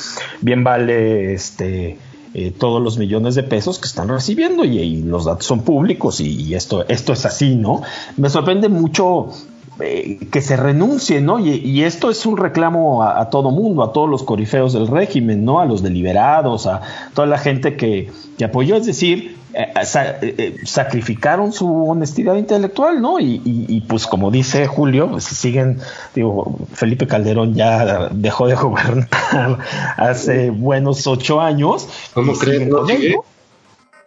bien 0.41 0.63
vale 0.63 1.34
este. 1.34 1.97
Eh, 2.34 2.53
todos 2.57 2.82
los 2.82 2.97
millones 2.97 3.36
de 3.36 3.43
pesos 3.43 3.77
que 3.77 3.88
están 3.89 4.07
recibiendo 4.07 4.63
y, 4.63 5.01
los 5.01 5.25
datos 5.25 5.45
son 5.45 5.63
públicos 5.63 6.21
y, 6.21 6.55
esto, 6.55 6.88
esto 6.88 7.11
es 7.11 7.25
así, 7.25 7.55
¿no? 7.55 7.82
Me 8.15 8.29
sorprende 8.29 8.69
mucho 8.69 9.27
eh, 9.82 10.17
que 10.32 10.41
se 10.41 10.57
renuncie, 10.57 11.21
¿no? 11.21 11.39
Y, 11.39 11.84
esto 11.84 12.09
es 12.09 12.25
un 12.25 12.38
reclamo 12.38 13.03
a, 13.03 13.29
todo 13.29 13.51
mundo, 13.51 13.84
a 13.84 13.93
todos 13.93 14.09
los 14.09 14.23
corifeos 14.23 14.73
del 14.73 14.88
régimen, 14.88 15.45
¿no? 15.45 15.59
A 15.59 15.65
los 15.65 15.84
deliberados, 15.84 16.67
a 16.67 16.82
toda 17.13 17.27
la 17.27 17.38
gente 17.38 17.75
que, 17.75 18.11
apoyó, 18.43 18.75
es 18.75 18.86
decir, 18.86 19.38
eh, 19.53 19.73
eh, 20.21 20.55
sacrificaron 20.65 21.51
su 21.51 21.67
honestidad 21.89 22.36
intelectual, 22.36 23.01
¿no? 23.01 23.19
Y, 23.19 23.84
pues 23.88 24.07
como 24.07 24.32
dice 24.32 24.67
Julio, 24.67 25.09
pues 25.09 25.25
siguen, 25.25 25.79
digo, 26.15 26.57
Felipe 26.73 27.07
Calderón 27.07 27.53
ya 27.53 28.09
dejó 28.11 28.47
de 28.47 28.55
gobernar 28.61 29.59
hace 29.97 30.49
buenos 30.49 31.05
ocho 31.07 31.41
años. 31.41 31.88
¿Cómo 32.13 32.34
crees? 32.34 32.69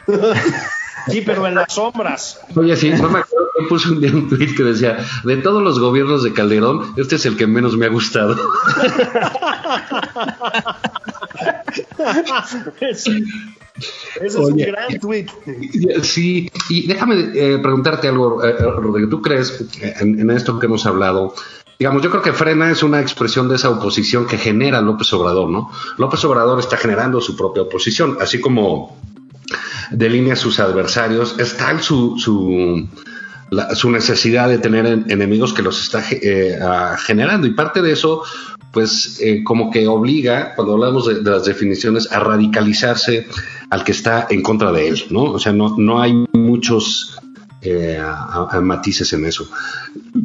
Sí, 1.09 1.23
pero 1.25 1.47
en 1.47 1.55
las 1.55 1.73
sombras. 1.73 2.41
Oye, 2.55 2.77
sí, 2.77 2.91
no 2.91 3.09
me 3.11 3.21
acuerdo 3.21 3.49
que 3.59 3.67
puse 3.67 3.91
un 3.91 4.01
día 4.01 4.11
un 4.13 4.29
tweet 4.29 4.55
que 4.55 4.63
decía, 4.63 4.99
de 5.25 5.37
todos 5.39 5.63
los 5.63 5.79
gobiernos 5.79 6.23
de 6.23 6.33
Calderón, 6.33 6.95
este 6.97 7.17
es 7.17 7.27
el 7.27 7.37
que 7.37 7.47
menos 7.47 7.77
me 7.77 7.87
ha 7.87 7.91
gustado. 7.91 8.37
Ese 12.87 14.27
es 14.27 14.35
un 14.37 14.57
gran 14.57 14.99
tweet. 15.01 15.27
Sí, 16.03 16.51
y 16.69 16.87
déjame 16.87 17.33
eh, 17.35 17.59
preguntarte 17.59 18.09
algo, 18.09 18.43
eh, 18.45 18.57
Rodrigo. 18.59 19.09
¿Tú 19.09 19.21
crees 19.21 19.67
en, 20.01 20.21
en, 20.21 20.31
esto 20.31 20.59
que 20.59 20.67
hemos 20.67 20.87
hablado? 20.87 21.35
Digamos, 21.79 22.03
yo 22.03 22.11
creo 22.11 22.23
que 22.23 22.33
frena 22.33 22.71
es 22.71 22.83
una 22.85 23.01
expresión 23.01 23.49
de 23.49 23.57
esa 23.57 23.71
oposición 23.71 24.27
que 24.27 24.39
genera 24.39 24.81
López 24.81 25.13
Obrador, 25.13 25.51
¿no? 25.51 25.71
López 25.99 26.25
Obrador 26.25 26.61
está 26.61 26.77
generando 26.77 27.21
su 27.21 27.37
propia 27.37 27.63
oposición, 27.65 28.17
así 28.21 28.41
como 28.41 28.97
delinea 29.91 30.37
sus 30.37 30.61
adversarios, 30.61 31.37
es 31.39 31.57
tal 31.57 31.83
su, 31.83 32.17
su, 32.19 32.89
su 33.75 33.91
necesidad 33.91 34.49
de 34.49 34.59
tener 34.59 34.87
enemigos 34.87 35.53
que 35.53 35.63
los 35.63 35.83
está 35.83 36.03
eh, 36.11 36.59
generando. 36.99 37.47
Y 37.47 37.53
parte 37.53 37.83
de 37.83 37.93
eso, 37.93 38.23
pues, 38.73 39.19
eh, 39.21 39.45
como 39.45 39.71
que 39.71 39.87
obliga, 39.87 40.55
cuando 40.55 40.75
hablamos 40.75 41.07
de, 41.07 41.23
las 41.23 41.45
definiciones, 41.45 42.11
a 42.11 42.21
radicalizarse 42.21 43.27
al 43.71 43.85
que 43.85 43.93
está 43.93 44.27
en 44.31 44.43
contra 44.43 44.73
de 44.73 44.89
él, 44.89 45.05
¿no? 45.11 45.25
O 45.25 45.39
sea, 45.39 45.53
no, 45.53 45.77
no 45.79 46.01
hay 46.01 46.13
muchos 46.33 47.19
eh, 47.63 48.01
matices 48.63 49.13
en 49.13 49.25
eso. 49.25 49.49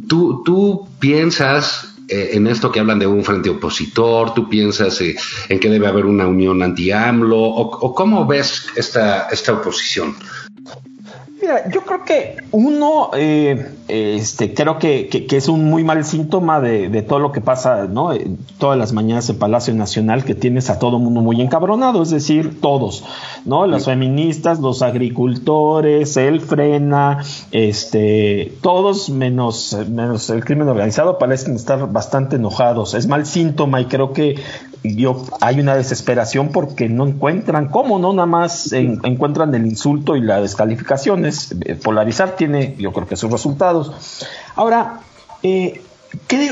¿Tú, 0.07 0.41
tú 0.43 0.87
piensas 0.99 1.95
en 2.09 2.47
esto 2.47 2.71
que 2.71 2.79
hablan 2.79 2.99
de 2.99 3.07
un 3.07 3.23
frente 3.23 3.49
opositor? 3.49 4.33
¿Tú 4.33 4.49
piensas 4.49 4.99
en 5.01 5.59
que 5.59 5.69
debe 5.69 5.87
haber 5.87 6.05
una 6.05 6.27
unión 6.27 6.61
anti-AMLO? 6.61 7.37
O, 7.39 7.93
cómo 7.93 8.25
ves 8.25 8.67
esta, 8.75 9.27
esta 9.29 9.53
oposición? 9.53 10.15
Mira, 11.41 11.69
yo 11.69 11.81
creo 11.81 12.03
que 12.03 12.35
uno, 12.51 13.11
eh, 13.13 13.71
este, 13.87 14.53
creo 14.53 14.77
que, 14.77 15.07
que, 15.07 15.37
es 15.37 15.47
un 15.47 15.69
muy 15.69 15.85
mal 15.85 16.03
síntoma 16.03 16.59
de, 16.59 16.89
de, 16.89 17.01
todo 17.01 17.19
lo 17.19 17.31
que 17.31 17.39
pasa, 17.39 17.85
¿no? 17.85 18.11
Eh, 18.11 18.27
todas 18.57 18.77
las 18.77 18.91
mañanas 18.91 19.29
en 19.29 19.39
Palacio 19.39 19.73
Nacional, 19.73 20.25
que 20.25 20.35
tienes 20.35 20.69
a 20.69 20.79
todo 20.79 20.99
mundo 20.99 21.21
muy 21.21 21.39
encabronado, 21.39 22.03
es 22.03 22.09
decir, 22.09 22.59
todos, 22.59 23.05
¿no? 23.45 23.67
Las 23.67 23.85
feministas, 23.85 24.59
los 24.59 24.81
agricultores, 24.81 26.17
el 26.17 26.41
frena, 26.41 27.23
este, 27.51 28.53
todos 28.61 29.09
menos, 29.09 29.77
menos 29.89 30.29
el 30.29 30.43
crimen 30.43 30.67
organizado 30.67 31.17
parecen 31.17 31.55
estar 31.55 31.89
bastante 31.89 32.35
enojados. 32.35 32.95
Es 32.95 33.07
mal 33.07 33.25
síntoma 33.25 33.79
y 33.79 33.85
creo 33.85 34.11
que 34.11 34.35
yo, 34.83 35.25
hay 35.41 35.59
una 35.59 35.75
desesperación 35.75 36.49
porque 36.49 36.87
no 36.89 37.07
encuentran 37.07 37.67
cómo, 37.67 37.99
¿no? 37.99 38.13
Nada 38.13 38.25
más 38.25 38.71
encuentran 38.71 39.53
el 39.53 39.65
insulto 39.65 40.15
y 40.15 40.21
la 40.21 40.41
descalificación. 40.41 41.25
Es, 41.25 41.55
eh, 41.65 41.75
polarizar 41.75 42.35
tiene, 42.35 42.75
yo 42.77 42.91
creo 42.93 43.07
que 43.07 43.15
sus 43.15 43.31
resultados. 43.31 43.91
Ahora, 44.55 45.01
eh, 45.43 45.81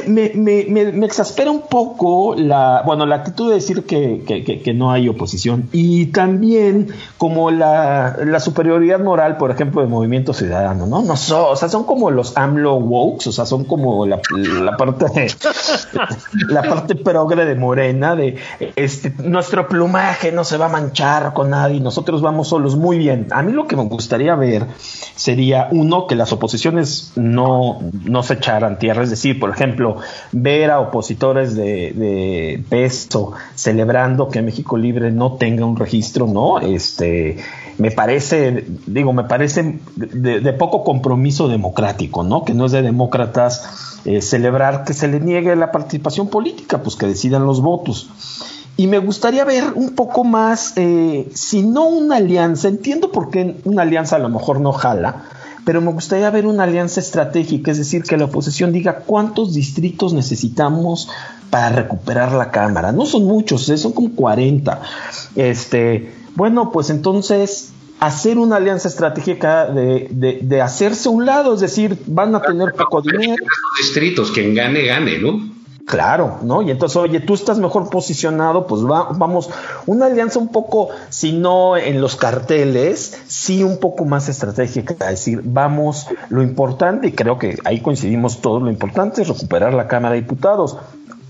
me, 0.07 1.05
exaspera 1.05 1.51
un 1.51 1.61
poco 1.61 2.35
la, 2.35 2.83
bueno, 2.85 3.05
la 3.05 3.17
actitud 3.17 3.49
de 3.49 3.55
decir 3.55 3.85
que, 3.85 4.73
no 4.75 4.91
hay 4.91 5.09
oposición 5.09 5.69
y 5.71 6.07
también 6.07 6.89
como 7.17 7.51
la, 7.51 8.39
superioridad 8.39 8.99
moral, 8.99 9.37
por 9.37 9.51
ejemplo, 9.51 9.81
del 9.81 9.89
movimiento 9.89 10.33
ciudadano, 10.33 10.85
¿no? 10.85 11.01
no 11.01 11.13
o 11.13 11.55
sea, 11.55 11.69
son 11.69 11.85
como 11.85 12.11
los 12.11 12.37
AMLO 12.37 12.75
wokes, 12.75 13.27
o 13.29 13.31
sea, 13.31 13.45
son 13.45 13.63
como 13.63 14.05
la, 14.05 14.19
la 14.61 14.77
parte 14.77 15.05
la 16.49 16.63
parte 16.63 16.95
progre 16.95 17.45
de 17.45 17.55
Morena, 17.55 18.15
de 18.15 18.37
este, 18.75 19.13
nuestro 19.23 19.67
plumaje 19.67 20.31
no 20.31 20.43
se 20.43 20.57
va 20.57 20.67
a 20.67 20.69
manchar 20.69 21.33
con 21.33 21.49
nadie, 21.49 21.79
nosotros 21.79 22.21
vamos 22.21 22.49
solos 22.49 22.75
muy 22.75 22.97
bien. 22.97 23.27
A 23.31 23.41
mí 23.41 23.51
lo 23.51 23.67
que 23.67 23.75
me 23.75 23.83
gustaría 23.83 24.35
ver 24.35 24.65
sería, 25.15 25.67
uno, 25.71 26.07
que 26.07 26.15
las 26.15 26.31
oposiciones 26.31 27.13
no, 27.15 27.79
no 28.03 28.23
se 28.23 28.35
echaran 28.35 28.79
tierra, 28.79 29.03
es 29.03 29.09
decir, 29.09 29.39
por 29.39 29.46
ejemplo, 29.49 29.97
ver 30.31 30.71
a 30.71 30.79
opositores 30.79 31.55
de, 31.55 32.63
peso 32.69 33.33
celebrando 33.55 34.29
que 34.29 34.41
México 34.41 34.77
Libre 34.77 35.11
no 35.11 35.33
tenga 35.33 35.65
un 35.65 35.75
registro, 35.75 36.27
¿no? 36.27 36.59
Este, 36.59 37.37
me 37.77 37.91
parece, 37.91 38.65
digo, 38.85 39.13
me 39.13 39.23
parece 39.23 39.79
de, 39.95 40.53
poco 40.53 40.83
compromiso 40.83 41.47
democrático, 41.47 42.23
¿no? 42.23 42.43
Que 42.43 42.53
no 42.53 42.65
es 42.65 42.71
de 42.71 42.81
demócratas 42.81 44.01
eh, 44.05 44.21
celebrar 44.21 44.83
que 44.83 44.93
se 44.93 45.07
le 45.07 45.19
niegue 45.19 45.55
la 45.55 45.71
participación 45.71 46.27
política, 46.27 46.81
pues 46.81 46.95
que 46.95 47.07
decidan 47.07 47.45
los 47.45 47.61
votos. 47.61 48.09
Y 48.77 48.85
me 48.85 48.99
gustaría 48.99 49.43
ver 49.43 49.73
un 49.73 49.95
poco 49.95 50.23
más, 50.23 50.73
eh, 50.75 51.27
si 51.33 51.63
no 51.63 51.87
una 51.87 52.17
alianza, 52.17 52.67
entiendo 52.67 53.11
por 53.11 53.31
qué 53.31 53.55
una 53.63 53.81
alianza 53.81 54.17
a 54.17 54.19
lo 54.19 54.29
mejor 54.29 54.61
no 54.61 54.71
jala, 54.71 55.23
pero 55.67 55.81
me 55.81 55.91
gustaría 55.91 56.29
ver 56.29 56.47
una 56.47 56.63
alianza 56.63 57.01
estratégica, 57.01 57.71
es 57.71 57.77
decir, 57.77 58.03
que 58.03 58.15
la 58.15 58.23
oposición 58.23 58.71
diga 58.71 58.99
cuántos 58.99 59.53
distritos 59.53 60.13
necesitamos 60.13 61.09
para 61.49 61.75
recuperar 61.75 62.31
la 62.31 62.51
Cámara. 62.51 62.93
No 62.93 63.05
son 63.05 63.25
muchos, 63.25 63.67
¿eh? 63.67 63.77
son 63.77 63.91
como 63.91 64.15
40. 64.15 64.81
Este, 65.35 66.13
bueno, 66.35 66.71
pues 66.71 66.89
entonces 66.89 67.73
hacer 67.99 68.37
una 68.37 68.55
alianza 68.55 68.87
estratégica 68.87 69.65
de, 69.65 70.07
de, 70.09 70.39
de 70.41 70.61
hacerse 70.61 71.09
un 71.09 71.25
lado, 71.25 71.53
es 71.53 71.59
decir, 71.59 71.97
van 72.05 72.33
a 72.33 72.41
tener 72.41 72.71
poco 72.71 73.01
dinero. 73.01 73.43
Distritos, 73.77 74.31
quien 74.31 74.55
gane, 74.55 74.85
gane, 74.85 75.19
¿no? 75.19 75.56
Claro, 75.87 76.39
¿no? 76.41 76.63
Y 76.63 76.69
entonces, 76.69 76.97
oye, 76.97 77.21
tú 77.21 77.33
estás 77.33 77.59
mejor 77.59 77.89
posicionado, 77.89 78.67
pues 78.67 78.83
vamos, 78.83 79.49
una 79.85 80.07
alianza 80.07 80.37
un 80.37 80.49
poco, 80.49 80.89
si 81.07 81.31
no 81.31 81.77
en 81.77 82.01
los 82.01 82.17
carteles, 82.17 83.17
sí 83.27 83.63
un 83.63 83.77
poco 83.77 84.03
más 84.03 84.27
estratégica, 84.27 84.95
es 85.05 85.11
decir, 85.11 85.39
vamos, 85.45 86.07
lo 86.27 86.43
importante, 86.43 87.07
y 87.07 87.11
creo 87.13 87.39
que 87.39 87.57
ahí 87.63 87.79
coincidimos 87.79 88.41
todos, 88.41 88.61
lo 88.61 88.69
importante 88.69 89.21
es 89.21 89.29
recuperar 89.29 89.73
la 89.73 89.87
Cámara 89.87 90.15
de 90.15 90.23
Diputados, 90.23 90.75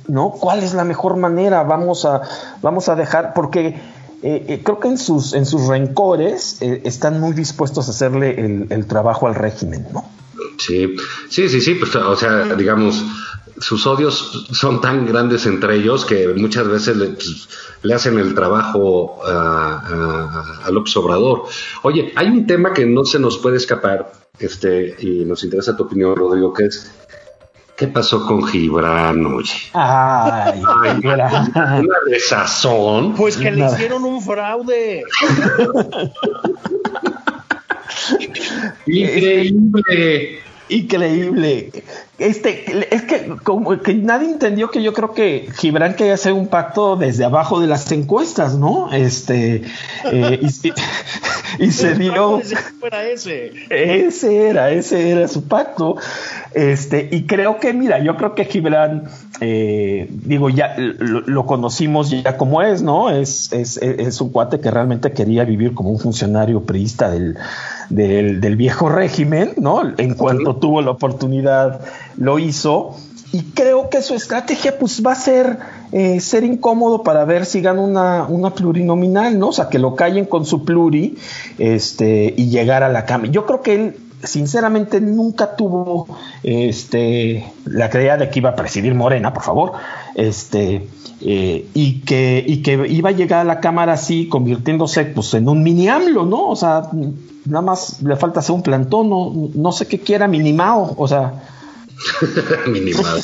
¿no? 0.08 0.32
¿Cuál 0.32 0.64
es 0.64 0.74
la 0.74 0.86
mejor 0.86 1.18
manera? 1.18 1.62
Vamos 1.62 2.05
a, 2.05 2.22
vamos 2.64 2.89
a 2.89 2.95
dejar, 2.95 3.36
porque 3.36 3.80
eh, 4.24 4.45
eh, 4.47 4.62
creo 4.64 4.80
que 4.80 4.88
en 4.88 4.97
sus, 4.97 5.36
en 5.36 5.45
sus 5.45 5.68
rencores 5.68 6.64
eh, 6.64 6.82
están 6.84 7.20
muy 7.20 7.34
dispuestos 7.34 7.89
a 7.89 7.91
hacerle 7.91 8.43
el, 8.43 8.66
el 8.72 8.88
trabajo 8.88 9.28
al 9.28 9.36
régimen, 9.36 9.86
¿no? 9.93 10.03
Sí, 10.58 10.95
sí, 11.30 11.49
sí, 11.49 11.62
sí, 11.62 11.76
pues, 11.76 11.95
o 11.95 12.16
sea, 12.16 12.55
digamos 12.55 13.03
sus 13.60 13.88
odios 13.88 14.47
son 14.51 14.82
tan 14.82 15.08
grandes 15.08 15.47
entre 15.47 15.78
ellos 15.78 16.05
que 16.05 16.28
muchas 16.28 16.68
veces 16.68 16.95
le, 16.95 17.08
pues, 17.08 17.49
hacen 17.93 18.20
el 18.20 18.36
trabajo 18.36 19.20
a, 19.26 20.62
a, 20.64 20.72
López 20.72 20.95
Obrador. 20.97 21.45
Oye, 21.82 22.14
hay 22.16 22.28
un 22.28 22.45
tema 22.45 22.72
que 22.74 22.86
no 22.86 23.03
se 23.03 23.18
nos 23.20 23.39
puede 23.39 23.58
escapar, 23.58 24.12
este, 24.39 24.95
y 24.99 25.26
nos 25.26 25.43
interesa 25.43 25.76
tu 25.76 25.84
opinión, 25.84 26.16
Rodrigo, 26.16 26.53
que 26.53 26.66
es 26.66 26.91
¿Qué 27.76 27.88
pasó 27.88 28.26
con 28.26 28.47
Gibran, 28.47 29.26
oye? 29.28 29.53
Ay, 29.74 30.64
Ay 30.82 30.99
una 31.03 31.97
desazón. 32.08 33.14
Pues 33.14 33.38
que 33.38 33.51
le 33.51 33.68
hicieron 33.68 34.03
un 34.03 34.20
fraude. 34.20 35.03
Increíble. 38.88 40.39
Increíble. 40.70 41.72
Este, 42.18 42.95
es 42.95 43.03
que 43.03 43.36
como 43.43 43.80
que 43.80 43.93
nadie 43.93 44.28
entendió 44.30 44.72
que 44.72 44.82
yo 44.82 44.91
creo 44.91 45.13
que 45.13 45.49
Gibran 45.57 45.95
quería 45.95 46.15
hacer 46.15 46.34
un 46.34 46.47
pacto 46.47 46.95
desde 46.95 47.24
abajo 47.24 47.59
de 47.59 47.68
las 47.68 47.91
encuestas, 47.91 48.57
¿no? 48.57 48.91
Este 48.91 49.61
eh, 50.11 50.39
y, 51.59 51.72
se 51.72 51.93
dio. 51.99 52.39
ese. 52.39 53.51
ese 53.70 54.49
era, 54.49 54.72
ese 54.72 55.11
era 55.11 55.28
su 55.28 55.47
pacto. 55.47 55.95
Este, 56.53 57.07
y 57.11 57.28
creo 57.28 57.59
que, 57.59 57.72
mira, 57.74 57.99
yo 57.99 58.18
creo 58.18 58.34
que 58.34 58.45
Gibran, 58.45 59.03
eh, 59.39 60.07
digo, 60.09 60.49
ya 60.49 60.76
lo, 60.78 61.45
conocimos 61.45 62.09
ya 62.09 62.36
como 62.36 62.63
es, 62.63 62.82
¿no? 62.82 63.11
Es, 63.11 63.53
es, 63.53 63.78
es 63.78 64.20
un 64.22 64.32
cuate 64.32 64.59
que 64.59 64.72
realmente 64.72 65.11
quería 65.11 65.45
vivir 65.45 65.76
como 65.76 65.91
un 65.91 65.99
funcionario 65.99 66.63
priista 66.63 67.11
del 67.11 67.38
del, 67.89 68.55
viejo 68.55 68.89
régimen, 68.89 69.53
¿no? 69.57 69.81
En 69.97 70.13
cuanto 70.15 70.55
tuvo 70.55 70.81
la 70.81 70.91
oportunidad, 70.91 71.81
lo 72.17 72.39
hizo. 72.39 72.95
Y 73.33 73.41
creo 73.53 73.89
que 73.89 74.01
su 74.01 74.15
estrategia 74.15 74.79
pues 74.79 75.05
va 75.05 75.11
a 75.11 75.15
ser 75.15 75.57
eh, 75.91 76.19
ser 76.21 76.43
incómodo 76.43 77.03
para 77.03 77.25
ver 77.25 77.45
si 77.45 77.61
gana 77.61 77.81
una, 77.81 78.25
una, 78.27 78.53
plurinominal, 78.53 79.38
¿no? 79.38 79.49
O 79.49 79.53
sea, 79.53 79.69
que 79.69 79.79
lo 79.79 79.95
callen 79.95 80.25
con 80.25 80.45
su 80.45 80.63
pluri 80.63 81.17
este, 81.57 82.33
y 82.38 82.49
llegar 82.49 82.83
a 82.83 82.89
la 82.89 83.05
cama. 83.05 83.27
Yo 83.27 83.45
creo 83.45 83.61
que 83.61 83.75
él 83.75 83.95
sinceramente 84.24 84.99
nunca 84.99 85.55
tuvo 85.55 86.07
este, 86.43 87.51
la 87.65 87.88
idea 87.88 88.18
de 88.18 88.30
que 88.30 88.39
iba 88.39 88.51
a 88.51 88.55
presidir 88.55 88.93
Morena, 88.95 89.34
por 89.34 89.43
favor, 89.43 89.74
este, 90.15 90.88
eh, 91.22 91.68
y, 91.74 92.01
que, 92.01 92.43
y 92.45 92.61
que 92.61 92.88
iba 92.89 93.09
a 93.09 93.13
llegar 93.13 93.41
a 93.41 93.43
la 93.43 93.59
Cámara 93.59 93.93
así, 93.93 94.28
convirtiéndose 94.28 95.05
pues, 95.05 95.34
en 95.34 95.49
un 95.49 95.63
mini 95.63 95.88
AMLO, 95.88 96.26
¿no? 96.26 96.47
O 96.47 96.55
sea, 96.55 96.89
nada 97.45 97.61
más 97.61 98.01
le 98.01 98.15
falta 98.15 98.39
hacer 98.39 98.55
un 98.55 98.63
plantón, 98.63 99.09
no, 99.09 99.49
no 99.53 99.72
sé 99.72 99.88
qué 99.88 99.99
quiera, 99.99 100.28
minimao, 100.28 100.95
o 100.97 101.07
sea. 101.07 101.34
minimao. 102.68 103.18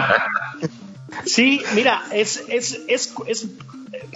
sí, 1.24 1.62
mira, 1.74 2.02
es, 2.12 2.44
es, 2.48 2.80
es, 2.88 3.14
es, 3.26 3.48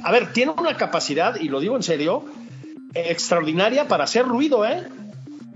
a 0.02 0.12
ver, 0.12 0.32
tiene 0.32 0.52
una 0.58 0.76
capacidad, 0.76 1.36
y 1.36 1.48
lo 1.48 1.60
digo 1.60 1.76
en 1.76 1.82
serio, 1.82 2.24
extraordinaria 2.94 3.88
para 3.88 4.04
hacer 4.04 4.26
ruido, 4.26 4.64
¿eh? 4.64 4.86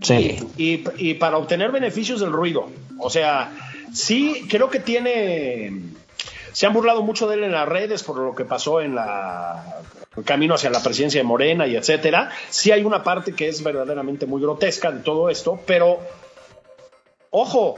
Sí. 0.03 0.39
Y, 0.57 0.85
y 0.99 1.15
para 1.15 1.39
obtener 1.39 1.71
beneficios 1.73 2.21
del 2.21 2.33
ruido. 2.33 2.69
O 2.99 3.11
sea, 3.11 3.53
sí, 3.93 4.47
creo 4.49 4.69
que 4.69 4.81
tiene 4.81 5.93
se 6.53 6.67
han 6.67 6.73
burlado 6.73 7.03
mucho 7.03 7.27
de 7.29 7.37
él 7.37 7.45
en 7.45 7.53
las 7.53 7.69
redes 7.69 8.03
por 8.03 8.19
lo 8.19 8.35
que 8.35 8.45
pasó 8.45 8.81
en 8.81 8.95
la 8.95 9.83
el 10.17 10.25
camino 10.25 10.55
hacia 10.55 10.69
la 10.69 10.83
presidencia 10.83 11.21
de 11.21 11.25
Morena 11.25 11.67
y 11.67 11.75
etcétera. 11.75 12.31
Sí 12.51 12.71
hay 12.71 12.85
una 12.85 13.03
parte 13.03 13.35
que 13.35 13.49
es 13.49 13.63
verdaderamente 13.63 14.27
muy 14.27 14.43
grotesca 14.43 14.93
de 14.93 15.01
todo 15.01 15.31
esto, 15.31 15.59
pero 15.67 16.01
ojo, 17.31 17.77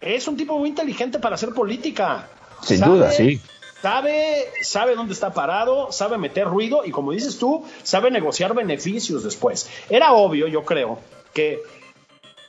es 0.00 0.26
un 0.26 0.36
tipo 0.36 0.58
muy 0.58 0.70
inteligente 0.70 1.18
para 1.18 1.34
hacer 1.34 1.50
política. 1.50 2.28
Sin 2.62 2.80
duda, 2.80 3.10
sí. 3.10 3.40
Sabe, 3.82 4.46
sabe 4.62 4.96
dónde 4.96 5.12
está 5.12 5.32
parado, 5.32 5.92
sabe 5.92 6.18
meter 6.18 6.46
ruido 6.46 6.84
y 6.84 6.90
como 6.90 7.12
dices 7.12 7.38
tú, 7.38 7.64
sabe 7.82 8.10
negociar 8.10 8.54
beneficios 8.54 9.22
después. 9.22 9.68
Era 9.90 10.14
obvio, 10.14 10.48
yo 10.48 10.64
creo, 10.64 10.98
que 11.38 11.62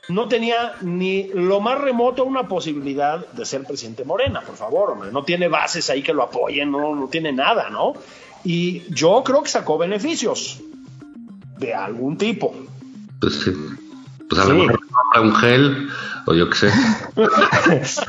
no 0.08 0.26
tenía 0.26 0.74
ni 0.80 1.28
lo 1.32 1.60
más 1.60 1.80
remoto 1.80 2.24
una 2.24 2.48
posibilidad 2.48 3.24
de 3.24 3.44
ser 3.44 3.62
presidente 3.62 4.04
Morena, 4.04 4.40
por 4.40 4.56
favor, 4.56 4.90
hombre. 4.90 5.12
No 5.12 5.22
tiene 5.22 5.46
bases 5.46 5.88
ahí 5.90 6.02
que 6.02 6.12
lo 6.12 6.24
apoyen, 6.24 6.72
no, 6.72 6.96
no 6.96 7.06
tiene 7.06 7.32
nada, 7.32 7.70
¿no? 7.70 7.92
Y 8.42 8.82
yo 8.92 9.22
creo 9.24 9.44
que 9.44 9.48
sacó 9.48 9.78
beneficios 9.78 10.58
de 11.58 11.72
algún 11.72 12.18
tipo. 12.18 12.52
Pues 13.20 13.34
sí. 13.34 13.52
Pues 14.28 14.42
a 14.42 14.46
lo 14.46 14.54
mejor 14.54 14.80
compra 14.80 15.20
un 15.20 15.34
gel 15.36 15.88
o 16.26 16.34
yo 16.34 16.50
qué 16.50 16.56
sé. 16.56 16.72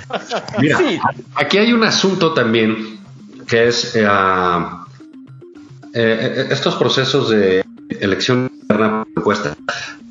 Mira, 0.59 0.79
aquí 1.35 1.59
hay 1.59 1.73
un 1.73 1.83
asunto 1.83 2.33
también 2.33 2.99
que 3.47 3.67
es 3.67 3.95
eh, 3.95 4.07
ah, 4.09 4.87
eh, 5.93 6.47
estos 6.49 6.73
procesos 6.73 7.29
de 7.29 7.63
elección 7.99 8.49
interna 8.51 9.05
encuesta 9.15 9.55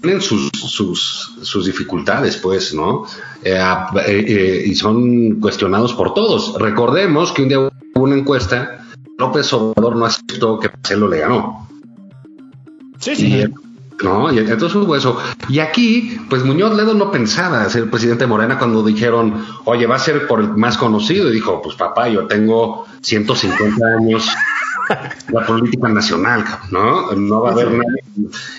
tienen 0.00 0.20
sus, 0.20 0.50
sus, 0.54 1.34
sus, 1.42 1.66
dificultades, 1.66 2.36
pues, 2.36 2.74
¿no? 2.74 3.04
Eh, 3.42 3.58
ah, 3.58 3.90
y 4.08 4.74
son 4.74 5.40
cuestionados 5.40 5.92
por 5.94 6.14
todos. 6.14 6.54
Recordemos 6.58 7.32
que 7.32 7.42
un 7.42 7.48
día 7.48 7.58
hubo 7.58 7.72
una 7.94 8.16
encuesta, 8.16 8.86
López 9.18 9.52
Obrador 9.52 9.96
no 9.96 10.06
aceptó 10.06 10.58
que 10.58 10.68
Marcelo 10.68 11.08
le 11.08 11.18
ganó. 11.18 11.68
Sí, 12.98 13.16
sí. 13.16 13.44
¿no? 14.02 14.32
Y 14.32 14.38
entonces 14.38 14.74
hubo 14.74 14.96
eso. 14.96 15.18
Y 15.48 15.58
aquí, 15.58 16.18
pues 16.28 16.44
Muñoz 16.44 16.74
Ledo 16.74 16.94
no 16.94 17.10
pensaba 17.10 17.68
ser 17.68 17.90
presidente 17.90 18.24
de 18.24 18.28
Morena 18.28 18.58
cuando 18.58 18.82
dijeron, 18.82 19.44
oye, 19.64 19.86
va 19.86 19.96
a 19.96 19.98
ser 19.98 20.26
por 20.26 20.40
el 20.40 20.48
más 20.50 20.76
conocido. 20.78 21.28
Y 21.28 21.34
dijo, 21.34 21.60
pues 21.62 21.76
papá, 21.76 22.08
yo 22.08 22.26
tengo 22.26 22.86
150 23.02 23.86
años 23.98 24.28
la 25.32 25.46
política 25.46 25.88
nacional, 25.88 26.44
¿no? 26.70 27.12
No 27.12 27.42
va 27.42 27.50
a 27.50 27.52
haber 27.52 27.70
nadie. 27.70 28.02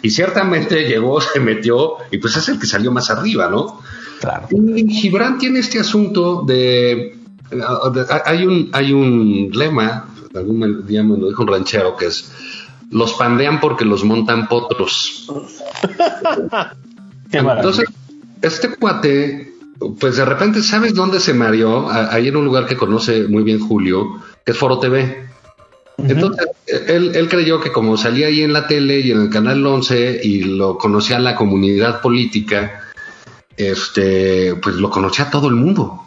Y 0.02 0.10
ciertamente 0.10 0.88
llegó, 0.88 1.22
se 1.22 1.40
metió, 1.40 1.98
y 2.12 2.18
pues 2.18 2.38
es 2.38 2.50
el 2.50 2.60
que 2.60 2.68
salió 2.68 2.92
más 2.92 3.10
arriba, 3.10 3.50
¿no? 3.50 3.82
Claro. 4.20 4.48
Y 4.52 4.88
Gibran 4.94 5.40
tiene 5.40 5.60
este 5.60 5.80
asunto 5.80 6.44
de, 6.44 7.18
hay 8.26 8.46
un, 8.46 8.70
hay 8.72 8.94
un 8.94 9.50
lema, 9.52 10.08
algún 10.36 10.86
día 10.86 11.04
me 11.04 11.18
lo 11.18 11.28
dijo 11.28 11.42
un 11.42 11.48
ranchero, 11.48 11.96
que 11.96 12.06
es 12.06 12.32
los 12.92 13.14
pandean 13.14 13.60
porque 13.60 13.86
los 13.86 14.04
montan 14.04 14.48
potros. 14.48 15.28
Entonces, 17.32 17.86
este 18.42 18.76
cuate, 18.76 19.54
pues 20.00 20.18
de 20.18 20.26
repente, 20.26 20.62
¿sabes 20.62 20.94
dónde 20.94 21.20
se 21.20 21.34
mareó? 21.34 21.90
Ahí 21.90 22.28
en 22.28 22.36
un 22.36 22.46
lugar 22.46 22.68
que 22.68 22.78
conoce 22.78 23.28
muy 23.28 23.44
bien 23.44 23.60
Julio, 23.60 24.22
que 24.46 24.52
es 24.52 24.58
Foro 24.58 24.80
TV. 24.80 25.31
Entonces, 26.08 26.48
él, 26.68 27.28
creyó 27.30 27.60
que 27.62 27.72
como 27.72 27.98
salía 27.98 28.28
ahí 28.28 28.42
en 28.42 28.54
la 28.54 28.68
tele 28.68 29.00
y 29.00 29.12
en 29.12 29.22
el 29.22 29.30
canal 29.30 29.66
11 29.66 30.22
y 30.24 30.44
lo 30.44 30.78
conocía 30.78 31.20
la 31.20 31.36
comunidad 31.36 32.02
política, 32.02 32.90
este, 33.58 34.56
pues 34.56 34.76
lo 34.76 34.90
conocía 34.90 35.30
todo 35.30 35.48
el 35.48 35.56
mundo. 35.56 36.02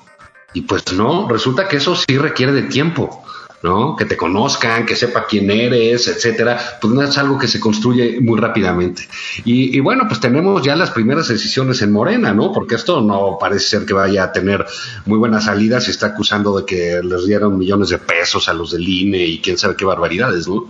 Y 0.53 0.62
pues 0.62 0.92
no, 0.92 1.28
resulta 1.28 1.68
que 1.68 1.78
eso 1.78 1.97
sí 1.97 2.16
requiere 2.16 2.53
de 2.53 2.62
tiempo. 2.62 3.24
¿No? 3.64 3.96
Que 3.96 4.04
te 4.04 4.14
conozcan, 4.14 4.84
que 4.84 4.94
sepa 4.94 5.24
quién 5.26 5.50
eres, 5.50 6.06
etcétera, 6.06 6.60
pues 6.78 6.92
no 6.92 7.00
es 7.00 7.16
algo 7.16 7.38
que 7.38 7.48
se 7.48 7.58
construye 7.58 8.20
muy 8.20 8.38
rápidamente. 8.38 9.08
Y, 9.46 9.80
bueno, 9.80 10.04
pues 10.06 10.20
tenemos 10.20 10.62
ya 10.62 10.76
las 10.76 10.90
primeras 10.90 11.28
decisiones 11.28 11.80
en 11.80 11.90
Morena, 11.90 12.34
¿no? 12.34 12.52
Porque 12.52 12.74
esto 12.74 13.00
no 13.00 13.38
parece 13.40 13.78
ser 13.78 13.86
que 13.86 13.94
vaya 13.94 14.24
a 14.24 14.32
tener 14.32 14.66
muy 15.06 15.18
buenas 15.18 15.44
salidas 15.44 15.88
y 15.88 15.92
está 15.92 16.08
acusando 16.08 16.58
de 16.58 16.66
que 16.66 17.00
les 17.02 17.24
dieron 17.24 17.56
millones 17.56 17.88
de 17.88 17.96
pesos 17.96 18.50
a 18.50 18.52
los 18.52 18.72
del 18.72 18.86
INE 18.86 19.24
y 19.24 19.38
quién 19.40 19.56
sabe 19.56 19.76
qué 19.76 19.86
barbaridades, 19.86 20.46
¿no? 20.46 20.66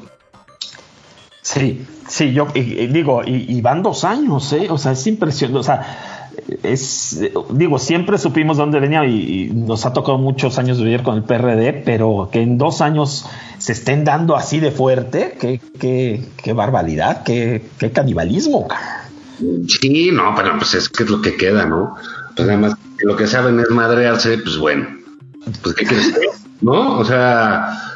Sí, 1.42 1.84
sí, 2.06 2.32
yo 2.32 2.46
digo, 2.54 3.22
y, 3.26 3.56
y, 3.56 3.60
van 3.60 3.82
dos 3.82 4.04
años, 4.04 4.52
¿eh? 4.52 4.68
O 4.70 4.78
sea, 4.78 4.92
es 4.92 5.04
impresionante, 5.08 5.58
o 5.58 5.64
sea, 5.64 6.13
es, 6.62 7.20
digo, 7.50 7.78
siempre 7.78 8.18
supimos 8.18 8.56
dónde 8.56 8.80
venía 8.80 9.04
y, 9.06 9.50
nos 9.54 9.86
ha 9.86 9.92
tocado 9.92 10.18
muchos 10.18 10.58
años 10.58 10.78
vivir 10.78 11.02
con 11.02 11.16
el 11.16 11.22
PRD, 11.24 11.82
pero 11.84 12.28
que 12.32 12.42
en 12.42 12.58
dos 12.58 12.80
años 12.80 13.26
se 13.58 13.72
estén 13.72 14.04
dando 14.04 14.36
así 14.36 14.60
de 14.60 14.70
fuerte, 14.70 15.36
qué, 15.40 15.60
qué, 15.78 16.24
qué 16.42 16.52
barbaridad, 16.52 17.22
qué, 17.22 17.64
qué 17.78 17.90
canibalismo. 17.92 18.68
Sí, 19.68 20.10
no, 20.12 20.34
pero 20.36 20.56
pues 20.58 20.74
es 20.74 20.88
que 20.88 21.04
es 21.04 21.10
lo 21.10 21.20
que 21.20 21.36
queda, 21.36 21.66
¿no? 21.66 21.96
Pues 22.36 22.48
además, 22.48 22.74
lo 22.98 23.16
que 23.16 23.26
saben 23.26 23.60
es 23.60 23.70
madrearse, 23.70 24.38
pues 24.38 24.56
bueno, 24.58 24.86
pues 25.62 25.74
¿qué 25.74 25.84
quieres? 25.86 26.14
¿No? 26.60 26.98
O 26.98 27.04
sea, 27.04 27.93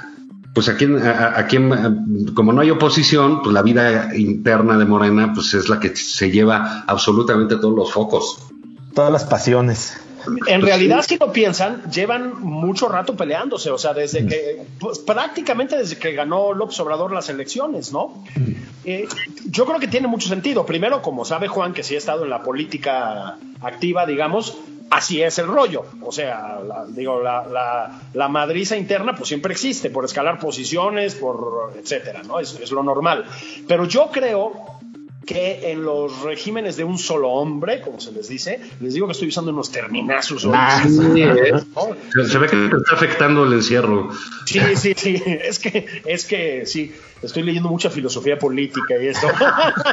pues 0.59 0.69
aquí, 0.71 0.87
aquí, 1.37 1.57
como 2.35 2.53
no 2.53 2.63
hay 2.63 2.71
oposición, 2.73 3.43
pues 3.43 3.55
la 3.55 3.63
vida 3.63 4.11
interna 4.17 4.77
de 4.77 4.87
Morena, 4.87 5.33
pues 5.33 5.55
es 5.55 5.69
la 5.69 5.79
que 5.79 5.95
se 5.95 6.33
lleva 6.33 6.83
absolutamente 6.89 7.55
todos 7.59 7.77
los 7.77 7.93
focos. 7.93 8.39
Todas 8.93 9.13
las 9.13 9.25
pasiones. 9.25 9.97
En 10.49 10.61
realidad, 10.61 11.05
si 11.07 11.17
lo 11.17 11.33
piensan, 11.33 11.89
llevan 11.93 12.43
mucho 12.43 12.89
rato 12.89 13.15
peleándose, 13.15 13.71
o 13.71 13.79
sea, 13.79 13.95
desde 13.95 14.27
que, 14.27 14.67
pues, 14.81 14.99
prácticamente 14.99 15.79
desde 15.79 15.97
que 15.97 16.13
ganó 16.13 16.53
López 16.53 16.81
Obrador 16.81 17.13
las 17.13 17.29
elecciones, 17.29 17.93
¿no? 17.93 18.25
Eh, 18.85 19.07
yo 19.47 19.65
creo 19.65 19.79
que 19.79 19.87
tiene 19.87 20.09
mucho 20.09 20.29
sentido. 20.29 20.67
Primero, 20.67 21.03
como 21.03 21.25
sabe 21.25 21.47
Juan, 21.47 21.73
que 21.73 21.85
sí 21.85 21.95
ha 21.95 21.99
estado 21.99 22.25
en 22.25 22.31
la 22.31 22.43
política 22.43 23.39
activa, 23.61 24.07
digamos, 24.07 24.59
así 24.91 25.23
es 25.23 25.39
el 25.39 25.47
rollo. 25.47 25.85
O 26.03 26.13
sea, 26.13 26.61
la, 26.67 26.87
digo, 26.87 27.23
la, 27.23 28.01
la, 28.13 28.29
madriza 28.29 28.77
interna 28.77 29.15
pues 29.15 29.29
siempre 29.29 29.53
existe, 29.53 29.91
por 29.91 30.05
escalar 30.05 30.39
posiciones, 30.39 31.15
por 31.15 31.73
etcétera, 31.77 32.23
¿no? 32.23 32.41
Es, 32.41 32.59
es, 32.61 32.71
lo 32.71 32.83
normal. 32.83 33.25
Pero 33.67 33.85
yo 33.87 34.11
creo 34.11 34.79
que 35.29 35.73
en 35.73 35.85
los 35.85 36.23
regímenes 36.23 36.79
de 36.79 36.85
un 36.85 36.97
solo 36.97 37.29
hombre, 37.29 37.83
como 37.83 38.01
se 38.01 38.13
les 38.13 38.29
dice, 38.29 38.61
les 38.81 38.95
digo 38.95 39.07
que 39.07 39.13
estoy 39.13 39.29
usando 39.29 39.51
unos 39.51 39.71
terminazos. 39.71 40.49
Ah, 40.51 40.83
¿eh? 40.83 40.89
se, 40.89 42.39
ve 42.39 42.47
que 42.47 42.57
te 42.57 42.77
está 42.77 42.95
afectando 42.95 43.45
el 43.45 43.53
encierro. 43.53 44.09
Sí, 44.47 44.59
sí, 44.75 44.95
sí. 44.97 45.23
Es 45.27 45.59
que, 45.59 46.03
es 46.07 46.25
que 46.25 46.65
sí, 46.65 46.95
estoy 47.21 47.43
leyendo 47.43 47.69
mucha 47.69 47.91
filosofía 47.91 48.39
política 48.39 48.95
y 48.99 49.09
eso. 49.09 49.29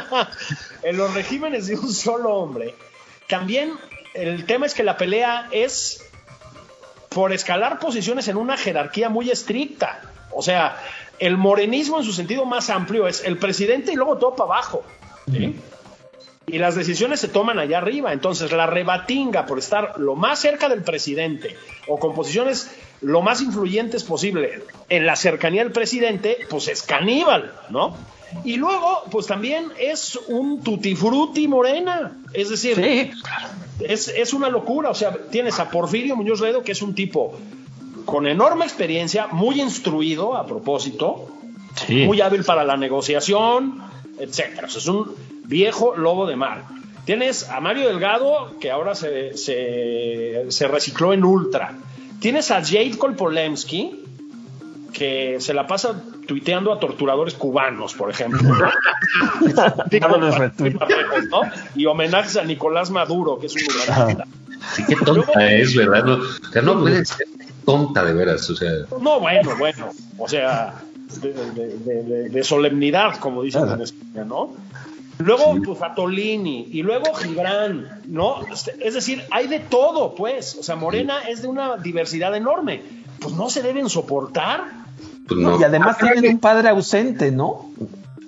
en 0.82 0.96
los 0.96 1.12
regímenes 1.12 1.66
de 1.66 1.76
un 1.76 1.92
solo 1.92 2.30
hombre, 2.30 2.74
también 3.28 3.72
el 4.16 4.46
tema 4.46 4.66
es 4.66 4.74
que 4.74 4.82
la 4.82 4.96
pelea 4.96 5.48
es 5.50 6.04
por 7.08 7.32
escalar 7.32 7.78
posiciones 7.78 8.28
en 8.28 8.36
una 8.36 8.56
jerarquía 8.56 9.08
muy 9.08 9.30
estricta. 9.30 10.00
O 10.32 10.42
sea, 10.42 10.76
el 11.18 11.36
morenismo 11.36 11.98
en 11.98 12.04
su 12.04 12.12
sentido 12.12 12.44
más 12.44 12.70
amplio 12.70 13.06
es 13.06 13.24
el 13.24 13.38
presidente 13.38 13.92
y 13.92 13.96
luego 13.96 14.18
todo 14.18 14.34
para 14.34 14.52
abajo. 14.52 14.84
Y 16.48 16.58
las 16.58 16.76
decisiones 16.76 17.20
se 17.20 17.28
toman 17.28 17.58
allá 17.58 17.78
arriba. 17.78 18.12
Entonces, 18.12 18.52
la 18.52 18.66
rebatinga 18.66 19.46
por 19.46 19.58
estar 19.58 19.98
lo 19.98 20.14
más 20.14 20.38
cerca 20.38 20.68
del 20.68 20.82
presidente 20.82 21.56
o 21.88 21.98
con 21.98 22.14
posiciones 22.14 22.70
lo 23.00 23.22
más 23.22 23.40
influyentes 23.42 24.04
posible 24.04 24.62
en 24.88 25.06
la 25.06 25.16
cercanía 25.16 25.62
del 25.62 25.72
presidente, 25.72 26.38
pues 26.48 26.68
es 26.68 26.82
caníbal, 26.82 27.52
¿no? 27.70 27.96
Y 28.44 28.56
luego, 28.56 29.04
pues 29.10 29.26
también 29.26 29.72
es 29.78 30.16
un 30.28 30.62
tutti 30.62 30.94
frutti 30.94 31.48
morena. 31.48 32.12
Es 32.32 32.50
decir, 32.50 32.78
es, 33.88 34.32
una 34.32 34.48
locura. 34.48 34.90
O 34.90 34.94
sea, 34.94 35.16
tienes 35.30 35.58
a 35.60 35.70
Porfirio 35.70 36.16
Muñoz 36.16 36.40
Ledo, 36.40 36.62
que 36.62 36.72
es 36.72 36.82
un 36.82 36.94
tipo 36.94 37.36
con 38.04 38.26
enorme 38.26 38.64
experiencia, 38.64 39.26
muy 39.28 39.60
instruido 39.60 40.36
a 40.36 40.46
propósito, 40.46 41.28
muy 41.88 42.20
hábil 42.20 42.44
para 42.44 42.64
la 42.64 42.76
negociación, 42.76 43.82
etcétera. 44.18 44.68
es 44.68 44.86
un 44.86 45.12
viejo 45.44 45.96
lobo 45.96 46.26
de 46.26 46.36
mar. 46.36 46.64
Tienes 47.04 47.48
a 47.48 47.60
Mario 47.60 47.88
Delgado, 47.88 48.58
que 48.60 48.70
ahora 48.70 48.94
se, 48.94 49.36
se, 49.36 50.68
recicló 50.68 51.12
en 51.12 51.24
Ultra. 51.24 51.78
Tienes 52.20 52.50
a 52.50 52.64
Jade 52.64 52.96
Kolpolemsky, 52.98 54.05
que 54.96 55.36
se 55.40 55.52
la 55.52 55.66
pasa 55.66 56.00
tuiteando 56.26 56.72
a 56.72 56.80
torturadores 56.80 57.34
cubanos, 57.34 57.92
por 57.94 58.10
ejemplo. 58.10 58.40
Y 61.74 61.86
homenajes 61.86 62.36
a 62.36 62.44
Nicolás 62.44 62.90
Maduro, 62.90 63.38
que 63.38 63.46
es 63.46 63.54
un 63.54 63.62
lugar. 63.62 64.26
Sí, 64.74 64.84
qué 64.88 64.96
tonta 64.96 65.52
es, 65.52 65.76
¿verdad? 65.76 66.04
No, 66.04 66.14
o 66.14 66.52
sea, 66.52 66.62
no 66.62 66.80
puede 66.80 67.04
ser 67.04 67.26
tonta 67.64 68.04
de 68.04 68.14
veras, 68.14 68.48
o 68.48 68.56
sea. 68.56 68.70
No, 69.00 69.20
bueno, 69.20 69.50
bueno. 69.58 69.90
O 70.18 70.28
sea, 70.28 70.74
de, 71.20 72.40
solemnidad, 72.42 73.18
como 73.18 73.42
dicen 73.42 73.68
en 73.68 73.82
España, 73.82 74.24
¿no? 74.24 74.54
Luego, 75.18 75.56
pues 75.64 75.78
Fatolini, 75.78 76.68
y 76.70 76.82
luego 76.82 77.14
Gibran, 77.14 78.02
¿no? 78.06 78.40
Es 78.80 78.94
decir, 78.94 79.24
hay 79.30 79.46
de 79.46 79.60
todo, 79.60 80.14
pues. 80.14 80.56
O 80.58 80.62
sea, 80.62 80.76
Morena 80.76 81.20
es 81.28 81.42
de 81.42 81.48
una 81.48 81.76
diversidad 81.76 82.34
enorme. 82.34 82.82
Pues 83.20 83.34
no 83.34 83.50
se 83.50 83.62
deben 83.62 83.88
soportar. 83.88 84.85
Pues 85.26 85.40
no. 85.40 85.60
Y 85.60 85.64
además 85.64 85.98
tienen 85.98 86.34
un 86.34 86.40
padre 86.40 86.68
ausente, 86.68 87.30
¿no? 87.30 87.70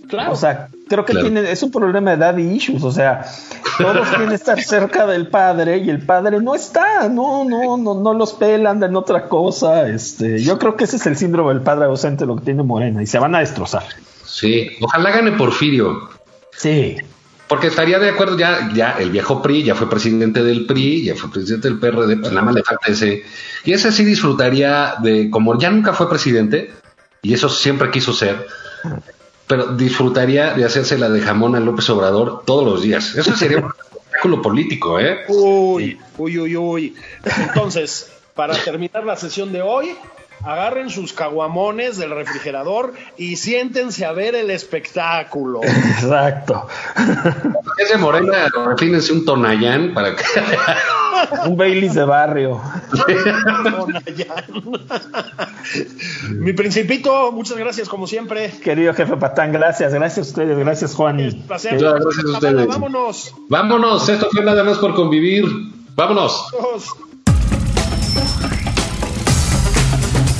Claro. 0.08 0.32
O 0.32 0.36
sea, 0.36 0.68
creo 0.88 1.04
que 1.04 1.14
tiene, 1.14 1.50
es 1.50 1.62
un 1.62 1.70
problema 1.70 2.12
de 2.12 2.16
daddy 2.16 2.42
issues. 2.42 2.82
O 2.82 2.90
sea, 2.90 3.26
todos 3.76 4.08
quieren 4.08 4.32
estar 4.32 4.60
cerca 4.62 5.06
del 5.06 5.28
padre 5.28 5.78
y 5.78 5.90
el 5.90 6.00
padre 6.00 6.40
no 6.40 6.54
está, 6.54 7.08
no, 7.08 7.44
no, 7.44 7.76
no, 7.76 7.94
no 7.94 8.14
los 8.14 8.32
pelan, 8.32 8.82
en 8.82 8.96
otra 8.96 9.28
cosa. 9.28 9.88
Este, 9.88 10.42
yo 10.42 10.58
creo 10.58 10.76
que 10.76 10.84
ese 10.84 10.96
es 10.96 11.06
el 11.06 11.16
síndrome 11.16 11.52
del 11.54 11.62
padre 11.62 11.84
ausente, 11.86 12.26
lo 12.26 12.36
que 12.36 12.44
tiene 12.44 12.62
Morena, 12.62 13.02
y 13.02 13.06
se 13.06 13.18
van 13.18 13.34
a 13.34 13.40
destrozar. 13.40 13.84
Sí, 14.24 14.70
ojalá 14.80 15.10
gane 15.10 15.32
Porfirio. 15.32 16.08
Sí. 16.52 16.96
Porque 17.48 17.68
estaría 17.68 17.98
de 17.98 18.10
acuerdo, 18.10 18.36
ya, 18.36 18.70
ya 18.74 18.92
el 18.98 19.10
viejo 19.10 19.40
PRI 19.40 19.62
ya 19.62 19.74
fue 19.74 19.88
presidente 19.88 20.42
del 20.42 20.66
PRI, 20.66 21.04
ya 21.04 21.14
fue 21.14 21.30
presidente 21.30 21.68
del 21.68 21.78
PRD, 21.78 22.18
pues 22.18 22.32
nada 22.32 22.44
más 22.44 22.54
le 22.54 22.62
falta 22.62 22.92
ese. 22.92 23.24
Y 23.64 23.72
ese 23.72 23.90
sí 23.90 24.04
disfrutaría 24.04 24.96
de, 25.02 25.30
como 25.30 25.58
ya 25.58 25.70
nunca 25.70 25.94
fue 25.94 26.10
presidente, 26.10 26.70
y 27.28 27.34
eso 27.34 27.50
siempre 27.50 27.90
quiso 27.90 28.14
ser, 28.14 28.46
pero 29.46 29.66
disfrutaría 29.76 30.54
de 30.54 30.64
hacerse 30.64 30.96
la 30.96 31.10
de 31.10 31.20
jamón 31.20 31.56
a 31.56 31.60
López 31.60 31.90
Obrador 31.90 32.42
todos 32.46 32.64
los 32.64 32.80
días. 32.80 33.14
Eso 33.16 33.36
sería 33.36 33.58
un 33.58 33.66
espectáculo 33.66 34.40
político, 34.40 34.98
¿eh? 34.98 35.26
Uy, 35.28 35.98
uy, 36.16 36.38
uy, 36.38 36.56
uy. 36.56 36.94
Entonces, 37.40 38.10
para 38.32 38.54
terminar 38.54 39.04
la 39.04 39.14
sesión 39.16 39.52
de 39.52 39.60
hoy, 39.60 39.94
agarren 40.44 40.90
sus 40.90 41.12
caguamones 41.12 41.96
del 41.96 42.10
refrigerador 42.10 42.94
y 43.16 43.36
siéntense 43.36 44.04
a 44.04 44.12
ver 44.12 44.34
el 44.34 44.50
espectáculo. 44.50 45.60
Exacto. 45.62 46.66
Ese 47.78 47.98
Morena, 47.98 48.48
refínense 48.66 49.12
un 49.12 49.24
Tonayán 49.24 49.94
para 49.94 50.14
que. 50.16 50.24
un 51.46 51.56
Baileys 51.56 51.94
de 51.94 52.04
barrio. 52.04 52.60
Mi 56.30 56.52
principito, 56.52 57.32
muchas 57.32 57.56
gracias 57.56 57.88
como 57.88 58.06
siempre. 58.06 58.50
Querido 58.62 58.94
jefe 58.94 59.16
Patán, 59.16 59.52
gracias, 59.52 59.92
gracias 59.92 60.26
a 60.26 60.30
ustedes, 60.30 60.58
gracias 60.58 60.94
Juan. 60.94 61.18
Gracias 61.46 61.82
a 61.82 61.94
ustedes. 61.94 62.66
Vámonos. 62.66 63.34
Vámonos, 63.48 64.08
esto 64.08 64.28
fue 64.30 64.44
nada 64.44 64.62
más 64.64 64.78
por 64.78 64.94
convivir. 64.94 65.44
Vámonos. 65.94 66.44